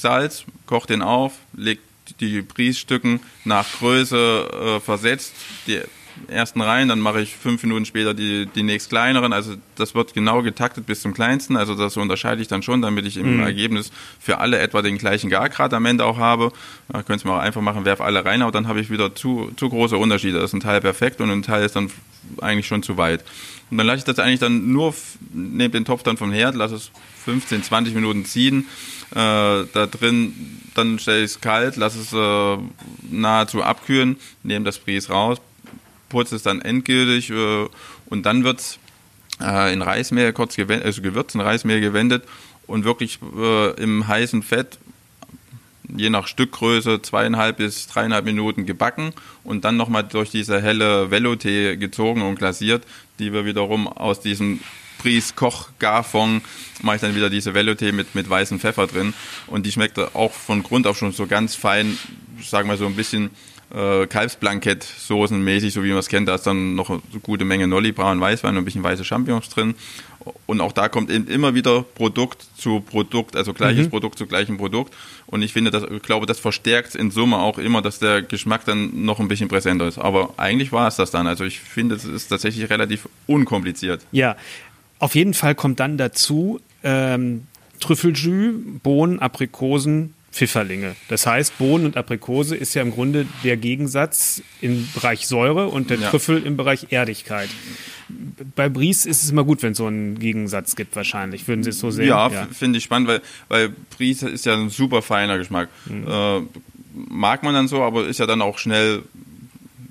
Salz, 0.00 0.44
koche 0.66 0.88
den 0.88 1.02
auf, 1.02 1.32
legt 1.52 1.82
die 2.20 2.42
Briesstücken 2.42 3.20
nach 3.44 3.66
Größe 3.78 4.76
äh, 4.76 4.80
versetzt, 4.80 5.32
die 5.66 5.80
ersten 6.28 6.60
rein, 6.60 6.88
dann 6.88 7.00
mache 7.00 7.20
ich 7.20 7.36
fünf 7.36 7.62
Minuten 7.62 7.84
später 7.84 8.14
die, 8.14 8.46
die 8.46 8.62
nächst 8.62 8.90
kleineren. 8.90 9.32
Also 9.32 9.54
das 9.76 9.94
wird 9.94 10.14
genau 10.14 10.42
getaktet 10.42 10.86
bis 10.86 11.02
zum 11.02 11.14
kleinsten. 11.14 11.56
Also 11.56 11.74
das 11.74 11.96
unterscheide 11.96 12.42
ich 12.42 12.48
dann 12.48 12.62
schon, 12.62 12.82
damit 12.82 13.06
ich 13.06 13.16
im 13.16 13.36
mhm. 13.36 13.42
Ergebnis 13.42 13.90
für 14.18 14.38
alle 14.38 14.58
etwa 14.58 14.82
den 14.82 14.98
gleichen 14.98 15.30
Gargrad 15.30 15.74
am 15.74 15.86
Ende 15.86 16.04
auch 16.04 16.18
habe. 16.18 16.52
Da 16.88 17.02
könnt 17.02 17.24
ihr 17.24 17.28
mal 17.28 17.38
auch 17.38 17.42
einfach 17.42 17.60
machen, 17.60 17.84
werf 17.84 18.00
alle 18.00 18.24
rein, 18.24 18.42
aber 18.42 18.52
dann 18.52 18.68
habe 18.68 18.80
ich 18.80 18.90
wieder 18.90 19.14
zu, 19.14 19.50
zu 19.56 19.68
große 19.68 19.96
Unterschiede. 19.96 20.38
Da 20.38 20.44
ist 20.44 20.52
ein 20.52 20.60
Teil 20.60 20.80
perfekt 20.80 21.20
und 21.20 21.30
ein 21.30 21.42
Teil 21.42 21.64
ist 21.64 21.76
dann 21.76 21.90
eigentlich 22.40 22.66
schon 22.66 22.82
zu 22.82 22.96
weit. 22.96 23.24
Und 23.70 23.78
dann 23.78 23.86
lasse 23.86 23.98
ich 23.98 24.04
das 24.04 24.18
eigentlich 24.18 24.40
dann 24.40 24.72
nur, 24.72 24.94
nehme 25.32 25.70
den 25.70 25.84
Topf 25.84 26.02
dann 26.02 26.16
vom 26.16 26.32
Herd, 26.32 26.54
lasse 26.56 26.74
es 26.74 26.90
15, 27.24 27.62
20 27.62 27.94
Minuten 27.94 28.24
ziehen. 28.24 28.66
Äh, 29.12 29.14
da 29.14 29.86
drin, 29.90 30.60
dann 30.74 30.98
stelle 30.98 31.20
ich 31.20 31.32
es 31.32 31.40
kalt, 31.40 31.76
lasse 31.76 32.00
es 32.00 32.12
äh, 32.12 32.62
nahezu 33.10 33.62
abkühlen, 33.62 34.16
nehme 34.42 34.64
das 34.64 34.78
Bries 34.78 35.10
raus, 35.10 35.40
putze 36.10 36.36
es 36.36 36.42
dann 36.42 36.60
endgültig 36.60 37.30
äh, 37.30 37.66
und 38.06 38.26
dann 38.26 38.44
wird 38.44 38.60
es 38.60 38.78
äh, 39.40 39.72
in 39.72 39.80
Reismehl 39.80 40.34
kurz 40.34 40.56
gewendet, 40.56 40.84
also 40.84 41.00
gewürzt 41.00 41.34
in 41.34 41.40
Reismehl 41.40 41.80
gewendet 41.80 42.24
und 42.66 42.84
wirklich 42.84 43.18
äh, 43.36 43.70
im 43.82 44.06
heißen 44.06 44.42
Fett 44.42 44.78
je 45.96 46.10
nach 46.10 46.26
Stückgröße 46.26 47.02
zweieinhalb 47.02 47.56
bis 47.56 47.86
dreieinhalb 47.86 48.24
Minuten 48.24 48.66
gebacken 48.66 49.12
und 49.42 49.64
dann 49.64 49.76
nochmal 49.76 50.04
durch 50.04 50.30
diese 50.30 50.60
helle 50.60 51.06
Velouté 51.06 51.76
gezogen 51.76 52.22
und 52.22 52.36
glasiert, 52.36 52.84
die 53.18 53.32
wir 53.32 53.44
wiederum 53.44 53.88
aus 53.88 54.20
diesem 54.20 54.60
Pries 54.98 55.34
Koch 55.34 55.70
Garfond 55.78 56.42
mache 56.82 56.96
ich 56.96 57.00
dann 57.00 57.14
wieder 57.14 57.30
diese 57.30 57.52
Velouté 57.52 57.92
mit, 57.92 58.14
mit 58.14 58.28
weißem 58.28 58.60
Pfeffer 58.60 58.86
drin. 58.86 59.14
Und 59.46 59.64
die 59.64 59.72
schmeckt 59.72 59.98
auch 59.98 60.32
von 60.32 60.62
Grund 60.62 60.86
auf 60.86 60.98
schon 60.98 61.12
so 61.12 61.26
ganz 61.26 61.54
fein, 61.54 61.98
sagen 62.42 62.68
wir 62.68 62.76
so 62.76 62.86
ein 62.86 62.96
bisschen 62.96 63.30
äh, 63.74 64.06
Kalbsblankett-Soßen 64.06 65.42
mäßig, 65.42 65.74
so 65.74 65.84
wie 65.84 65.90
man 65.90 65.98
es 65.98 66.08
kennt. 66.08 66.28
Da 66.28 66.34
ist 66.34 66.46
dann 66.46 66.74
noch 66.74 66.90
eine 66.90 67.00
gute 67.22 67.44
Menge 67.44 67.66
Nolli, 67.66 67.92
braun 67.92 68.20
Weißwein 68.20 68.56
und 68.56 68.62
ein 68.62 68.64
bisschen 68.64 68.82
weiße 68.82 69.04
Champignons 69.04 69.48
drin. 69.48 69.74
Und 70.46 70.60
auch 70.60 70.72
da 70.72 70.88
kommt 70.88 71.10
eben 71.10 71.26
immer 71.28 71.54
wieder 71.54 71.82
Produkt 71.82 72.44
zu 72.56 72.80
Produkt, 72.80 73.36
also 73.36 73.54
gleiches 73.54 73.86
mhm. 73.86 73.90
Produkt 73.90 74.18
zu 74.18 74.26
gleichem 74.26 74.58
Produkt. 74.58 74.94
Und 75.26 75.42
ich 75.42 75.52
finde, 75.52 75.70
das, 75.70 75.84
ich 75.84 76.02
glaube, 76.02 76.26
das 76.26 76.38
verstärkt 76.38 76.94
in 76.94 77.10
Summe 77.10 77.38
auch 77.38 77.58
immer, 77.58 77.80
dass 77.80 78.00
der 78.00 78.22
Geschmack 78.22 78.64
dann 78.66 79.04
noch 79.04 79.18
ein 79.18 79.28
bisschen 79.28 79.48
präsenter 79.48 79.88
ist. 79.88 79.98
Aber 79.98 80.34
eigentlich 80.36 80.72
war 80.72 80.88
es 80.88 80.96
das 80.96 81.10
dann. 81.10 81.26
Also 81.26 81.44
ich 81.44 81.60
finde, 81.60 81.94
es 81.94 82.04
ist 82.04 82.28
tatsächlich 82.28 82.68
relativ 82.68 83.08
unkompliziert. 83.26 84.04
Ja, 84.12 84.36
auf 84.98 85.14
jeden 85.14 85.32
Fall 85.32 85.54
kommt 85.54 85.80
dann 85.80 85.96
dazu 85.96 86.60
ähm, 86.82 87.46
Trüffeljus, 87.80 88.54
Bohnen, 88.82 89.20
Aprikosen, 89.20 90.14
Pfifferlinge. 90.32 90.94
Das 91.08 91.26
heißt, 91.26 91.58
Bohnen 91.58 91.86
und 91.86 91.96
Aprikose 91.96 92.56
ist 92.56 92.74
ja 92.74 92.82
im 92.82 92.92
Grunde 92.92 93.26
der 93.42 93.56
Gegensatz 93.56 94.42
im 94.60 94.88
Bereich 94.94 95.26
Säure 95.26 95.68
und 95.68 95.90
der 95.90 95.98
ja. 95.98 96.10
Trüffel 96.10 96.44
im 96.44 96.56
Bereich 96.56 96.86
Erdigkeit. 96.90 97.48
Bei 98.54 98.68
Bries 98.68 99.06
ist 99.06 99.22
es 99.22 99.30
immer 99.30 99.44
gut, 99.44 99.62
wenn 99.62 99.72
es 99.72 99.78
so 99.78 99.86
einen 99.86 100.18
Gegensatz 100.18 100.76
gibt, 100.76 100.94
wahrscheinlich. 100.96 101.46
Würden 101.48 101.64
Sie 101.64 101.70
es 101.70 101.78
so 101.78 101.90
sehen? 101.90 102.08
Ja, 102.08 102.28
ja. 102.28 102.46
finde 102.52 102.78
ich 102.78 102.84
spannend, 102.84 103.08
weil, 103.08 103.22
weil 103.48 103.72
Bries 103.96 104.22
ist 104.22 104.46
ja 104.46 104.54
ein 104.54 104.70
super 104.70 105.02
feiner 105.02 105.36
Geschmack. 105.38 105.68
Mhm. 105.86 106.06
Äh, 106.08 106.40
mag 107.08 107.42
man 107.42 107.54
dann 107.54 107.68
so, 107.68 107.82
aber 107.82 108.06
ist 108.06 108.18
ja 108.18 108.26
dann 108.26 108.42
auch 108.42 108.58
schnell 108.58 109.02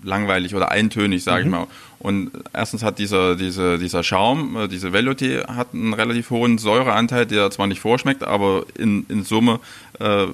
langweilig 0.03 0.55
oder 0.55 0.71
eintönig, 0.71 1.23
sage 1.23 1.43
mhm. 1.43 1.47
ich 1.47 1.51
mal. 1.59 1.67
Und 1.99 2.31
erstens 2.53 2.81
hat 2.81 2.97
dieser, 2.97 3.35
diese, 3.35 3.77
dieser 3.77 4.03
Schaum, 4.03 4.55
äh, 4.55 4.67
diese 4.67 4.89
Velouté, 4.89 5.45
hat 5.47 5.73
einen 5.73 5.93
relativ 5.93 6.29
hohen 6.29 6.57
Säureanteil, 6.57 7.25
der 7.25 7.51
zwar 7.51 7.67
nicht 7.67 7.81
vorschmeckt, 7.81 8.23
aber 8.23 8.65
in, 8.77 9.05
in 9.09 9.23
Summe 9.23 9.59
äh, 9.99 10.27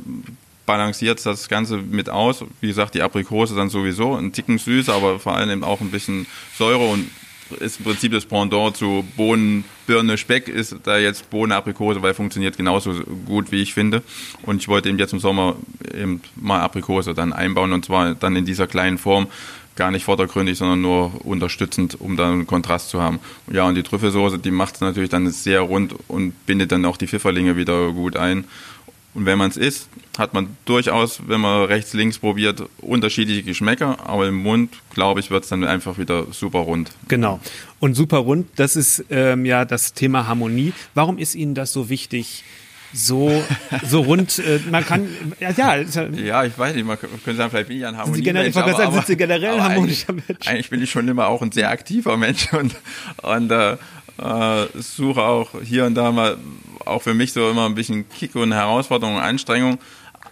balanciert 0.66 1.26
das 1.26 1.50
Ganze 1.50 1.78
mit 1.78 2.10
aus. 2.10 2.44
Wie 2.62 2.68
gesagt, 2.68 2.94
die 2.96 3.02
Aprikose 3.02 3.56
dann 3.56 3.70
sowieso 3.70 4.16
ein 4.16 4.32
Ticken 4.32 4.58
süß, 4.58 4.90
aber 4.90 5.20
vor 5.20 5.36
allem 5.36 5.64
auch 5.64 5.82
ein 5.82 5.92
bisschen 5.92 6.28
Säure 6.58 6.86
und 6.86 7.10
ist 7.60 7.80
im 7.80 7.86
Prinzip 7.86 8.12
das 8.12 8.26
Pendant 8.26 8.76
zu 8.76 9.06
Bohnen, 9.16 9.66
Birne, 9.86 10.18
Speck, 10.18 10.48
ist 10.48 10.76
da 10.84 10.98
jetzt 10.98 11.30
Bohnen, 11.30 11.52
Aprikose, 11.52 12.02
weil 12.02 12.14
funktioniert 12.16 12.58
genauso 12.58 12.94
gut, 13.26 13.52
wie 13.52 13.62
ich 13.62 13.74
finde. 13.74 14.02
Und 14.44 14.62
ich 14.62 14.68
wollte 14.68 14.90
eben 14.90 14.98
jetzt 14.98 15.14
im 15.14 15.20
Sommer 15.20 15.56
eben 15.94 16.22
mal 16.36 16.62
Aprikose 16.62 17.14
dann 17.14 17.34
einbauen 17.34 17.72
und 17.72 17.86
zwar 17.86 18.16
dann 18.16 18.36
in 18.36 18.46
dieser 18.46 18.66
kleinen 18.66 18.98
Form, 18.98 19.28
gar 19.76 19.92
nicht 19.92 20.06
vordergründig, 20.06 20.58
sondern 20.58 20.82
nur 20.82 21.26
unterstützend, 21.26 22.00
um 22.00 22.16
dann 22.18 22.32
einen 22.32 22.48
Kontrast 22.48 22.90
zu 22.90 23.02
haben. 23.02 23.20
Ja, 23.52 23.66
und 23.66 23.76
die 23.76 23.84
Trüffelsoße, 23.84 24.40
die 24.40 24.52
macht 24.52 24.76
es 24.76 24.82
natürlich 24.82 25.10
dann 25.10 25.30
sehr 25.30 25.62
rund 25.62 25.96
und 26.08 26.34
bindet 26.46 26.72
dann 26.72 26.86
auch 26.86 26.98
die 26.98 27.08
Pfifferlinge 27.08 27.58
wieder 27.58 27.92
gut 27.92 28.16
ein. 28.16 28.46
Und 29.16 29.26
wenn 29.26 29.38
man 29.38 29.50
es 29.50 29.56
isst, 29.56 29.88
hat 30.18 30.34
man 30.34 30.58
durchaus, 30.66 31.22
wenn 31.28 31.40
man 31.40 31.66
rechts, 31.66 31.94
links 31.94 32.20
probiert, 32.20 32.64
unterschiedliche 32.82 33.44
Geschmäcker, 33.44 33.98
aber 34.06 34.28
im 34.28 34.36
Mund, 34.36 34.74
glaube 34.94 35.22
ich, 35.22 35.32
wird 35.32 35.44
es 35.44 35.50
dann 35.50 35.64
einfach 35.64 35.98
wieder 35.98 36.26
super 36.32 36.60
rund. 36.60 36.92
Genau. 37.08 37.40
Und 37.80 37.96
super 37.96 38.18
rund, 38.18 38.48
das 38.58 38.76
ist 38.76 39.06
ähm, 39.10 39.46
ja 39.46 39.64
das 39.64 39.94
Thema 39.94 40.28
Harmonie. 40.28 40.74
Warum 40.96 41.18
ist 41.18 41.34
Ihnen 41.34 41.56
das 41.56 41.72
so 41.72 41.88
wichtig? 41.88 42.44
So, 42.96 43.44
so 43.84 44.02
rund, 44.02 44.40
äh, 44.40 44.60
man 44.72 44.86
kann, 44.86 45.08
ja, 45.40 45.52
ja. 45.52 45.76
Ja, 45.76 46.44
ich 46.46 46.58
weiß 46.58 46.76
nicht, 46.76 46.86
man 46.86 46.98
könnte 46.98 47.36
sagen, 47.36 47.52
vielleicht 47.52 47.68
bin 47.68 47.78
ich 47.78 47.86
ein 47.86 47.98
Harmonie. 47.98 48.22
Generell, 48.22 48.50
ich 48.50 48.58
aber, 48.58 48.74
sagen, 48.74 48.94
sind 48.94 49.08
Sie 49.08 49.18
generell 49.18 49.56
ein 49.56 49.64
harmonischer 49.64 50.14
Mensch? 50.14 50.48
Eigentlich 50.48 50.70
bin 50.70 50.82
ich 50.82 50.90
schon 50.90 51.08
immer 51.08 51.28
auch 51.28 51.42
ein 51.42 51.52
sehr 51.52 51.70
aktiver 51.70 52.18
Mensch 52.18 52.54
und, 52.54 52.76
und 53.22 53.52
äh, 53.52 53.74
äh, 53.74 54.68
suche 54.76 55.22
auch 55.22 55.50
hier 55.62 55.86
und 55.86 55.96
da 55.96 56.12
mal 56.12 56.38
auch 56.86 57.02
für 57.02 57.14
mich 57.14 57.34
so 57.34 57.50
immer 57.50 57.66
ein 57.66 57.76
bisschen 57.76 58.08
Kick 58.10 58.36
und 58.36 58.54
Herausforderung 58.54 59.16
und 59.16 59.22
Anstrengung. 59.22 59.80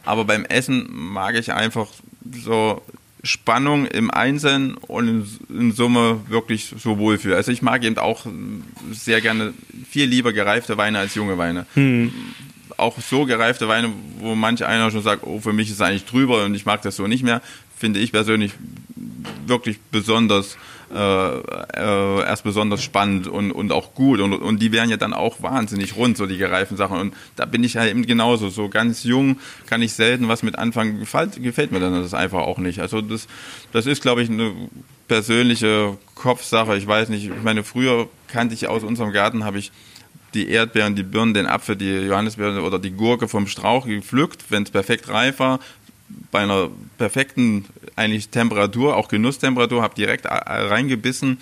Aber 0.06 0.26
beim 0.26 0.46
Essen 0.46 0.88
mag 0.92 1.36
ich 1.36 1.54
einfach 1.54 1.88
so 2.32 2.82
Spannung 3.24 3.86
im 3.86 4.12
Einzelnen 4.12 4.76
und 4.76 5.08
in, 5.08 5.28
in 5.50 5.72
Summe 5.72 6.22
wirklich 6.28 6.74
so 6.78 6.98
wohlfühl. 6.98 7.34
Also 7.34 7.52
ich 7.52 7.62
mag 7.62 7.84
eben 7.84 7.98
auch 7.98 8.26
sehr 8.92 9.22
gerne 9.22 9.54
viel 9.90 10.06
lieber 10.06 10.34
gereifte 10.34 10.78
Weine 10.78 11.00
als 11.00 11.16
junge 11.16 11.38
Weine. 11.38 11.66
Hm. 11.74 12.14
Auch 12.78 13.00
so 13.00 13.26
gereifte 13.26 13.68
Weine, 13.68 13.92
wo 14.20 14.36
manch 14.36 14.66
einer 14.66 14.92
schon 14.92 15.04
sagt, 15.04 15.24
oh, 15.24 15.40
für 15.40 15.54
mich 15.54 15.70
ist 15.70 15.76
es 15.76 15.82
eigentlich 15.82 16.06
drüber 16.06 16.46
und 16.46 16.56
ich 16.56 16.66
mag 16.66 16.82
das 16.82 16.96
so 16.96 17.08
nicht 17.08 17.24
mehr, 17.24 17.42
finde 17.78 18.00
ich 18.00 18.12
persönlich 18.12 18.54
wirklich 19.46 19.80
besonders 19.92 20.58
äh, 20.94 21.38
äh, 21.40 22.24
erst 22.24 22.44
besonders 22.44 22.84
spannend 22.84 23.28
und, 23.28 23.52
und 23.52 23.72
auch 23.72 23.96
gut. 23.96 24.20
Und, 24.20 24.34
und 24.34 24.62
die 24.62 24.72
wären 24.72 24.90
ja 24.92 24.98
dann 24.98 25.14
auch 25.14 25.42
wahnsinnig 25.42 25.96
rund, 25.96 26.18
so 26.18 26.28
die 26.28 26.38
gereiften 26.38 26.78
Sachen. 26.78 27.00
Und 27.00 27.16
da 27.36 27.46
bin 27.46 27.64
ich 27.64 27.74
ja 27.74 27.86
eben 27.86 28.06
genauso, 28.06 28.50
so 28.50 28.70
ganz 28.70 29.04
jung 29.04 29.38
kann 29.66 29.82
ich 29.82 29.94
selten 29.94 30.28
was 30.28 30.44
mit 30.44 30.60
anfangen, 30.60 31.00
gefällt, 31.00 31.42
gefällt 31.42 31.72
mir 31.72 31.80
dann 31.80 31.94
das 31.94 32.14
einfach 32.14 32.42
auch 32.42 32.60
nicht. 32.60 32.80
Also 32.80 33.02
das, 33.02 33.28
das 33.72 33.88
ist 33.88 34.04
glaube 34.04 34.22
ich 34.22 34.30
eine 34.30 34.52
persönliche 35.08 35.98
Kopfsache, 36.14 36.78
ich 36.78 36.86
weiß 36.86 37.10
nicht, 37.10 37.26
ich 37.26 37.44
meine 37.44 37.64
früher 37.64 38.08
kannte 38.28 38.54
ich 38.54 38.68
aus 38.68 38.84
unserem 38.84 39.12
Garten, 39.12 39.44
habe 39.46 39.58
ich 39.58 39.72
die 40.34 40.50
Erdbeeren, 40.50 40.96
die 40.96 41.04
Birnen, 41.04 41.34
den 41.34 41.46
Apfel, 41.46 41.76
die 41.76 41.90
Johannisbeeren 41.90 42.60
oder 42.60 42.80
die 42.80 42.92
Gurke 42.92 43.28
vom 43.28 43.48
Strauch 43.48 43.86
gepflückt, 43.86 44.46
wenn 44.50 44.64
es 44.64 44.72
perfekt 44.72 45.10
reif 45.10 45.40
war, 45.40 45.60
bei 46.32 46.42
einer 46.42 46.70
perfekten 46.98 47.66
eigentlich 47.96 48.30
Temperatur, 48.30 48.96
auch 48.96 49.08
Genusstemperatur, 49.08 49.82
habe 49.82 49.96
direkt 49.96 50.26
reingebissen, 50.26 51.40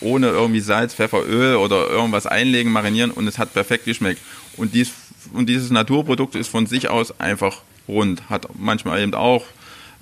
ohne 0.00 0.28
irgendwie 0.28 0.60
Salz, 0.60 0.94
Pfeffer, 0.94 1.26
Öl 1.26 1.56
oder 1.56 1.88
irgendwas 1.88 2.26
einlegen, 2.26 2.72
marinieren 2.72 3.10
und 3.10 3.26
es 3.26 3.38
hat 3.38 3.52
perfekt 3.52 3.84
geschmeckt. 3.84 4.20
Und, 4.56 4.74
dies, 4.74 4.92
und 5.32 5.48
dieses 5.48 5.70
Naturprodukt 5.70 6.34
ist 6.34 6.48
von 6.48 6.66
sich 6.66 6.88
aus 6.88 7.18
einfach 7.20 7.62
rund, 7.88 8.28
hat 8.28 8.48
manchmal 8.58 9.02
eben 9.02 9.14
auch 9.14 9.44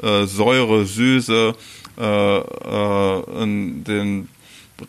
äh, 0.02 0.24
Säure, 0.26 0.85
Süße, 0.85 1.55
äh, 1.98 2.38
äh, 2.38 3.22
den 3.46 4.28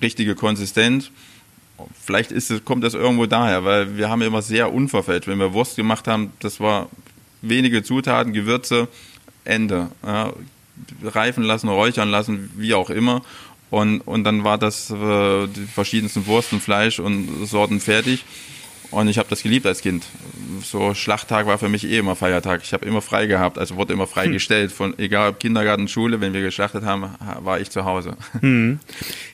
richtige 0.02 0.36
Konsistenz. 0.36 1.12
Vielleicht 2.02 2.32
ist 2.32 2.52
es, 2.52 2.64
kommt 2.64 2.84
das 2.84 2.94
irgendwo 2.94 3.26
daher, 3.26 3.66
weil 3.66 3.98
wir 3.98 4.10
haben 4.10 4.22
immer 4.22 4.42
sehr 4.42 4.74
unverfälscht. 4.74 5.28
Wenn 5.28 5.40
wir 5.40 5.54
Wurst 5.54 5.76
gemacht 5.76 6.08
haben, 6.08 6.32
das 6.40 6.60
war 6.60 6.90
wenige 7.42 7.84
Zutaten, 7.84 8.34
Gewürze, 8.34 8.88
Ende. 9.44 9.90
Ja, 10.06 10.34
reifen 11.04 11.44
lassen, 11.44 11.70
räuchern 11.70 12.10
lassen, 12.10 12.52
wie 12.58 12.74
auch 12.74 12.90
immer. 12.90 13.22
Und, 13.70 14.02
und 14.02 14.24
dann 14.24 14.44
war 14.44 14.58
das 14.58 14.92
äh, 14.92 15.48
die 15.48 15.66
verschiedensten 15.66 16.26
Wursten, 16.28 16.60
Fleisch 16.60 17.00
und 17.00 17.48
Sorten 17.48 17.80
fertig. 17.80 18.24
Und 18.94 19.08
ich 19.08 19.18
habe 19.18 19.28
das 19.30 19.42
geliebt 19.42 19.66
als 19.66 19.82
Kind. 19.82 20.06
So 20.62 20.94
Schlachttag 20.94 21.48
war 21.48 21.58
für 21.58 21.68
mich 21.68 21.84
eh 21.84 21.98
immer 21.98 22.16
Feiertag. 22.16 22.62
Ich 22.64 22.74
habe 22.74 22.86
immer 22.86 23.02
frei 23.02 23.26
gehabt, 23.26 23.58
also 23.58 23.76
wurde 23.76 23.92
immer 23.92 24.08
freigestellt. 24.08 24.70
Hm. 24.70 24.76
Von 24.76 25.00
egal 25.00 25.32
ob 25.32 25.40
Kindergarten, 25.40 25.88
Schule, 25.88 26.22
wenn 26.22 26.34
wir 26.34 26.42
geschlachtet 26.42 26.84
haben, 26.86 27.10
war 27.40 27.60
ich 27.60 27.70
zu 27.72 27.86
Hause. 27.86 28.16
Hm. 28.40 28.80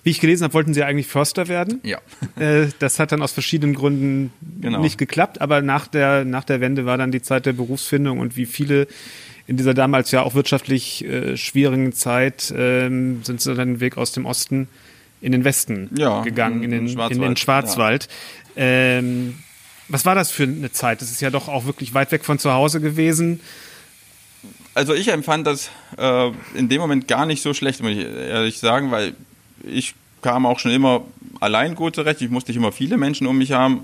Wie 0.04 0.10
ich 0.10 0.22
gelesen 0.22 0.46
habe, 0.46 0.54
wollten 0.54 0.74
Sie 0.74 0.84
eigentlich 0.84 1.08
Förster 1.08 1.48
werden. 1.48 1.82
Ja. 1.84 2.00
Äh, 2.40 2.68
das 2.80 3.00
hat 3.00 3.12
dann 3.12 3.22
aus 3.22 3.34
verschiedenen 3.34 3.74
Gründen 3.74 4.32
genau. 4.62 4.80
nicht 4.80 4.98
geklappt. 4.98 5.42
Aber 5.42 5.62
nach 5.62 5.88
der 5.88 6.24
nach 6.24 6.46
der 6.46 6.62
Wende 6.62 6.86
war 6.86 6.98
dann 6.98 7.12
die 7.12 7.22
Zeit 7.22 7.46
der 7.46 7.54
Berufsfindung 7.54 8.20
und 8.20 8.38
wie 8.38 8.46
viele 8.46 8.88
in 9.46 9.58
dieser 9.58 9.74
damals 9.74 10.12
ja 10.12 10.22
auch 10.22 10.36
wirtschaftlich 10.36 11.04
äh, 11.04 11.36
schwierigen 11.36 11.92
Zeit 11.92 12.54
ähm, 12.56 13.24
sind 13.24 13.42
sie 13.42 13.54
dann 13.56 13.68
den 13.68 13.80
Weg 13.82 13.98
aus 13.98 14.14
dem 14.14 14.26
Osten 14.26 14.70
in 15.22 15.32
den 15.32 15.44
Westen 15.44 15.90
ja, 15.98 16.22
gegangen, 16.22 16.64
in, 16.64 16.72
den, 16.72 16.88
Schwarzwald. 16.88 17.12
In 17.12 17.22
den 17.22 17.36
Schwarzwald. 17.36 18.08
Ja. 18.56 18.62
Ähm, 18.62 19.36
was 19.90 20.06
war 20.06 20.16
das 20.16 20.32
für 20.32 20.44
eine 20.44 20.72
Zeit? 20.72 21.02
Das 21.02 21.12
ist 21.12 21.22
ja 21.22 21.30
doch 21.30 21.48
auch 21.48 21.66
wirklich 21.66 21.94
weit 21.94 22.12
weg 22.12 22.24
von 22.24 22.40
zu 22.40 22.54
Hause 22.54 22.80
gewesen. 22.80 23.42
Also 24.76 24.94
ich 24.94 25.10
empfand 25.10 25.46
das 25.46 25.70
äh, 25.98 26.32
in 26.54 26.70
dem 26.70 26.80
Moment 26.80 27.08
gar 27.08 27.26
nicht 27.26 27.42
so 27.42 27.54
schlecht, 27.54 27.82
muss 27.82 27.92
ich 27.92 28.00
ehrlich 28.00 28.60
sagen, 28.60 28.92
weil 28.92 29.16
ich 29.64 29.96
kam 30.22 30.46
auch 30.46 30.60
schon 30.60 30.72
immer 30.72 31.04
allein 31.40 31.76
gut 31.76 31.96
zurecht. 31.96 32.22
Ich 32.22 32.30
musste 32.30 32.52
nicht 32.52 32.58
immer 32.58 32.72
viele 32.72 32.98
Menschen 32.98 33.28
um 33.28 33.38
mich 33.38 33.52
haben. 33.52 33.82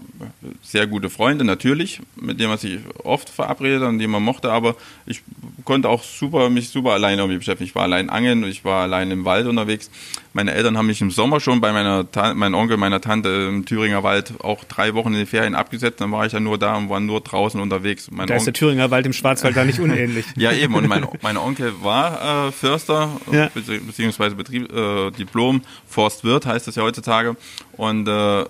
Sehr 0.62 0.88
gute 0.88 1.10
Freunde 1.10 1.46
natürlich, 1.46 2.02
mit 2.16 2.40
denen 2.40 2.50
man 2.50 2.58
sich 2.58 2.80
oft 3.04 3.30
verabredet 3.30 3.84
und 3.84 4.00
die 4.00 4.08
man 4.08 4.24
mochte, 4.24 4.52
aber 4.52 4.76
ich 5.06 5.22
konnte 5.64 5.90
auch 5.90 6.04
super, 6.04 6.50
mich 6.50 6.70
super 6.70 6.92
alleine 6.92 7.22
irgendwie 7.22 7.38
beschäftigen. 7.38 7.70
Ich 7.70 7.76
war 7.76 7.84
allein 7.84 8.10
angeln, 8.10 8.44
ich 8.44 8.66
war 8.66 8.84
allein 8.84 9.12
im 9.12 9.26
Wald 9.26 9.48
unterwegs. 9.48 9.90
Meine 10.34 10.54
Eltern 10.54 10.78
haben 10.78 10.88
mich 10.88 11.00
im 11.00 11.12
Sommer 11.12 11.40
schon 11.40 11.62
bei 11.62 11.72
meiner 11.72 12.06
mein 12.36 12.54
Onkel, 12.54 12.78
meiner 12.78 13.00
Tante 13.00 13.30
im 13.30 13.66
Thüringer 13.66 14.04
Wald 14.04 14.34
auch 14.44 14.66
drei 14.66 14.94
Wochen 14.94 15.14
in 15.14 15.20
die 15.20 15.26
Ferien 15.26 15.56
abgesetzt. 15.56 16.02
Dann 16.02 16.12
war 16.12 16.26
ich 16.26 16.34
ja 16.34 16.42
nur 16.42 16.58
da 16.58 16.76
und 16.76 16.90
war 16.90 17.00
nur 17.00 17.22
draußen 17.22 17.60
unterwegs. 17.60 18.10
Mein 18.12 18.28
da 18.28 18.36
ist 18.36 18.46
der 18.46 18.54
Thüringer 18.54 18.92
Wald 18.92 19.06
im 19.06 19.14
Schwarzwald 19.14 19.56
da 19.56 19.64
nicht 19.64 19.80
unähnlich. 19.80 20.26
ja, 20.36 20.52
eben. 20.52 20.76
Und 20.76 20.88
mein, 20.88 21.08
mein 21.22 21.38
Onkel 21.38 21.74
war 21.82 22.48
äh, 22.48 22.52
Förster, 22.52 23.10
ja. 23.32 23.50
beziehungsweise 23.54 24.36
Betrieb, 24.36 24.72
äh, 24.74 25.12
Diplom 25.12 25.62
Forstwirt 26.26 26.46
heißt 26.46 26.68
das 26.68 26.76
ja 26.76 26.84
heutzutage. 26.84 27.36
Und 27.78 28.08
äh, 28.08 28.46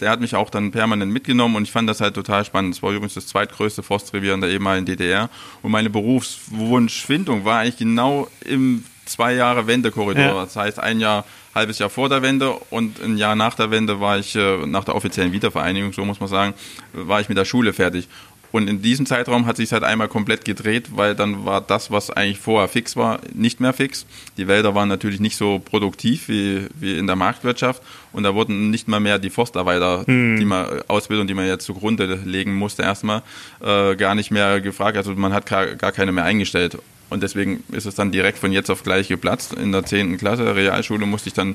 der 0.00 0.10
hat 0.10 0.20
mich 0.20 0.34
auch 0.34 0.50
dann 0.50 0.70
permanent 0.70 1.12
mitgenommen 1.12 1.56
und 1.56 1.62
ich 1.64 1.72
fand 1.72 1.88
das 1.88 2.00
halt 2.00 2.14
total 2.14 2.44
spannend. 2.44 2.74
Es 2.74 2.82
war 2.82 2.90
übrigens 2.92 3.14
das 3.14 3.26
zweitgrößte 3.26 3.82
Forstrevier 3.82 4.34
in 4.34 4.40
der 4.40 4.50
ehemaligen 4.50 4.86
DDR. 4.86 5.30
Und 5.62 5.72
meine 5.72 5.90
Berufswunschfindung 5.90 7.44
war 7.44 7.60
eigentlich 7.60 7.78
genau 7.78 8.28
im 8.44 8.84
zwei 9.06 9.34
Jahre 9.34 9.66
Wendekorridor. 9.66 10.24
Ja. 10.24 10.44
Das 10.44 10.56
heißt, 10.56 10.78
ein 10.78 11.00
Jahr, 11.00 11.24
halbes 11.54 11.78
Jahr 11.78 11.90
vor 11.90 12.08
der 12.08 12.22
Wende 12.22 12.52
und 12.70 13.02
ein 13.02 13.18
Jahr 13.18 13.36
nach 13.36 13.54
der 13.54 13.70
Wende 13.70 14.00
war 14.00 14.18
ich, 14.18 14.34
äh, 14.34 14.66
nach 14.66 14.84
der 14.84 14.94
offiziellen 14.94 15.32
Wiedervereinigung, 15.32 15.92
so 15.92 16.04
muss 16.04 16.20
man 16.20 16.28
sagen, 16.28 16.54
war 16.92 17.20
ich 17.20 17.28
mit 17.28 17.36
der 17.36 17.44
Schule 17.44 17.72
fertig. 17.72 18.08
Und 18.54 18.68
in 18.68 18.82
diesem 18.82 19.04
Zeitraum 19.04 19.46
hat 19.46 19.56
sich 19.56 19.72
halt 19.72 19.82
einmal 19.82 20.06
komplett 20.06 20.44
gedreht, 20.44 20.90
weil 20.94 21.16
dann 21.16 21.44
war 21.44 21.60
das, 21.60 21.90
was 21.90 22.10
eigentlich 22.10 22.38
vorher 22.38 22.68
fix 22.68 22.94
war, 22.94 23.18
nicht 23.32 23.58
mehr 23.58 23.72
fix. 23.72 24.06
Die 24.36 24.46
Wälder 24.46 24.76
waren 24.76 24.88
natürlich 24.88 25.18
nicht 25.18 25.36
so 25.36 25.58
produktiv 25.58 26.28
wie, 26.28 26.68
wie 26.78 26.96
in 26.96 27.08
der 27.08 27.16
Marktwirtschaft 27.16 27.82
und 28.12 28.22
da 28.22 28.32
wurden 28.32 28.70
nicht 28.70 28.86
mal 28.86 29.00
mehr 29.00 29.18
die 29.18 29.30
Forstarbeiter, 29.30 30.06
hm. 30.06 30.36
die 30.38 30.44
man 30.44 30.82
Ausbildung, 30.86 31.26
die 31.26 31.34
man 31.34 31.48
jetzt 31.48 31.64
zugrunde 31.64 32.20
legen 32.24 32.54
musste, 32.54 32.84
erstmal 32.84 33.22
äh, 33.60 33.96
gar 33.96 34.14
nicht 34.14 34.30
mehr 34.30 34.60
gefragt. 34.60 34.96
Also 34.96 35.16
man 35.16 35.32
hat 35.32 35.46
gar, 35.46 35.74
gar 35.74 35.90
keine 35.90 36.12
mehr 36.12 36.22
eingestellt. 36.22 36.78
Und 37.14 37.22
deswegen 37.22 37.62
ist 37.70 37.86
es 37.86 37.94
dann 37.94 38.10
direkt 38.10 38.38
von 38.38 38.50
jetzt 38.50 38.70
auf 38.70 38.82
gleich 38.82 39.06
geplatzt. 39.06 39.52
In 39.52 39.70
der 39.70 39.84
10. 39.84 40.18
Klasse 40.18 40.56
Realschule 40.56 41.06
musste 41.06 41.28
ich 41.28 41.32
dann 41.32 41.54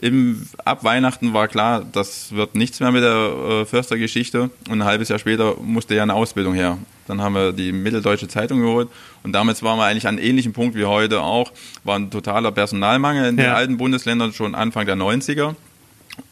im, 0.00 0.46
ab 0.64 0.84
Weihnachten 0.84 1.34
war 1.34 1.48
klar, 1.48 1.84
das 1.90 2.30
wird 2.32 2.54
nichts 2.54 2.78
mehr 2.78 2.92
mit 2.92 3.02
der 3.02 3.10
äh, 3.10 3.64
Förstergeschichte. 3.64 4.50
Und 4.68 4.82
ein 4.82 4.84
halbes 4.84 5.08
Jahr 5.08 5.18
später 5.18 5.56
musste 5.60 5.96
ja 5.96 6.04
eine 6.04 6.14
Ausbildung 6.14 6.54
her. 6.54 6.78
Dann 7.08 7.20
haben 7.20 7.34
wir 7.34 7.52
die 7.52 7.72
Mitteldeutsche 7.72 8.28
Zeitung 8.28 8.60
geholt. 8.60 8.88
Und 9.24 9.32
damals 9.32 9.64
waren 9.64 9.78
wir 9.78 9.84
eigentlich 9.84 10.06
an 10.06 10.16
einem 10.16 10.24
ähnlichen 10.24 10.52
Punkt 10.52 10.76
wie 10.76 10.84
heute 10.84 11.22
auch. 11.22 11.50
War 11.82 11.98
ein 11.98 12.12
totaler 12.12 12.52
Personalmangel 12.52 13.30
in 13.30 13.36
ja. 13.36 13.46
den 13.46 13.52
alten 13.52 13.76
Bundesländern 13.78 14.32
schon 14.32 14.54
Anfang 14.54 14.86
der 14.86 14.94
90er. 14.94 15.56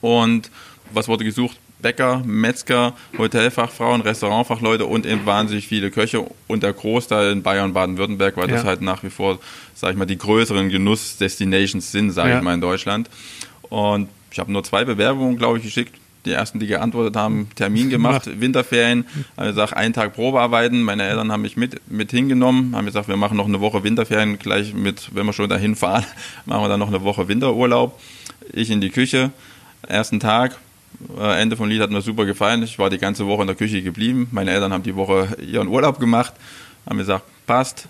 Und 0.00 0.52
was 0.92 1.08
wurde 1.08 1.24
gesucht? 1.24 1.58
Bäcker, 1.80 2.22
Metzger, 2.24 2.94
Hotelfachfrauen, 3.16 4.00
Restaurantfachleute 4.00 4.86
und 4.86 5.06
eben 5.06 5.26
wahnsinnig 5.26 5.68
viele 5.68 5.90
Köche 5.90 6.24
und 6.48 6.62
der 6.62 6.72
Großteil 6.72 7.32
in 7.32 7.42
Bayern, 7.42 7.72
Baden-Württemberg, 7.72 8.36
weil 8.36 8.48
ja. 8.48 8.56
das 8.56 8.64
halt 8.64 8.82
nach 8.82 9.04
wie 9.04 9.10
vor, 9.10 9.38
sag 9.74 9.92
ich 9.92 9.96
mal, 9.96 10.06
die 10.06 10.18
größeren 10.18 10.70
Genuss-Destinations 10.70 11.92
sind, 11.92 12.10
sage 12.10 12.30
ja. 12.30 12.38
ich 12.38 12.42
mal, 12.42 12.54
in 12.54 12.60
Deutschland. 12.60 13.08
Und 13.68 14.08
ich 14.30 14.38
habe 14.38 14.50
nur 14.50 14.64
zwei 14.64 14.84
Bewerbungen, 14.84 15.36
glaube 15.36 15.58
ich, 15.58 15.64
geschickt. 15.64 15.94
Die 16.24 16.32
ersten, 16.32 16.58
die 16.58 16.66
geantwortet 16.66 17.16
haben, 17.16 17.48
Termin 17.54 17.90
gemacht, 17.90 18.28
Winterferien, 18.40 19.06
haben 19.36 19.46
gesagt, 19.46 19.74
einen 19.74 19.94
Tag 19.94 20.14
Probearbeiten. 20.14 20.82
Meine 20.82 21.04
Eltern 21.04 21.30
haben 21.30 21.42
mich 21.42 21.56
mit, 21.56 21.80
mit 21.88 22.10
hingenommen, 22.10 22.74
haben 22.74 22.86
gesagt, 22.86 23.06
wir 23.06 23.16
machen 23.16 23.36
noch 23.36 23.46
eine 23.46 23.60
Woche 23.60 23.84
Winterferien, 23.84 24.38
gleich 24.38 24.74
mit, 24.74 25.14
wenn 25.14 25.26
wir 25.26 25.32
schon 25.32 25.48
dahin 25.48 25.76
fahren, 25.76 26.04
machen 26.44 26.62
wir 26.62 26.68
dann 26.68 26.80
noch 26.80 26.88
eine 26.88 27.02
Woche 27.02 27.28
Winterurlaub. 27.28 27.98
Ich 28.52 28.70
in 28.70 28.80
die 28.80 28.90
Küche, 28.90 29.30
ersten 29.86 30.18
Tag, 30.18 30.56
Ende 31.18 31.56
vom 31.56 31.68
Lied 31.68 31.80
hat 31.80 31.90
mir 31.90 32.02
super 32.02 32.26
gefallen. 32.26 32.62
Ich 32.62 32.78
war 32.78 32.90
die 32.90 32.98
ganze 32.98 33.26
Woche 33.26 33.42
in 33.42 33.46
der 33.46 33.56
Küche 33.56 33.82
geblieben. 33.82 34.28
Meine 34.32 34.50
Eltern 34.50 34.72
haben 34.72 34.82
die 34.82 34.96
Woche 34.96 35.36
ihren 35.40 35.68
Urlaub 35.68 36.00
gemacht, 36.00 36.34
haben 36.88 36.98
gesagt, 36.98 37.24
passt. 37.46 37.88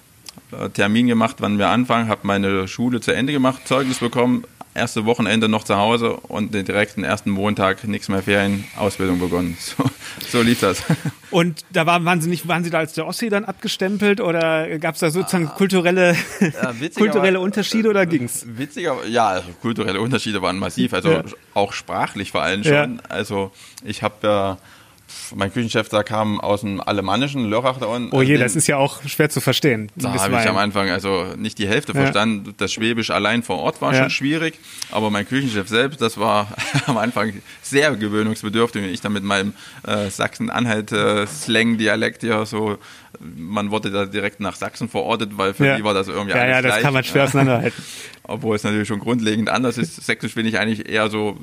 Äh, 0.53 0.71
Termin 0.71 1.07
gemacht, 1.07 1.37
wann 1.41 1.59
wir 1.59 1.69
anfangen, 1.69 2.09
habe 2.09 2.21
meine 2.23 2.69
Schule 2.69 3.01
zu 3.01 3.13
Ende 3.13 3.33
gemacht, 3.33 3.67
Zeugnis 3.67 3.99
bekommen, 3.99 4.45
erste 4.79 5.05
Wochenende 5.05 5.49
noch 5.49 5.65
zu 5.65 5.77
Hause 5.77 6.15
und 6.15 6.55
direkt 6.55 6.97
den 6.97 7.05
ersten 7.05 7.31
Montag 7.31 7.85
nichts 7.85 8.09
mehr 8.09 8.23
Ferien, 8.23 8.65
Ausbildung 8.77 9.21
begonnen. 9.21 9.57
So, 9.69 9.85
so 10.31 10.43
lief 10.43 10.61
das. 10.61 10.83
Und 11.31 11.63
da 11.71 11.85
waren, 11.85 12.05
waren 12.07 12.21
Sie 12.23 12.31
nicht, 12.31 12.49
waren 12.49 12.65
Sie 12.65 12.71
da 12.71 12.79
als 12.79 12.95
der 12.95 13.07
Ossi 13.07 13.29
dann 13.29 13.45
abgestempelt 13.45 14.21
oder 14.21 14.79
gab 14.79 14.95
es 14.95 15.01
da 15.01 15.11
sozusagen 15.11 15.49
ah, 15.49 15.55
kulturelle, 15.57 16.17
ja, 16.41 16.73
kulturelle 16.97 17.39
Unterschiede 17.39 17.91
oder 17.91 18.07
ging's? 18.07 18.47
Witziger, 18.47 19.05
ja, 19.07 19.29
also 19.29 19.49
kulturelle 19.61 20.01
Unterschiede 20.01 20.41
waren 20.41 20.59
massiv, 20.59 20.95
also 20.95 21.11
ja. 21.11 21.25
auch 21.53 21.75
sprachlich 21.75 22.31
vor 22.31 22.43
allem 22.43 22.65
schon. 22.65 22.73
Ja. 22.97 23.03
Also 23.11 23.53
ich 23.85 24.03
habe 24.03 24.15
ja 24.23 24.59
mein 25.35 25.53
Küchenchef 25.53 25.89
da 25.89 26.03
kam 26.03 26.41
aus 26.41 26.63
dem 26.63 26.81
Alemannischen, 26.81 27.49
Lörrach 27.49 27.79
da 27.79 27.87
unten. 27.87 28.13
Oh 28.15 28.23
je, 28.23 28.39
das 28.39 28.57
ist 28.57 28.67
ja 28.67 28.77
auch 28.77 29.03
schwer 29.07 29.31
zu 29.31 29.41
verstehen. 29.41 29.91
Da 29.97 30.13
habe 30.13 30.41
ich 30.41 30.49
am 30.49 30.57
Anfang 30.57 30.91
also 30.91 31.27
nicht 31.37 31.59
die 31.59 31.69
Hälfte 31.69 31.93
ja. 31.93 32.01
verstanden. 32.01 32.55
Das 32.57 32.73
Schwäbisch 32.73 33.11
allein 33.11 33.43
vor 33.43 33.59
Ort 33.59 33.81
war 33.81 33.93
ja. 33.93 34.01
schon 34.01 34.11
schwierig, 34.11 34.59
aber 34.91 35.11
mein 35.11 35.27
Küchenchef 35.27 35.69
selbst, 35.69 36.01
das 36.01 36.19
war 36.19 36.53
am 36.87 36.97
Anfang 36.97 37.33
sehr 37.63 37.97
gewöhnungsbedürftig. 37.97 38.85
Ich 38.85 39.01
dann 39.01 39.13
mit 39.13 39.25
meinem 39.25 39.55
äh, 39.87 40.11
Sachsen-Anhalt-Slang-Dialekt 40.11 42.23
ja 42.23 42.47
so 42.47 42.79
man 43.21 43.71
wurde 43.71 43.91
da 43.91 44.07
direkt 44.07 44.41
nach 44.41 44.55
Sachsen 44.55 44.89
verortet, 44.89 45.31
weil 45.37 45.55
für 45.55 45.67
ja. 45.67 45.77
die 45.77 45.85
war 45.85 45.95
das 45.95 46.09
irgendwie 46.09 46.37
ja, 46.37 46.43
alles 46.43 46.57
Ja, 46.57 46.63
das 46.63 46.73
gleich. 46.73 46.83
kann 46.83 46.95
man 46.95 47.05
schwer 47.05 47.25
auseinanderhalten. 47.25 47.83
Obwohl 48.25 48.57
es 48.57 48.63
natürlich 48.63 48.87
schon 48.87 48.99
grundlegend 48.99 49.49
anders 49.49 49.79
ist. 49.79 50.05
Sächsisch 50.05 50.35
finde 50.35 50.51
ich 50.51 50.59
eigentlich 50.59 50.89
eher 50.89 51.09
so 51.09 51.39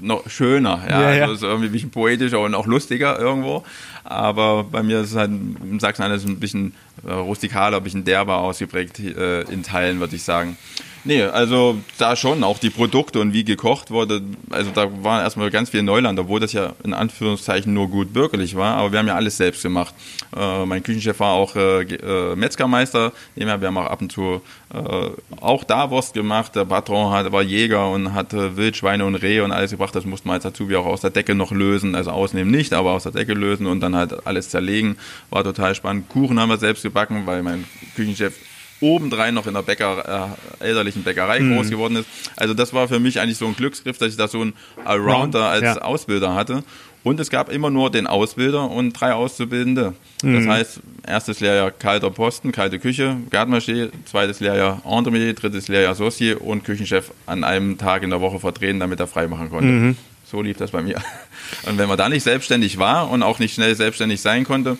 noch 0.00 0.30
schöner, 0.30 0.80
ja, 0.88 1.02
ja, 1.02 1.14
ja. 1.14 1.24
Also 1.26 1.46
irgendwie 1.48 1.68
ein 1.68 1.72
bisschen 1.72 1.90
poetischer 1.90 2.40
und 2.40 2.54
auch 2.54 2.66
lustiger 2.66 3.18
irgendwo. 3.18 3.64
Aber 4.04 4.64
bei 4.64 4.82
mir 4.82 5.00
ist 5.00 5.10
es 5.10 5.16
halt 5.16 5.30
im 5.30 5.80
Sachsen 5.80 6.02
alles 6.02 6.24
ein 6.24 6.38
bisschen 6.38 6.74
äh, 7.06 7.12
rustikaler, 7.12 7.78
ein 7.78 7.82
bisschen 7.82 8.04
derber 8.04 8.38
ausgeprägt 8.38 9.00
äh, 9.00 9.42
in 9.42 9.62
Teilen, 9.62 9.98
würde 9.98 10.14
ich 10.16 10.22
sagen. 10.22 10.56
Nee, 11.04 11.22
also 11.22 11.78
da 11.96 12.14
schon, 12.14 12.44
auch 12.44 12.58
die 12.58 12.68
Produkte 12.68 13.20
und 13.20 13.32
wie 13.32 13.44
gekocht 13.44 13.90
wurde. 13.90 14.22
Also 14.50 14.70
da 14.70 14.88
war 15.02 15.22
erstmal 15.22 15.50
ganz 15.50 15.70
viel 15.70 15.82
Neuland, 15.82 16.18
obwohl 16.18 16.40
das 16.40 16.52
ja 16.52 16.74
in 16.84 16.92
Anführungszeichen 16.92 17.72
nur 17.72 17.88
gut 17.88 18.12
bürgerlich 18.12 18.54
war, 18.54 18.76
aber 18.76 18.92
wir 18.92 18.98
haben 18.98 19.08
ja 19.08 19.14
alles 19.14 19.38
selbst 19.38 19.62
gemacht. 19.62 19.94
Äh, 20.36 20.66
mein 20.66 20.82
Küchenchef 20.82 21.18
war 21.20 21.32
auch 21.32 21.56
äh, 21.56 21.82
äh, 21.82 22.36
Metzgermeister, 22.36 23.12
wir 23.34 23.48
haben 23.50 23.78
auch 23.78 23.86
ab 23.86 24.02
und 24.02 24.12
zu 24.12 24.42
äh, 24.74 25.10
auch 25.40 25.64
da 25.64 25.90
Wurst 25.90 26.12
gemacht. 26.12 26.54
Der 26.54 26.66
Patron 26.66 27.12
hat, 27.12 27.32
war 27.32 27.42
Jäger 27.42 27.90
und 27.90 28.12
hatte 28.12 28.56
Wildschweine 28.56 29.06
und 29.06 29.14
Rehe 29.14 29.42
und 29.42 29.52
alles 29.52 29.70
gebracht. 29.70 29.94
Das 29.94 30.04
musste 30.04 30.28
man 30.28 30.36
als 30.36 30.46
Azubi 30.46 30.76
auch 30.76 30.86
aus 30.86 31.00
der 31.00 31.10
Decke 31.10 31.34
noch 31.34 31.50
lösen, 31.50 31.94
also 31.94 32.10
ausnehmen 32.10 32.50
nicht, 32.50 32.74
aber 32.74 32.92
aus 32.92 33.04
der 33.04 33.12
Decke 33.12 33.32
lösen 33.32 33.66
und 33.66 33.80
dann 33.80 33.96
halt 33.96 34.26
alles 34.26 34.50
zerlegen. 34.50 34.96
War 35.30 35.44
total 35.44 35.74
spannend. 35.74 36.08
Kuchen 36.10 36.38
haben 36.38 36.50
wir 36.50 36.58
selbst 36.58 36.82
gebacken, 36.82 37.22
weil 37.24 37.42
mein 37.42 37.64
Küchenchef 37.96 38.34
obendrein 38.80 39.34
noch 39.34 39.46
in 39.46 39.54
der 39.54 39.62
Bäcker, 39.62 40.36
äh, 40.60 40.64
elterlichen 40.64 41.02
Bäckerei 41.02 41.40
mhm. 41.40 41.56
groß 41.56 41.70
geworden 41.70 41.96
ist. 41.96 42.06
Also 42.36 42.54
das 42.54 42.72
war 42.72 42.88
für 42.88 42.98
mich 42.98 43.20
eigentlich 43.20 43.38
so 43.38 43.46
ein 43.46 43.56
Glücksgriff, 43.56 43.98
dass 43.98 44.10
ich 44.10 44.16
da 44.16 44.28
so 44.28 44.40
einen 44.40 44.54
Allrounder 44.84 45.44
als 45.44 45.62
ja. 45.62 45.78
Ausbilder 45.78 46.34
hatte. 46.34 46.64
Und 47.02 47.18
es 47.18 47.30
gab 47.30 47.50
immer 47.50 47.70
nur 47.70 47.90
den 47.90 48.06
Ausbilder 48.06 48.70
und 48.70 48.92
drei 48.92 49.14
Auszubildende. 49.14 49.94
Mhm. 50.22 50.34
Das 50.34 50.46
heißt, 50.46 50.80
erstes 51.06 51.40
Lehrjahr 51.40 51.70
kalter 51.70 52.10
Posten, 52.10 52.52
kalte 52.52 52.78
Küche, 52.78 53.16
Gartenmaché, 53.30 53.90
zweites 54.04 54.40
Lehrjahr 54.40 54.82
Entremetier, 54.84 55.32
drittes 55.32 55.68
Lehrjahr 55.68 55.94
Saucier 55.94 56.42
und 56.42 56.64
Küchenchef 56.64 57.10
an 57.26 57.42
einem 57.42 57.78
Tag 57.78 58.02
in 58.02 58.10
der 58.10 58.20
Woche 58.20 58.38
verdrehen, 58.38 58.80
damit 58.80 59.00
er 59.00 59.06
frei 59.06 59.28
machen 59.28 59.50
konnte. 59.50 59.68
Mhm. 59.68 59.96
So 60.30 60.42
lief 60.42 60.58
das 60.58 60.70
bei 60.70 60.82
mir. 60.82 60.96
Und 61.64 61.78
wenn 61.78 61.88
man 61.88 61.98
da 61.98 62.08
nicht 62.08 62.22
selbstständig 62.22 62.78
war 62.78 63.10
und 63.10 63.24
auch 63.24 63.40
nicht 63.40 63.52
schnell 63.52 63.74
selbstständig 63.74 64.20
sein 64.20 64.44
konnte, 64.44 64.78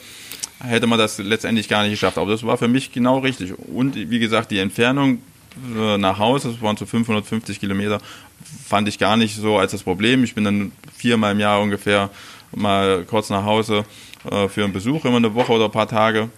hätte 0.63 0.87
man 0.87 0.99
das 0.99 1.19
letztendlich 1.19 1.69
gar 1.69 1.83
nicht 1.83 1.93
geschafft. 1.93 2.19
Aber 2.19 2.31
das 2.31 2.45
war 2.45 2.57
für 2.57 2.69
mich 2.69 2.93
genau 2.93 3.19
richtig. 3.19 3.55
Und 3.59 3.97
wie 3.97 4.19
gesagt, 4.19 4.51
die 4.51 4.59
Entfernung 4.59 5.19
äh, 5.77 5.99
nach 5.99 6.19
Hause, 6.19 6.51
das 6.51 6.63
waren 6.63 6.77
so 6.77 6.87
550 6.87 7.61
Kilometer, 7.61 8.01
fand 8.67 8.89
ich 8.89 8.99
gar 8.99 9.17
nicht 9.17 9.37
so 9.37 9.59
als 9.59 9.73
das 9.73 9.83
Problem. 9.83 10.25
Ich 10.25 10.35
bin 10.35 10.45
dann 10.45 10.73
viermal 10.97 11.33
im 11.33 11.41
Jahr 11.41 11.61
ungefähr 11.61 12.11
mal 12.53 13.05
kurz 13.05 13.31
nach 13.31 13.45
Hause 13.45 13.85
äh, 14.31 14.49
für 14.49 14.65
einen 14.65 14.73
Besuch, 14.73 15.05
immer 15.05 15.17
eine 15.17 15.35
Woche 15.35 15.53
oder 15.53 15.67
ein 15.67 15.73
paar 15.73 15.89
Tage. 15.89 16.29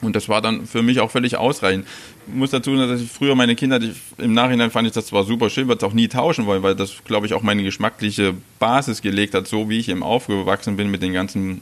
Und 0.00 0.16
das 0.16 0.28
war 0.28 0.42
dann 0.42 0.66
für 0.66 0.82
mich 0.82 0.98
auch 0.98 1.12
völlig 1.12 1.36
ausreichend. 1.36 1.86
Ich 2.26 2.34
muss 2.34 2.50
dazu 2.50 2.76
sagen, 2.76 2.90
dass 2.90 3.00
ich 3.00 3.10
früher 3.10 3.36
meine 3.36 3.54
Kinder, 3.54 3.78
im 4.18 4.34
Nachhinein 4.34 4.72
fand 4.72 4.88
ich 4.88 4.94
das 4.94 5.06
zwar 5.06 5.22
super 5.22 5.48
schön, 5.48 5.68
würde 5.68 5.84
es 5.84 5.88
auch 5.88 5.94
nie 5.94 6.08
tauschen 6.08 6.44
wollen, 6.46 6.64
weil 6.64 6.74
das, 6.74 7.04
glaube 7.04 7.26
ich, 7.26 7.34
auch 7.34 7.42
meine 7.42 7.62
geschmackliche 7.62 8.34
Basis 8.58 9.00
gelegt 9.00 9.34
hat, 9.34 9.46
so 9.46 9.70
wie 9.70 9.78
ich 9.78 9.88
eben 9.88 10.02
aufgewachsen 10.02 10.76
bin 10.76 10.90
mit 10.90 11.02
den 11.02 11.12
ganzen 11.12 11.60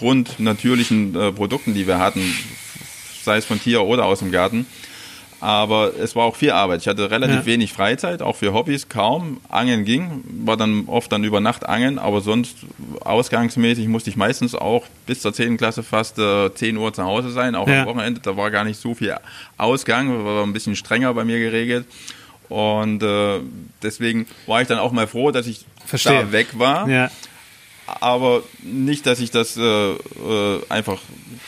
grundnatürlichen 0.00 1.14
äh, 1.14 1.32
Produkten, 1.32 1.74
die 1.74 1.86
wir 1.86 1.98
hatten, 1.98 2.22
sei 3.22 3.36
es 3.36 3.44
von 3.44 3.60
Tier 3.60 3.82
oder 3.82 4.06
aus 4.06 4.20
dem 4.20 4.32
Garten. 4.32 4.66
Aber 5.42 5.92
es 5.98 6.16
war 6.16 6.24
auch 6.24 6.36
viel 6.36 6.50
Arbeit. 6.50 6.82
Ich 6.82 6.88
hatte 6.88 7.10
relativ 7.10 7.36
ja. 7.36 7.46
wenig 7.46 7.72
Freizeit, 7.72 8.20
auch 8.20 8.36
für 8.36 8.52
Hobbys 8.52 8.90
kaum. 8.90 9.40
Angeln 9.48 9.86
ging, 9.86 10.22
war 10.44 10.58
dann 10.58 10.84
oft 10.86 11.10
dann 11.12 11.24
über 11.24 11.40
Nacht 11.40 11.66
angeln, 11.66 11.98
aber 11.98 12.20
sonst 12.20 12.56
ausgangsmäßig 13.00 13.88
musste 13.88 14.10
ich 14.10 14.16
meistens 14.16 14.54
auch 14.54 14.84
bis 15.06 15.22
zur 15.22 15.32
10. 15.32 15.56
Klasse 15.56 15.82
fast 15.82 16.18
äh, 16.18 16.52
10 16.54 16.76
Uhr 16.76 16.92
zu 16.92 17.04
Hause 17.04 17.30
sein, 17.30 17.54
auch 17.54 17.68
ja. 17.68 17.82
am 17.82 17.86
Wochenende. 17.86 18.20
Da 18.20 18.36
war 18.36 18.50
gar 18.50 18.64
nicht 18.64 18.78
so 18.78 18.94
viel 18.94 19.16
Ausgang, 19.56 20.24
war 20.24 20.42
ein 20.42 20.52
bisschen 20.52 20.76
strenger 20.76 21.14
bei 21.14 21.24
mir 21.24 21.38
geregelt. 21.38 21.86
Und 22.50 23.02
äh, 23.02 23.40
deswegen 23.82 24.26
war 24.46 24.60
ich 24.60 24.68
dann 24.68 24.78
auch 24.78 24.92
mal 24.92 25.06
froh, 25.06 25.30
dass 25.30 25.46
ich 25.46 25.64
Verstehe. 25.86 26.24
da 26.24 26.32
weg 26.32 26.48
war. 26.58 26.88
Ja. 26.88 27.10
Aber 28.00 28.42
nicht, 28.62 29.06
dass 29.06 29.20
ich 29.20 29.30
das 29.30 29.56
äh, 29.56 29.62
äh, 29.62 29.96
einfach 30.68 30.98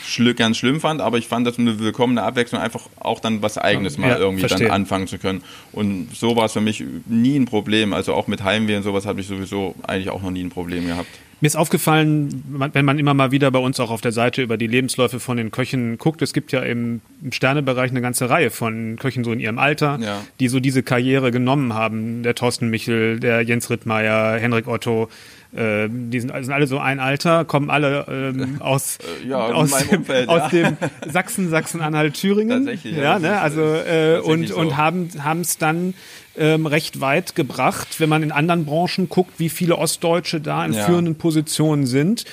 schl 0.06 0.34
ganz 0.34 0.56
schlimm 0.56 0.80
fand, 0.80 1.00
aber 1.00 1.18
ich 1.18 1.28
fand 1.28 1.46
das 1.46 1.58
eine 1.58 1.78
willkommene 1.78 2.22
Abwechslung, 2.22 2.60
einfach 2.60 2.82
auch 2.98 3.20
dann 3.20 3.42
was 3.42 3.58
Eigenes 3.58 3.98
mal 3.98 4.08
Ja, 4.10 4.18
irgendwie 4.18 4.40
verstehe. 4.40 4.66
dann 4.68 4.74
anfangen 4.74 5.06
zu 5.06 5.18
können. 5.18 5.42
Und 5.72 6.08
so 6.14 6.36
war 6.36 6.46
es 6.46 6.52
für 6.52 6.60
mich 6.60 6.84
nie 7.06 7.36
ein 7.38 7.44
Problem. 7.44 7.92
Also 7.92 8.14
auch 8.14 8.26
mit 8.26 8.42
Heimweh 8.42 8.76
und 8.76 8.82
sowas 8.82 9.06
habe 9.06 9.20
ich 9.20 9.26
sowieso 9.26 9.74
eigentlich 9.86 10.10
auch 10.10 10.22
noch 10.22 10.30
nie 10.30 10.42
ein 10.42 10.50
Problem 10.50 10.86
gehabt. 10.86 11.08
Mir 11.40 11.48
ist 11.48 11.56
aufgefallen, 11.56 12.44
wenn 12.72 12.84
man 12.84 13.00
immer 13.00 13.14
mal 13.14 13.32
wieder 13.32 13.50
bei 13.50 13.58
uns 13.58 13.80
auch 13.80 13.90
auf 13.90 14.00
der 14.00 14.12
Seite 14.12 14.42
über 14.42 14.56
die 14.56 14.68
Lebensläufe 14.68 15.18
von 15.18 15.36
den 15.36 15.50
Köchen 15.50 15.98
guckt, 15.98 16.22
es 16.22 16.32
gibt 16.32 16.52
ja 16.52 16.60
im, 16.60 17.00
im 17.20 17.32
Sternebereich 17.32 17.90
eine 17.90 18.00
ganze 18.00 18.30
Reihe 18.30 18.50
von 18.50 18.96
Köchen 19.00 19.24
so 19.24 19.32
in 19.32 19.40
ihrem 19.40 19.58
Alter, 19.58 19.98
Ja. 20.00 20.22
die 20.38 20.46
so 20.46 20.60
diese 20.60 20.84
Karriere 20.84 21.32
genommen 21.32 21.74
haben. 21.74 22.22
Der 22.22 22.36
Thorsten 22.36 22.68
Michel, 22.70 23.18
der 23.18 23.42
Jens 23.42 23.70
Rittmeier, 23.70 24.38
Henrik 24.38 24.68
Otto, 24.68 25.08
äh, 25.54 25.88
die 25.90 26.20
sind, 26.20 26.32
sind 26.44 26.52
alle 26.52 26.66
so 26.66 26.78
ein 26.78 26.98
Alter, 27.00 27.44
kommen 27.44 27.70
alle 27.70 28.06
ähm, 28.08 28.56
aus, 28.60 28.98
Äh, 29.22 29.28
ja, 29.28 29.48
in 29.48 29.54
aus, 29.54 29.76
dem, 29.76 29.98
Umfeld, 29.98 30.28
aus 30.28 30.50
ja. 30.52 30.70
dem 30.70 30.76
Sachsen, 31.10 31.50
Sachsen-Anhalt, 31.50 32.14
Thüringen. 32.14 32.64
Tatsächlich, 32.66 32.96
ja, 32.96 33.02
ja, 33.02 33.18
ne? 33.18 33.28
ist, 33.28 33.34
Also 33.34 33.60
äh, 33.62 34.16
äh, 34.16 34.20
und, 34.20 34.48
so. 34.48 34.56
und 34.56 34.76
haben 34.76 35.10
es 35.40 35.58
dann 35.58 35.94
ähm, 36.36 36.64
recht 36.66 37.00
weit 37.00 37.34
gebracht, 37.36 38.00
wenn 38.00 38.08
man 38.08 38.22
in 38.22 38.32
anderen 38.32 38.64
Branchen 38.64 39.08
guckt, 39.10 39.32
wie 39.38 39.50
viele 39.50 39.76
Ostdeutsche 39.76 40.40
da 40.40 40.64
in 40.64 40.72
Ja. 40.72 40.84
führenden 40.86 41.16
Positionen 41.16 41.86
sind. 41.86 42.24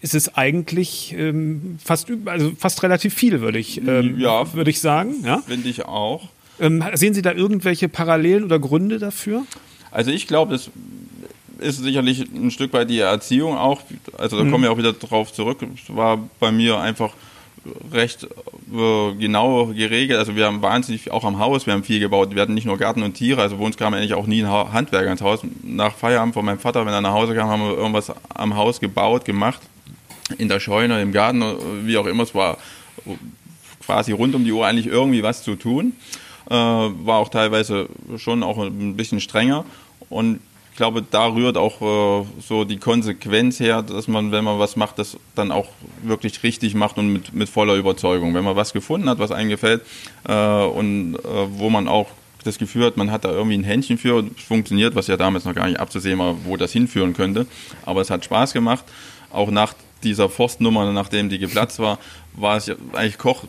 Ist 0.00 0.14
es 0.14 0.34
eigentlich 0.36 1.14
ähm, 1.18 1.78
fast 1.84 2.08
also 2.24 2.52
fast 2.56 2.82
relativ 2.82 3.12
viel, 3.12 3.40
würde 3.42 3.58
ich 3.58 3.78
ähm, 3.86 4.18
Ja. 4.18 4.54
würde 4.54 4.70
ich 4.70 4.80
sagen. 4.80 5.16
Ja? 5.24 5.42
Finde 5.46 5.68
ich 5.68 5.84
auch. 5.84 6.28
Ähm, 6.60 6.82
sehen 6.94 7.12
Sie 7.12 7.20
da 7.20 7.32
irgendwelche 7.32 7.88
Parallelen 7.88 8.44
oder 8.44 8.58
Gründe 8.58 8.98
dafür? 8.98 9.42
Also 9.90 10.10
ich 10.12 10.26
glaube, 10.26 10.52
das 10.52 10.70
ist 11.58 11.82
sicherlich 11.82 12.20
ein 12.20 12.50
Stück 12.50 12.72
weit 12.72 12.90
die 12.90 13.00
Erziehung 13.00 13.56
auch. 13.56 13.82
Also 14.18 14.36
da 14.42 14.48
kommen 14.50 14.64
wir 14.64 14.72
auch 14.72 14.78
wieder 14.78 14.92
drauf 14.92 15.32
zurück. 15.32 15.58
Es 15.74 15.94
war 15.94 16.18
bei 16.40 16.52
mir 16.52 16.78
einfach 16.78 17.12
recht 17.92 18.24
äh, 18.24 19.12
genau 19.18 19.66
geregelt. 19.66 20.18
Also 20.18 20.36
wir 20.36 20.46
haben 20.46 20.62
wahnsinnig 20.62 21.10
auch 21.10 21.24
am 21.24 21.38
Haus, 21.38 21.66
wir 21.66 21.72
haben 21.74 21.82
viel 21.82 21.98
gebaut. 21.98 22.34
Wir 22.34 22.42
hatten 22.42 22.54
nicht 22.54 22.66
nur 22.66 22.78
Garten 22.78 23.02
und 23.02 23.14
Tiere, 23.14 23.42
also 23.42 23.56
bei 23.56 23.64
uns 23.64 23.76
kam 23.76 23.92
eigentlich 23.92 24.14
auch 24.14 24.26
nie 24.28 24.42
ein 24.42 24.48
Ha- 24.48 24.72
Handwerker 24.72 25.10
ins 25.10 25.20
Haus. 25.20 25.40
Nach 25.64 25.92
Feierabend 25.94 26.34
von 26.34 26.44
meinem 26.44 26.60
Vater, 26.60 26.86
wenn 26.86 26.92
er 26.92 27.00
nach 27.00 27.12
Hause 27.12 27.34
kam, 27.34 27.48
haben 27.48 27.62
wir 27.62 27.76
irgendwas 27.76 28.12
am 28.34 28.54
Haus 28.56 28.78
gebaut, 28.78 29.24
gemacht. 29.24 29.60
In 30.38 30.48
der 30.48 30.60
Scheune, 30.60 31.00
im 31.02 31.12
Garten, 31.12 31.42
wie 31.84 31.96
auch 31.98 32.06
immer. 32.06 32.24
Es 32.24 32.34
war 32.34 32.58
quasi 33.84 34.12
rund 34.12 34.34
um 34.34 34.44
die 34.44 34.52
Uhr 34.52 34.66
eigentlich 34.66 34.86
irgendwie 34.86 35.22
was 35.22 35.42
zu 35.42 35.54
tun. 35.56 35.92
Äh, 36.48 36.54
war 36.54 37.18
auch 37.18 37.28
teilweise 37.28 37.88
schon 38.16 38.42
auch 38.42 38.58
ein 38.58 38.96
bisschen 38.96 39.20
strenger. 39.20 39.64
Und 40.08 40.40
ich 40.76 40.78
glaube, 40.78 41.02
da 41.10 41.28
rührt 41.28 41.56
auch 41.56 41.80
äh, 41.80 42.26
so 42.46 42.64
die 42.64 42.76
Konsequenz 42.76 43.60
her, 43.60 43.80
dass 43.80 44.08
man, 44.08 44.30
wenn 44.30 44.44
man 44.44 44.58
was 44.58 44.76
macht, 44.76 44.98
das 44.98 45.16
dann 45.34 45.50
auch 45.50 45.68
wirklich 46.02 46.42
richtig 46.42 46.74
macht 46.74 46.98
und 46.98 47.10
mit, 47.10 47.32
mit 47.32 47.48
voller 47.48 47.76
Überzeugung. 47.76 48.34
Wenn 48.34 48.44
man 48.44 48.56
was 48.56 48.74
gefunden 48.74 49.08
hat, 49.08 49.18
was 49.18 49.30
einem 49.30 49.48
gefällt 49.48 49.80
äh, 50.28 50.34
und 50.34 51.14
äh, 51.14 51.18
wo 51.52 51.70
man 51.70 51.88
auch 51.88 52.10
das 52.44 52.58
Gefühl 52.58 52.84
hat, 52.84 52.98
man 52.98 53.10
hat 53.10 53.24
da 53.24 53.30
irgendwie 53.30 53.56
ein 53.56 53.64
Händchen 53.64 53.96
für 53.96 54.16
und 54.16 54.38
funktioniert, 54.38 54.94
was 54.94 55.06
ja 55.06 55.16
damals 55.16 55.46
noch 55.46 55.54
gar 55.54 55.66
nicht 55.66 55.80
abzusehen 55.80 56.18
war, 56.18 56.44
wo 56.44 56.58
das 56.58 56.72
hinführen 56.72 57.14
könnte. 57.14 57.46
Aber 57.86 58.02
es 58.02 58.10
hat 58.10 58.26
Spaß 58.26 58.52
gemacht. 58.52 58.84
Auch 59.30 59.50
nach 59.50 59.72
dieser 60.04 60.28
Forstnummer, 60.28 60.92
nachdem 60.92 61.30
die 61.30 61.38
geplatzt 61.38 61.78
war, 61.78 61.98
war 62.34 62.58
es 62.58 62.66
ja 62.66 62.74
eigentlich 62.92 63.16
Koch 63.16 63.44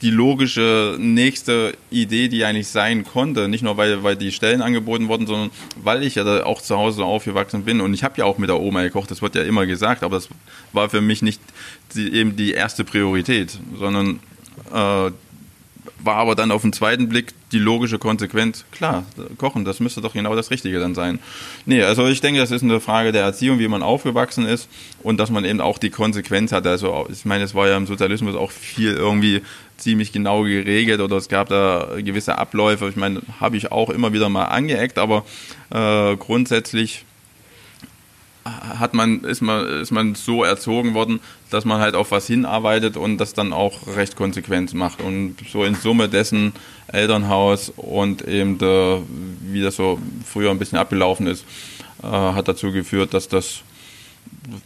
die 0.00 0.10
logische 0.10 0.96
nächste 0.98 1.74
Idee, 1.90 2.28
die 2.28 2.44
eigentlich 2.44 2.68
sein 2.68 3.04
konnte. 3.04 3.48
Nicht 3.48 3.62
nur, 3.62 3.76
weil, 3.76 4.02
weil 4.04 4.16
die 4.16 4.30
Stellen 4.30 4.62
angeboten 4.62 5.08
wurden, 5.08 5.26
sondern 5.26 5.50
weil 5.82 6.04
ich 6.04 6.14
ja 6.14 6.24
da 6.24 6.44
auch 6.44 6.62
zu 6.62 6.76
Hause 6.76 7.04
aufgewachsen 7.04 7.64
bin. 7.64 7.80
Und 7.80 7.94
ich 7.94 8.04
habe 8.04 8.14
ja 8.18 8.24
auch 8.24 8.38
mit 8.38 8.48
der 8.48 8.60
Oma 8.60 8.82
gekocht, 8.82 9.10
das 9.10 9.22
wird 9.22 9.34
ja 9.34 9.42
immer 9.42 9.66
gesagt, 9.66 10.04
aber 10.04 10.16
das 10.16 10.28
war 10.72 10.88
für 10.88 11.00
mich 11.00 11.22
nicht 11.22 11.40
die, 11.94 12.12
eben 12.12 12.36
die 12.36 12.52
erste 12.52 12.84
Priorität, 12.84 13.58
sondern 13.76 14.20
äh, 14.70 14.72
war 14.72 16.16
aber 16.16 16.36
dann 16.36 16.52
auf 16.52 16.62
den 16.62 16.72
zweiten 16.72 17.08
Blick 17.08 17.34
die 17.52 17.58
logische 17.58 17.98
Konsequenz, 17.98 18.64
klar, 18.70 19.04
kochen, 19.38 19.64
das 19.64 19.80
müsste 19.80 20.00
doch 20.00 20.12
genau 20.12 20.34
das 20.34 20.50
Richtige 20.50 20.78
dann 20.78 20.94
sein. 20.94 21.18
Nee, 21.66 21.82
also 21.82 22.06
ich 22.06 22.20
denke, 22.20 22.40
das 22.40 22.50
ist 22.50 22.62
eine 22.62 22.80
Frage 22.80 23.12
der 23.12 23.22
Erziehung, 23.22 23.58
wie 23.58 23.68
man 23.68 23.82
aufgewachsen 23.82 24.46
ist 24.46 24.68
und 25.02 25.18
dass 25.18 25.30
man 25.30 25.44
eben 25.44 25.60
auch 25.60 25.78
die 25.78 25.90
Konsequenz 25.90 26.52
hat. 26.52 26.66
Also 26.66 27.06
ich 27.10 27.24
meine, 27.24 27.44
es 27.44 27.54
war 27.54 27.68
ja 27.68 27.76
im 27.76 27.86
Sozialismus 27.86 28.34
auch 28.34 28.50
viel 28.50 28.92
irgendwie 28.92 29.42
ziemlich 29.78 30.12
genau 30.12 30.42
geregelt 30.42 31.00
oder 31.00 31.16
es 31.16 31.28
gab 31.28 31.48
da 31.48 31.88
gewisse 31.98 32.36
Abläufe. 32.36 32.88
Ich 32.88 32.96
meine, 32.96 33.22
habe 33.40 33.56
ich 33.56 33.72
auch 33.72 33.90
immer 33.90 34.12
wieder 34.12 34.28
mal 34.28 34.46
angeeckt, 34.46 34.98
aber 34.98 35.24
äh, 35.70 36.16
grundsätzlich 36.16 37.04
hat 38.78 38.94
man, 38.94 39.20
ist 39.24 39.40
man, 39.40 39.66
ist 39.80 39.90
man 39.90 40.14
so 40.14 40.44
erzogen 40.44 40.94
worden, 40.94 41.20
dass 41.50 41.64
man 41.64 41.80
halt 41.80 41.94
auf 41.94 42.10
was 42.10 42.26
hinarbeitet 42.26 42.96
und 42.96 43.18
das 43.18 43.34
dann 43.34 43.52
auch 43.52 43.86
recht 43.96 44.16
konsequent 44.16 44.74
macht. 44.74 45.00
Und 45.00 45.36
so 45.50 45.64
in 45.64 45.74
Summe 45.74 46.08
dessen 46.08 46.52
Elternhaus 46.88 47.72
und 47.76 48.26
eben 48.26 48.58
der, 48.58 49.02
wie 49.42 49.62
das 49.62 49.76
so 49.76 49.98
früher 50.24 50.50
ein 50.50 50.58
bisschen 50.58 50.78
abgelaufen 50.78 51.26
ist, 51.26 51.44
äh, 52.02 52.06
hat 52.06 52.48
dazu 52.48 52.72
geführt, 52.72 53.14
dass 53.14 53.28
das 53.28 53.62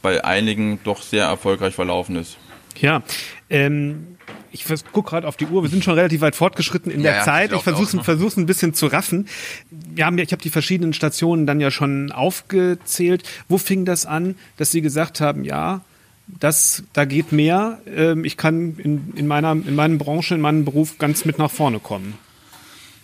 bei 0.01 0.25
einigen 0.25 0.81
doch 0.85 1.03
sehr 1.03 1.27
erfolgreich 1.27 1.75
verlaufen 1.75 2.17
ist. 2.17 2.37
Ja, 2.81 3.03
ähm, 3.51 4.12
ich 4.53 4.65
gucke 4.93 5.11
gerade 5.11 5.27
auf 5.27 5.37
die 5.37 5.47
Uhr. 5.47 5.63
Wir 5.63 5.71
sind 5.71 5.83
schon 5.83 5.95
relativ 5.95 6.21
weit 6.21 6.37
fortgeschritten 6.37 6.93
in 6.93 7.01
Ja, 7.01 7.13
der 7.13 7.25
Zeit. 7.25 7.53
ich 7.53 7.63
versuche 7.63 7.99
auch. 7.99 8.05
versuch's 8.05 8.37
ein 8.37 8.47
bisschen 8.47 8.75
zu 8.75 8.87
raffen. 8.87 9.27
Wir 9.71 10.07
haben 10.07 10.19
ja, 10.19 10.25
ich 10.25 10.33
habe 10.33 10.43
die 10.43 10.51
verschiedenen 10.51 10.93
Stationen 10.93 11.47
dann 11.47 11.61
ja 11.61 11.71
schon 11.71 12.13
aufgezählt. 12.13 13.23
Wo 13.49 13.59
fing 13.59 13.85
das 13.85 14.07
an, 14.07 14.37
dass 14.59 14.71
Sie 14.71 14.81
gesagt 14.83 15.21
haben, 15.21 15.45
ja, 15.45 15.81
das, 16.27 16.85
da 16.93 17.05
geht 17.05 17.33
mehr. 17.33 17.81
Ähm, 17.87 18.25
ich 18.25 18.37
kann 18.37 18.77
in, 18.79 19.13
in 19.17 19.27
meiner, 19.27 19.53
in 19.53 19.75
meiner 19.75 19.97
Branche, 19.97 20.35
in 20.35 20.41
meinem 20.41 20.65
Beruf 20.65 20.99
ganz 20.99 21.25
mit 21.25 21.39
nach 21.39 21.51
vorne 21.51 21.79
kommen. 21.81 22.15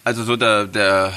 Also 0.05 0.25
so 0.25 0.37
der, 0.37 0.67
der 0.67 1.13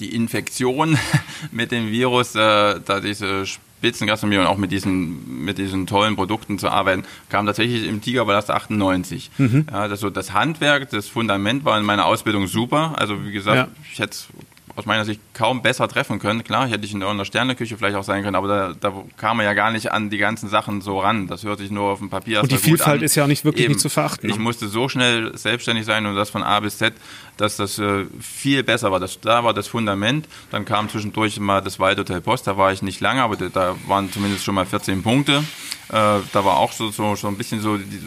die 0.00 0.14
Infektion 0.14 0.98
mit 1.52 1.72
dem 1.72 1.90
Virus, 1.90 2.34
äh, 2.34 2.80
da 2.84 3.00
diese 3.00 3.44
Spitzengastronomie 3.80 4.36
und 4.38 4.46
auch 4.46 4.58
mit 4.58 4.70
diesen, 4.72 5.42
mit 5.44 5.56
diesen 5.56 5.86
tollen 5.86 6.14
Produkten 6.14 6.58
zu 6.58 6.68
arbeiten, 6.68 7.04
kam 7.30 7.46
tatsächlich 7.46 7.86
im 7.88 8.02
Tigerballast 8.02 8.50
98. 8.50 9.30
Ja, 9.72 9.88
das, 9.88 10.00
so 10.00 10.10
das 10.10 10.34
Handwerk, 10.34 10.90
das 10.90 11.08
Fundament 11.08 11.64
war 11.64 11.78
in 11.78 11.84
meiner 11.86 12.04
Ausbildung 12.04 12.46
super. 12.46 12.92
Also 12.98 13.24
wie 13.24 13.32
gesagt, 13.32 13.56
Ja. 13.56 13.68
ich 13.90 13.98
hätte 13.98 14.12
es 14.12 14.28
aus 14.76 14.86
meiner 14.86 15.04
Sicht 15.04 15.20
kaum 15.34 15.62
besser 15.62 15.88
treffen 15.88 16.18
können. 16.18 16.44
Klar, 16.44 16.66
hätte 16.66 16.84
ich 16.84 16.92
in 16.92 17.00
irgendeiner 17.00 17.24
Sterneküche 17.24 17.76
vielleicht 17.76 17.96
auch 17.96 18.04
sein 18.04 18.22
können, 18.22 18.36
aber 18.36 18.48
da, 18.48 18.74
da 18.78 18.92
kam 19.16 19.38
man 19.38 19.46
ja 19.46 19.54
gar 19.54 19.70
nicht 19.70 19.92
an 19.92 20.10
die 20.10 20.18
ganzen 20.18 20.48
Sachen 20.48 20.80
so 20.80 20.98
ran. 20.98 21.26
Das 21.26 21.44
hört 21.44 21.58
sich 21.58 21.70
nur 21.70 21.90
auf 21.90 21.98
dem 21.98 22.10
Papier 22.10 22.42
Und 22.42 22.50
die 22.50 22.58
Vielfalt 22.58 23.00
an. 23.00 23.04
ist 23.04 23.14
ja 23.14 23.24
auch 23.24 23.28
nicht 23.28 23.44
wirklich 23.44 23.64
Eben. 23.64 23.72
nicht 23.72 23.80
zu 23.82 23.88
verachten, 23.88 24.28
ne? 24.28 24.32
Ich 24.32 24.38
musste 24.38 24.68
so 24.68 24.88
schnell 24.88 25.36
selbstständig 25.36 25.84
sein 25.84 26.06
und 26.06 26.14
das 26.14 26.30
von 26.30 26.42
A 26.42 26.60
bis 26.60 26.78
Z, 26.78 26.94
dass 27.36 27.56
das 27.56 27.78
äh, 27.78 28.06
viel 28.20 28.62
besser 28.62 28.92
war. 28.92 29.00
Das, 29.00 29.20
da 29.20 29.44
war 29.44 29.54
das 29.54 29.66
Fundament. 29.66 30.26
Dann 30.50 30.64
kam 30.64 30.88
zwischendurch 30.88 31.40
mal 31.40 31.60
das 31.60 31.78
Waldhotel 31.78 32.20
Post. 32.20 32.46
Da 32.46 32.56
war 32.56 32.72
ich 32.72 32.82
nicht 32.82 33.00
lange, 33.00 33.22
aber 33.22 33.36
da, 33.36 33.76
waren 33.86 34.12
zumindest 34.12 34.44
schon 34.44 34.54
mal 34.54 34.66
14 34.66 35.02
Punkte. 35.02 35.44
Äh, 35.88 35.92
da 35.92 36.44
war 36.44 36.58
auch 36.58 36.72
so, 36.72 36.90
so, 36.90 37.16
so 37.16 37.26
ein 37.28 37.36
bisschen 37.36 37.60
so 37.60 37.76
die 37.76 38.00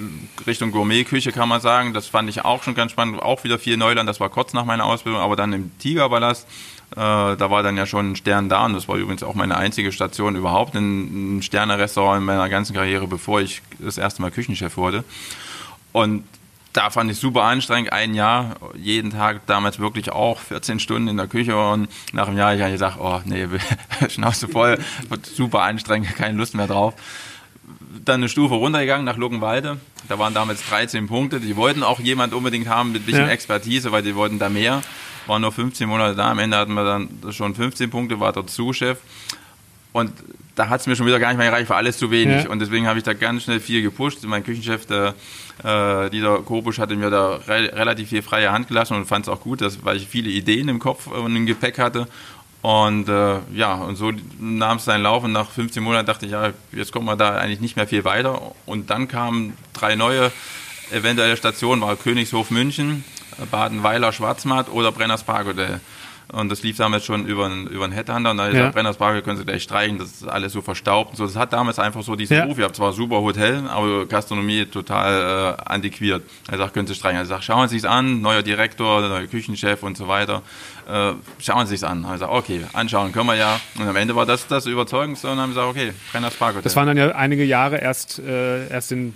Richtung 0.48 0.72
Gourmetküche, 0.72 1.32
kann 1.32 1.50
man 1.50 1.60
sagen. 1.62 1.94
Das 1.94 2.08
fand 2.08 2.30
ich 2.30 2.46
auch 2.46 2.64
schon 2.64 2.76
ganz 2.76 2.92
spannend. 2.92 3.22
Auch 3.22 3.44
wieder 3.44 3.60
viel 3.60 3.76
Neuland. 3.76 4.08
Das 4.08 4.20
war 4.20 4.30
kurz 4.30 4.54
nach 4.54 4.66
meiner 4.66 4.86
Ausbildung, 4.86 5.22
aber 5.22 5.36
dann 5.36 5.52
im 5.52 5.78
Tigerpalast. 5.80 6.48
Äh, 6.96 6.96
da 6.96 7.50
war 7.50 7.64
dann 7.64 7.76
ja 7.76 7.88
schon 7.88 8.12
ein 8.12 8.16
Stern 8.16 8.50
da 8.50 8.66
und 8.66 8.74
das 8.74 8.88
war 8.88 8.98
übrigens 8.98 9.24
auch 9.24 9.34
meine 9.34 9.58
einzige 9.58 9.92
Station 9.92 10.36
überhaupt, 10.36 10.76
ein, 10.76 11.38
ein 11.38 11.42
Sterne-Restaurant 11.42 12.20
in 12.20 12.26
meiner 12.26 12.50
ganzen 12.50 12.76
Karriere, 12.76 13.08
bevor 13.08 13.42
ich 13.42 13.64
das 13.80 13.98
erste 13.98 14.22
Mal 14.22 14.30
Küchenchef 14.30 14.78
wurde. 14.78 15.04
Und 15.92 16.24
da 16.74 16.90
fand 16.90 17.10
ich 17.10 17.18
super 17.18 17.44
anstrengend, 17.44 17.94
ein 17.94 18.14
Jahr, 18.14 18.56
jeden 18.76 19.12
Tag, 19.12 19.46
damals 19.48 19.80
wirklich 19.80 20.12
auch 20.12 20.40
14 20.40 20.80
Stunden 20.80 21.08
in 21.08 21.18
der 21.18 21.28
Küche 21.28 21.58
und 21.58 21.88
nach 22.14 22.28
einem 22.28 22.38
Jahr 22.38 22.52
habe 22.52 22.66
ich 22.66 22.74
gesagt, 22.74 22.98
oh 23.00 23.22
nee, 23.26 23.48
Schnauze 24.10 24.48
voll, 24.48 24.80
super 25.24 25.62
anstrengend, 25.62 26.16
keine 26.16 26.38
Lust 26.38 26.54
mehr 26.54 26.68
drauf. 26.68 26.94
Dann 28.06 28.22
eine 28.22 28.30
Stufe 28.30 28.56
runtergegangen 28.56 29.06
nach 29.06 29.18
Luckenwalde, 29.18 29.78
da 30.10 30.20
waren 30.20 30.34
damals 30.34 30.68
13 30.68 31.08
Punkte, 31.08 31.40
die 31.40 31.56
wollten 31.56 31.84
auch 31.84 32.00
jemand 32.00 32.34
unbedingt 32.34 32.68
haben 32.68 32.92
mit 32.92 33.04
ein 33.04 33.06
bisschen 33.06 33.26
Ja. 33.26 33.32
Expertise, 33.32 33.92
weil 33.92 34.04
die 34.04 34.16
wollten 34.16 34.40
da 34.40 34.50
mehr, 34.50 34.82
waren 35.28 35.42
nur 35.42 35.52
15 35.52 35.88
Monate 35.88 36.16
da, 36.16 36.32
am 36.32 36.40
Ende 36.40 36.58
hatten 36.58 36.74
wir 36.74 36.84
dann 36.84 37.10
schon 37.32 37.56
15 37.56 37.90
Punkte, 37.90 38.20
war 38.20 38.34
dort 38.34 38.50
Zuschef 38.50 38.98
und 39.92 40.12
da 40.56 40.70
hat 40.70 40.82
es 40.82 40.88
mir 40.88 40.96
schon 40.96 41.08
wieder 41.08 41.20
gar 41.20 41.30
nicht 41.30 41.38
mehr 41.38 41.50
gereicht, 41.50 41.70
war 41.70 41.78
alles 41.78 41.98
zu 41.98 42.12
wenig. 42.12 42.44
Ja. 42.44 42.50
Und 42.50 42.60
deswegen 42.60 42.86
habe 42.86 43.00
ich 43.00 43.04
da 43.04 43.14
ganz 43.14 43.44
schnell 43.44 43.60
viel 43.60 43.82
gepusht. 43.82 44.20
Mein 44.24 44.44
Küchenchef, 44.44 44.86
der, 44.86 45.16
äh, 45.64 46.12
dieser 46.12 46.40
Kobusch, 46.40 46.78
hatte 46.78 46.96
mir 46.96 47.10
da 47.10 47.38
re 47.48 47.72
relativ 47.74 48.10
viel 48.10 48.22
freie 48.22 48.52
Hand 48.52 48.68
gelassen 48.68 48.96
und 48.96 49.06
fand 49.06 49.26
es 49.26 49.30
auch 49.30 49.42
gut, 49.42 49.62
dass, 49.62 49.84
weil 49.84 49.98
ich 49.98 50.08
viele 50.08 50.30
Ideen 50.30 50.70
im 50.70 50.78
Kopf 50.78 51.08
und 51.08 51.36
im 51.36 51.48
Gepäck 51.48 51.80
hatte. 51.80 52.08
Und 52.64 53.10
äh, 53.10 53.40
ja, 53.54 53.74
und 53.74 53.98
so 53.98 54.14
nahm 54.40 54.78
es 54.78 54.86
seinen 54.86 55.04
Lauf 55.04 55.26
und 55.26 55.34
nach 55.34 55.50
15 55.52 55.84
Monaten 55.84 56.06
dachte 56.06 56.26
ich, 56.26 56.32
ja, 56.32 56.52
jetzt 56.72 56.94
kommt 56.94 57.06
man 57.06 57.18
da 57.18 57.36
eigentlich 57.36 57.60
nicht 57.60 57.76
mehr 57.76 57.88
viel 57.88 58.06
weiter. 58.06 58.54
Und 58.66 58.90
dann 58.90 59.10
kamen 59.10 59.58
drei 59.74 59.96
neue 59.96 60.32
eventuelle 60.90 61.36
Stationen, 61.36 61.82
war 61.82 61.98
Königshof 61.98 62.52
München, 62.52 63.04
Badenweiler 63.52 64.14
Schwarzmatt 64.14 64.70
oder 64.70 64.94
Brenners 64.94 65.24
Parkhotel. 65.24 65.82
Und 66.34 66.50
das 66.50 66.64
lief 66.64 66.78
damals 66.78 67.06
schon 67.06 67.26
über 67.28 67.46
einen, 67.46 67.68
über 67.68 67.84
einen 67.86 67.94
Headhunter. 67.94 68.32
Und 68.32 68.38
da 68.38 68.44
habe 68.44 68.52
ich 68.52 68.58
Ja. 68.58 68.62
gesagt, 68.64 68.76
Brenners 68.76 68.98
Parkhotel 68.98 69.22
können 69.22 69.38
Sie 69.38 69.46
gleich 69.46 69.64
streichen, 69.64 70.00
das 70.00 70.10
ist 70.10 70.28
alles 70.28 70.52
so 70.54 70.62
verstaubt. 70.62 71.12
Und 71.12 71.18
so. 71.18 71.26
Das 71.26 71.36
hat 71.36 71.54
damals 71.54 71.80
einfach 71.80 72.02
so 72.04 72.16
diesen 72.16 72.36
Ja. 72.38 72.44
Ruf. 72.46 72.58
Ich 72.58 72.64
habe 72.64 72.74
zwar 72.74 72.92
super 72.92 73.22
Hotel, 73.22 73.64
aber 73.70 74.06
Gastronomie 74.08 74.66
total 74.66 75.56
äh, 75.60 75.64
antiquiert. 75.72 76.24
Er 76.52 76.58
sagt, 76.58 76.74
können 76.74 76.88
Sie 76.88 76.96
streichen. 76.96 77.18
Er 77.20 77.26
sagt, 77.26 77.44
schauen 77.44 77.68
Sie 77.70 77.78
sich 77.80 77.90
an, 77.90 78.22
neuer 78.22 78.42
Direktor, 78.42 79.02
neuer 79.08 79.28
Küchenchef 79.28 79.84
und 79.84 79.96
so 79.96 80.08
weiter. 80.08 80.42
Äh, 80.92 81.14
schauen 81.40 81.66
Sie 81.68 81.78
sich 81.78 81.88
an. 81.88 82.04
Ich 82.06 82.12
gesagt, 82.14 82.32
okay, 82.32 82.62
anschauen 82.74 83.12
können 83.12 83.28
wir 83.28 83.36
ja. 83.36 83.60
Und 83.80 83.88
am 83.88 83.96
Ende 83.96 84.16
war 84.16 84.26
das 84.26 84.48
das 84.48 84.66
Überzeugendste 84.66 85.28
und 85.30 85.38
dann 85.38 85.44
haben 85.44 85.56
wir 85.56 85.62
gesagt, 85.62 85.78
okay, 85.78 85.94
Brenners 86.12 86.36
Parkhotel. 86.36 86.64
Das 86.64 86.76
waren 86.76 86.88
dann 86.88 86.98
ja 86.98 87.10
einige 87.16 87.44
Jahre 87.46 87.78
erst, 87.78 88.20
äh, 88.20 88.68
erst 88.70 88.92
in 88.92 89.14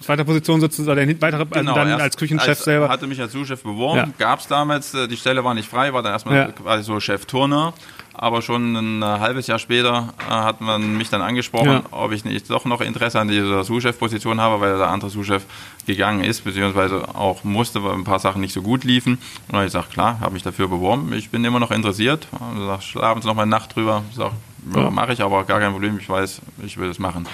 zweiter 0.00 0.24
Position 0.24 0.60
sozusagen, 0.60 1.06
der 1.06 1.20
weitere, 1.20 1.46
also 1.50 1.74
dann 1.74 1.88
erst 1.88 2.00
als 2.02 2.16
Küchenchef 2.16 2.48
als, 2.48 2.64
selber. 2.64 2.88
Hatte 2.88 3.06
mich 3.06 3.20
als 3.20 3.32
Sous-Chef 3.32 3.62
beworben, 3.62 3.98
Ja. 3.98 4.08
gab 4.18 4.40
es 4.40 4.46
damals, 4.46 4.94
äh, 4.94 5.06
die 5.08 5.16
Stelle 5.16 5.44
war 5.44 5.54
nicht 5.54 5.68
frei, 5.68 5.92
war 5.92 6.02
dann 6.02 6.12
erstmal 6.12 6.36
Ja. 6.36 6.46
quasi 6.52 6.84
so 6.84 6.98
Chef 7.00 7.26
Turner. 7.26 7.72
Aber 8.12 8.42
schon 8.42 8.74
ein 8.76 9.02
äh, 9.02 9.06
halbes 9.06 9.46
Jahr 9.46 9.58
später 9.58 10.12
äh, 10.28 10.30
hat 10.30 10.60
man 10.60 10.96
mich 10.98 11.08
dann 11.08 11.22
angesprochen, 11.22 11.70
Ja. 11.70 11.82
ob 11.92 12.12
ich 12.12 12.24
nicht 12.24 12.50
doch 12.50 12.64
noch 12.66 12.80
Interesse 12.82 13.18
an 13.20 13.28
dieser 13.28 13.62
Sous-Chef-Position 13.64 14.40
habe, 14.40 14.60
weil 14.60 14.76
der 14.76 14.88
andere 14.88 15.10
Sous-Chef 15.10 15.44
gegangen 15.86 16.22
ist, 16.24 16.44
beziehungsweise 16.44 17.14
auch 17.14 17.44
musste, 17.44 17.82
weil 17.84 17.92
ein 17.94 18.04
paar 18.04 18.18
Sachen 18.18 18.40
nicht 18.42 18.52
so 18.52 18.60
gut 18.62 18.84
liefen. 18.84 19.12
Und 19.14 19.20
dann 19.48 19.56
habe 19.58 19.66
ich 19.66 19.72
gesagt, 19.72 19.92
klar, 19.92 20.18
habe 20.20 20.32
mich 20.34 20.42
dafür 20.42 20.68
beworben. 20.68 21.12
Ich 21.14 21.30
bin 21.30 21.44
immer 21.44 21.60
noch 21.60 21.70
interessiert. 21.70 22.26
Und 22.32 22.66
sag, 22.66 22.82
schlafen 22.82 23.22
Sie 23.22 23.28
noch 23.28 23.34
mal 23.36 23.42
eine 23.42 23.50
Nacht 23.52 23.74
drüber. 23.76 24.02
Ich 24.10 24.16
sag, 24.16 24.32
ja, 24.74 24.82
Ja. 24.82 24.90
mache 24.90 25.12
ich, 25.14 25.22
aber 25.22 25.44
gar 25.44 25.60
kein 25.60 25.72
Problem. 25.72 25.98
Ich 25.98 26.08
weiß, 26.08 26.42
ich 26.64 26.76
will 26.78 26.88
das 26.88 26.98
machen. 26.98 27.26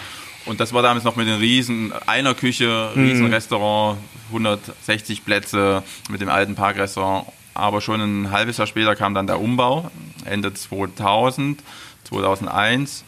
Und 0.47 0.61
das 0.61 0.72
war 0.72 0.82
damals 0.82 1.05
noch 1.05 1.16
mit 1.16 1.26
den 1.26 1.38
riesen, 1.38 1.92
einer 2.07 2.34
Küche, 2.34 2.90
riesen 2.94 3.32
Restaurant, 3.32 3.99
160 4.28 5.24
Plätze 5.24 5.82
mit 6.09 6.20
dem 6.20 6.28
alten 6.28 6.55
Parkrestaurant. 6.55 7.26
Aber 7.55 7.80
schon 7.80 8.01
ein 8.01 8.30
halbes 8.30 8.59
Jahr 8.59 8.66
später 8.66 8.94
kam 8.97 9.14
dann 9.14 9.26
der 9.26 9.40
Umbau, 9.40 9.90
Ende 10.24 10.53
2000, 10.55 11.62
2001. 12.05 13.05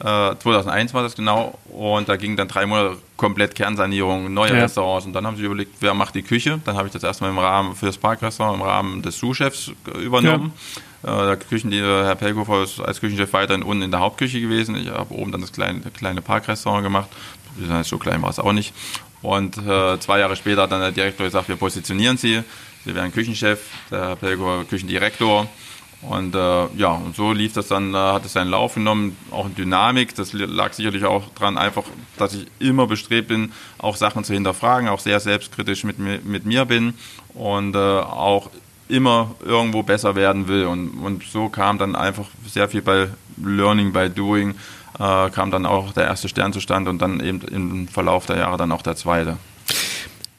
Äh, 0.00 0.04
2001 0.36 0.94
war 0.94 1.02
das 1.02 1.16
genau. 1.16 1.58
Und 1.70 2.08
da 2.08 2.16
ging 2.16 2.36
dann 2.36 2.46
drei 2.48 2.66
Monate 2.66 2.98
komplett 3.16 3.54
Kernsanierung, 3.56 4.32
neue 4.32 4.54
Ja. 4.54 4.62
Restaurants. 4.62 5.06
Und 5.06 5.12
dann 5.14 5.26
haben 5.26 5.36
sie 5.36 5.42
überlegt, 5.42 5.72
wer 5.80 5.94
macht 5.94 6.14
die 6.14 6.22
Küche. 6.22 6.60
Dann 6.64 6.76
habe 6.76 6.86
ich 6.86 6.92
das 6.92 7.02
erstmal 7.02 7.30
im 7.30 7.38
Rahmen 7.38 7.74
für 7.74 7.86
das 7.86 7.98
Parkrestaurant, 7.98 8.56
im 8.56 8.62
Rahmen 8.62 9.02
des 9.02 9.18
Sous-Chefs 9.18 9.72
äh, 9.92 9.98
übernommen. 9.98 10.52
Äh, 10.54 10.80
der 11.02 11.36
Küchen, 11.36 11.70
die, 11.70 11.80
Herr 11.80 12.16
Pelkofer 12.16 12.62
ist 12.64 12.80
als 12.80 13.00
Küchenchef 13.00 13.32
weiterhin 13.32 13.62
unten 13.62 13.82
in 13.82 13.90
der 13.90 14.00
Hauptküche 14.00 14.40
gewesen. 14.40 14.76
Ich 14.76 14.88
habe 14.88 15.14
oben 15.14 15.32
dann 15.32 15.40
das 15.40 15.52
kleine, 15.52 15.80
kleine 15.96 16.22
Parkrestaurant 16.22 16.82
gemacht. 16.82 17.08
So 17.82 17.98
klein 17.98 18.22
war 18.22 18.30
es 18.30 18.38
auch 18.38 18.52
nicht. 18.52 18.74
Und 19.22 19.58
äh, 19.58 19.98
zwei 20.00 20.20
Jahre 20.20 20.36
später 20.36 20.62
hat 20.62 20.72
dann 20.72 20.80
der 20.80 20.92
Direktor 20.92 21.26
gesagt, 21.26 21.48
wir 21.48 21.56
positionieren 21.56 22.16
Sie. 22.16 22.42
Sie 22.84 22.94
werden 22.94 23.12
Küchenchef, 23.12 23.60
der 23.90 24.00
Herr 24.00 24.16
Pelkofer 24.16 24.64
Küchendirektor. 24.64 25.48
Und 26.00 26.34
äh, 26.36 26.66
ja, 26.76 26.92
und 26.92 27.16
so 27.16 27.32
lief 27.32 27.54
das 27.54 27.66
dann, 27.68 27.92
äh, 27.92 27.96
hat 27.96 28.24
es 28.24 28.32
seinen 28.32 28.50
Lauf 28.50 28.74
genommen, 28.74 29.16
auch 29.32 29.46
in 29.46 29.56
Dynamik. 29.56 30.14
Das 30.14 30.32
lag 30.32 30.72
sicherlich 30.72 31.04
auch 31.04 31.28
dran, 31.34 31.58
einfach, 31.58 31.82
dass 32.16 32.34
ich 32.34 32.46
immer 32.60 32.86
bestrebt 32.86 33.28
bin, 33.28 33.52
auch 33.78 33.96
Sachen 33.96 34.22
zu 34.22 34.32
hinterfragen, 34.32 34.88
auch 34.88 35.00
sehr 35.00 35.18
selbstkritisch 35.18 35.82
mit 35.82 35.98
mir, 35.98 36.20
mit 36.22 36.46
mir 36.46 36.66
bin 36.66 36.94
und 37.34 37.74
äh, 37.74 37.78
auch 37.78 38.50
immer 38.88 39.34
irgendwo 39.44 39.82
besser 39.82 40.14
werden 40.16 40.48
will. 40.48 40.64
Und, 40.66 40.90
und 40.98 41.22
so 41.24 41.48
kam 41.48 41.78
dann 41.78 41.96
einfach 41.96 42.26
sehr 42.46 42.68
viel 42.68 42.82
bei 42.82 43.08
Learning 43.36 43.92
by 43.92 44.08
Doing, 44.10 44.54
äh, 44.98 45.30
kam 45.30 45.50
dann 45.50 45.66
auch 45.66 45.92
der 45.92 46.04
erste 46.04 46.28
Stern 46.28 46.52
zustande 46.52 46.90
und 46.90 47.00
dann 47.00 47.20
eben 47.20 47.42
im 47.42 47.88
Verlauf 47.88 48.26
der 48.26 48.38
Jahre 48.38 48.56
dann 48.56 48.72
auch 48.72 48.82
der 48.82 48.96
zweite. 48.96 49.36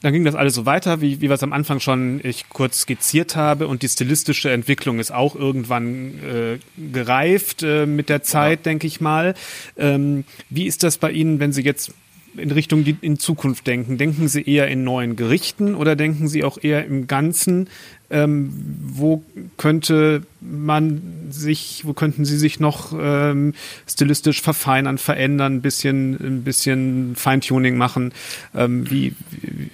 Dann 0.02 0.14
ging 0.14 0.24
das 0.24 0.34
alles 0.34 0.54
so 0.54 0.64
weiter, 0.64 1.02
wie, 1.02 1.20
wie 1.20 1.28
wir 1.28 1.34
es 1.34 1.42
am 1.42 1.52
Anfang 1.52 1.78
schon 1.78 2.20
ich 2.22 2.48
kurz 2.48 2.80
skizziert 2.80 3.36
habe. 3.36 3.66
Und 3.66 3.82
die 3.82 3.88
stilistische 3.88 4.50
Entwicklung 4.50 4.98
ist 4.98 5.12
auch 5.12 5.36
irgendwann 5.36 6.14
äh, 6.24 6.58
gereift 6.92 7.62
äh, 7.62 7.84
mit 7.84 8.08
der 8.08 8.22
Zeit, 8.22 8.64
denke 8.64 8.86
ich 8.86 9.02
mal. 9.02 9.34
Ähm, 9.76 10.24
wie 10.48 10.66
ist 10.66 10.84
das 10.84 10.96
bei 10.96 11.10
Ihnen, 11.10 11.38
wenn 11.38 11.52
Sie 11.52 11.62
jetzt 11.62 11.92
in 12.34 12.50
Richtung 12.50 12.84
die, 12.84 12.96
in 13.02 13.18
Zukunft 13.18 13.66
denken? 13.66 13.98
Denken 13.98 14.28
Sie 14.28 14.42
eher 14.42 14.68
in 14.68 14.84
neuen 14.84 15.16
Gerichten 15.16 15.74
oder 15.74 15.96
denken 15.96 16.28
Sie 16.28 16.44
auch 16.44 16.56
eher 16.62 16.86
im 16.86 17.06
Ganzen? 17.06 17.68
Ähm, 18.10 18.52
wo 18.82 19.22
könnte 19.56 20.22
man 20.40 21.00
sich, 21.30 21.82
wo 21.84 21.92
könnten 21.92 22.24
Sie 22.24 22.36
sich 22.36 22.58
noch 22.58 22.92
ähm, 22.98 23.54
stilistisch 23.86 24.42
verfeinern, 24.42 24.98
verändern, 24.98 25.54
ein 25.56 25.62
bisschen, 25.62 26.14
ein 26.14 26.42
bisschen 26.44 27.14
Feintuning 27.14 27.76
machen? 27.76 28.12
Ähm, 28.54 28.90
wie, 28.90 29.14
wie, 29.30 29.70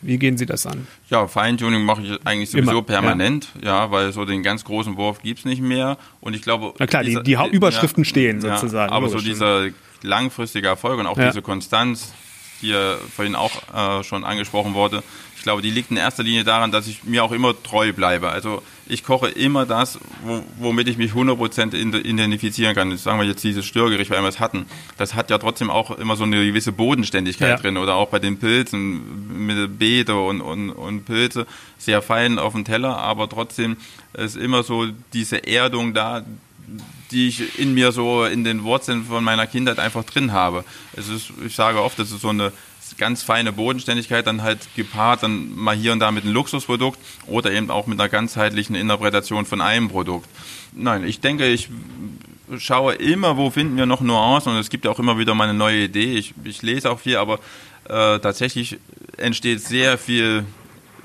wie 0.00 0.18
gehen 0.18 0.38
Sie 0.38 0.46
das 0.46 0.66
an? 0.66 0.86
Ja, 1.10 1.26
Feintuning 1.26 1.82
mache 1.82 2.02
ich 2.02 2.18
eigentlich 2.26 2.50
sowieso 2.50 2.70
Immer, 2.72 2.82
permanent, 2.82 3.48
ja. 3.62 3.90
weil 3.90 4.12
so 4.12 4.24
den 4.24 4.42
ganz 4.42 4.64
großen 4.64 4.96
Wurf 4.96 5.22
gibt's 5.22 5.44
nicht 5.44 5.60
mehr. 5.62 5.98
Und 6.20 6.34
ich 6.34 6.42
glaube. 6.42 6.72
Na 6.78 6.86
klar, 6.86 7.04
die- 7.04 7.22
die 7.22 7.36
Hauptüberschriften 7.36 8.04
stehen 8.06 8.40
sozusagen, 8.40 8.92
Aber 8.92 9.08
so 9.08 9.16
logisch. 9.16 9.28
dieser 9.30 9.66
langfristige 10.02 10.68
Erfolg 10.68 11.00
und 11.00 11.06
auch 11.06 11.18
Ja. 11.18 11.28
diese 11.28 11.42
Konstanz, 11.42 12.12
die 12.62 12.68
ja 12.68 12.96
vorhin 13.14 13.34
auch 13.34 13.50
äh, 14.00 14.04
schon 14.04 14.24
angesprochen 14.24 14.74
wurde, 14.74 15.02
glaube, 15.44 15.62
die 15.62 15.70
liegt 15.70 15.90
in 15.92 15.96
erster 15.96 16.22
Linie 16.24 16.42
daran, 16.44 16.72
dass 16.72 16.86
ich 16.88 17.04
mir 17.04 17.22
auch 17.22 17.30
immer 17.32 17.54
treu 17.62 17.92
bleibe. 17.92 18.30
Also 18.30 18.62
ich 18.86 19.04
koche 19.04 19.28
immer 19.28 19.64
das, 19.64 19.98
wo, 20.24 20.42
womit 20.58 20.88
ich 20.88 20.98
mich 20.98 21.12
100% 21.12 21.72
in- 21.74 21.94
identifizieren 21.94 22.74
kann. 22.74 22.94
Sagen 22.96 23.18
wir 23.20 23.26
jetzt 23.26 23.44
dieses 23.44 23.64
Störgericht, 23.64 24.10
weil 24.10 24.20
wir 24.22 24.28
es 24.28 24.40
hatten. 24.40 24.66
Das 24.98 25.14
hat 25.14 25.30
ja 25.30 25.38
trotzdem 25.38 25.70
auch 25.70 25.92
immer 25.92 26.16
so 26.16 26.24
eine 26.24 26.44
gewisse 26.44 26.72
Bodenständigkeit 26.72 27.48
Ja. 27.50 27.56
drin. 27.56 27.76
Oder 27.76 27.94
auch 27.94 28.08
bei 28.08 28.18
den 28.18 28.38
Pilzen 28.38 29.46
mit 29.46 29.78
Beete 29.78 30.16
und, 30.16 30.40
und, 30.40 30.70
und 30.70 31.04
Pilze. 31.04 31.46
Sehr 31.78 32.02
fein 32.02 32.38
auf 32.38 32.52
dem 32.54 32.64
Teller, 32.64 32.96
aber 32.98 33.28
trotzdem 33.28 33.76
ist 34.14 34.36
immer 34.36 34.62
so 34.64 34.86
diese 35.12 35.46
Erdung 35.46 35.94
da, 35.94 36.24
die 37.10 37.28
ich 37.28 37.58
in 37.58 37.74
mir 37.74 37.92
so 37.92 38.24
in 38.24 38.42
den 38.44 38.64
Wurzeln 38.64 39.04
von 39.04 39.22
meiner 39.22 39.46
Kindheit 39.46 39.78
einfach 39.78 40.04
drin 40.04 40.32
habe. 40.32 40.64
Es 40.94 41.08
ist, 41.08 41.30
ich 41.46 41.54
sage 41.54 41.80
oft, 41.82 41.98
das 41.98 42.10
ist 42.10 42.22
so 42.22 42.30
eine 42.30 42.52
ganz 42.98 43.22
feine 43.22 43.52
Bodenständigkeit, 43.52 44.26
dann 44.26 44.42
halt 44.42 44.60
gepaart 44.76 45.22
dann 45.22 45.54
mal 45.54 45.76
hier 45.76 45.92
und 45.92 46.00
da 46.00 46.10
mit 46.10 46.24
einem 46.24 46.34
Luxusprodukt 46.34 46.98
oder 47.26 47.52
eben 47.52 47.70
auch 47.70 47.86
mit 47.86 48.00
einer 48.00 48.08
ganzheitlichen 48.08 48.74
Interpretation 48.74 49.46
von 49.46 49.60
einem 49.60 49.88
Produkt. 49.88 50.28
Nein, 50.72 51.04
ich 51.04 51.20
denke, 51.20 51.46
ich 51.46 51.68
schaue 52.58 52.94
immer, 52.94 53.36
wo 53.36 53.50
finden 53.50 53.76
wir 53.76 53.86
noch 53.86 54.00
Nuancen 54.00 54.52
und 54.52 54.58
es 54.58 54.70
gibt 54.70 54.84
ja 54.84 54.90
auch 54.90 54.98
immer 54.98 55.18
wieder 55.18 55.34
mal 55.34 55.48
eine 55.48 55.58
neue 55.58 55.84
Idee. 55.84 56.14
Ich, 56.14 56.34
ich 56.44 56.62
lese 56.62 56.90
auch 56.90 57.00
viel, 57.00 57.16
aber 57.16 57.38
äh, 57.88 58.18
tatsächlich 58.18 58.78
entsteht 59.16 59.60
sehr 59.60 59.98
viel 59.98 60.44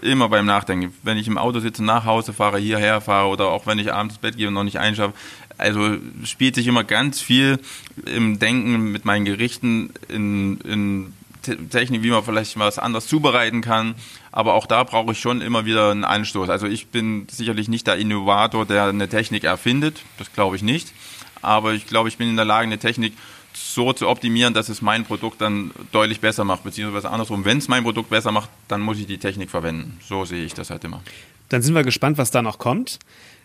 immer 0.01 0.29
beim 0.29 0.45
Nachdenken. 0.45 0.93
Wenn 1.03 1.17
ich 1.17 1.27
im 1.27 1.37
Auto 1.37 1.59
sitze, 1.59 1.83
nach 1.83 2.05
Hause 2.05 2.33
fahre, 2.33 2.57
hierher 2.57 3.01
fahre 3.01 3.27
oder 3.27 3.47
auch 3.47 3.67
wenn 3.67 3.79
ich 3.79 3.93
abends 3.93 4.15
ins 4.15 4.21
Bett 4.21 4.37
gehe 4.37 4.47
und 4.47 4.53
noch 4.53 4.63
nicht 4.63 4.79
einschlafe, 4.79 5.13
also 5.57 5.97
spielt 6.23 6.55
sich 6.55 6.67
immer 6.67 6.83
ganz 6.83 7.19
viel 7.19 7.59
im 8.05 8.39
Denken 8.39 8.91
mit 8.91 9.03
meinen 9.03 9.25
Gerichten 9.25 9.91
in, 10.07 10.59
in 10.61 11.13
Technik, 11.57 12.03
wie 12.03 12.09
man 12.09 12.23
vielleicht 12.23 12.55
mal 12.57 12.67
was 12.67 12.79
anderes 12.79 13.07
zubereiten 13.07 13.61
kann. 13.61 13.95
Aber 14.31 14.53
auch 14.53 14.65
da 14.65 14.83
brauche 14.83 15.11
ich 15.11 15.19
schon 15.19 15.41
immer 15.41 15.65
wieder 15.65 15.91
einen 15.91 16.03
Anstoß. 16.03 16.49
Also 16.49 16.67
ich 16.67 16.87
bin 16.87 17.27
sicherlich 17.29 17.67
nicht 17.67 17.87
der 17.87 17.97
Innovator, 17.97 18.65
der 18.65 18.85
eine 18.85 19.09
Technik 19.09 19.43
erfindet. 19.43 20.01
Das 20.17 20.31
glaube 20.33 20.55
ich 20.55 20.61
nicht. 20.61 20.93
Aber 21.41 21.73
ich 21.73 21.87
glaube, 21.87 22.09
ich 22.09 22.17
bin 22.17 22.29
in 22.29 22.35
der 22.35 22.45
Lage, 22.45 22.67
eine 22.67 22.79
Technik 22.79 23.13
so 23.53 23.93
zu 23.93 24.07
optimieren, 24.07 24.53
dass 24.53 24.69
es 24.69 24.81
mein 24.81 25.05
Produkt 25.05 25.41
dann 25.41 25.71
deutlich 25.91 26.19
besser 26.19 26.43
macht. 26.43 26.63
Beziehungsweise 26.63 27.09
andersrum, 27.09 27.45
wenn 27.45 27.57
es 27.57 27.67
mein 27.67 27.83
Produkt 27.83 28.09
besser 28.09 28.31
macht, 28.31 28.49
dann 28.67 28.81
muss 28.81 28.99
ich 28.99 29.07
die 29.07 29.17
Technik 29.17 29.49
verwenden. 29.49 29.99
So 30.07 30.25
sehe 30.25 30.45
ich 30.45 30.53
das 30.53 30.69
halt 30.69 30.83
immer. 30.83 31.01
Dann 31.49 31.61
sind 31.61 31.73
wir 31.73 31.83
gespannt, 31.83 32.17
was 32.17 32.31
da 32.31 32.41
noch 32.41 32.59
kommt. 32.59 32.99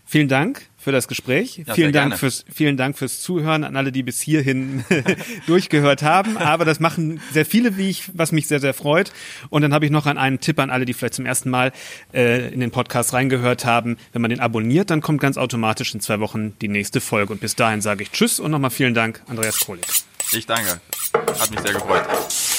Vielen 0.05 0.28
Dank 0.28 0.66
für 0.85 0.93
das 0.93 1.09
Gespräch. 1.09 1.62
Ja, 1.66 1.74
vielen 1.74 1.93
Dank 1.93 2.11
gerne. 2.11 2.18
fürs 2.18 2.45
vielen 2.53 2.76
Dank 2.76 2.99
fürs 2.99 3.22
Zuhören 3.22 3.64
an 3.64 3.74
alle, 3.74 3.91
die 3.91 4.03
bis 4.03 4.20
hierhin 4.20 4.85
durchgehört 5.47 6.03
haben. 6.03 6.37
Aber 6.37 6.66
das 6.66 6.78
machen 6.78 7.20
sehr 7.32 7.47
viele, 7.47 7.78
wie 7.78 7.89
ich, 7.89 8.05
was 8.12 8.32
mich 8.32 8.47
sehr 8.47 8.61
sehr 8.61 8.74
freut. 8.74 9.11
Und 9.49 9.62
dann 9.62 9.72
habe 9.72 9.87
ich 9.87 9.91
noch 9.91 10.05
an 10.07 10.18
einen 10.18 10.41
Tipp 10.41 10.59
an 10.61 10.68
alle, 10.70 10.85
die 10.85 10.93
vielleicht 10.93 11.14
zum 11.14 11.24
ersten 11.24 11.49
Mal 11.49 11.72
äh, 12.12 12.53
in 12.53 12.61
den 12.61 12.70
Podcast 12.70 13.14
reingehört 13.14 13.64
haben. 13.64 13.97
Wenn 14.12 14.20
man 14.20 14.28
den 14.28 14.41
abonniert, 14.41 14.91
dann 14.91 15.01
kommt 15.01 15.20
ganz 15.20 15.39
automatisch 15.39 15.95
in 15.95 16.01
zwei 16.01 16.20
Wochen 16.20 16.53
die 16.61 16.68
nächste 16.68 17.01
Folge. 17.01 17.32
Und 17.32 17.41
bis 17.41 17.57
dahin 17.57 17.80
sage 17.80 18.03
ich 18.03 18.11
Tschüss 18.11 18.39
und 18.39 18.51
nochmal 18.51 18.70
vielen 18.70 18.95
Dank, 18.95 19.22
Andreas 19.26 19.59
Krolik. 19.59 19.87
Ich 20.32 20.47
danke. 20.47 20.80
Hat 21.14 21.51
mich 21.51 21.61
sehr 21.61 21.72
gefreut. 21.72 22.53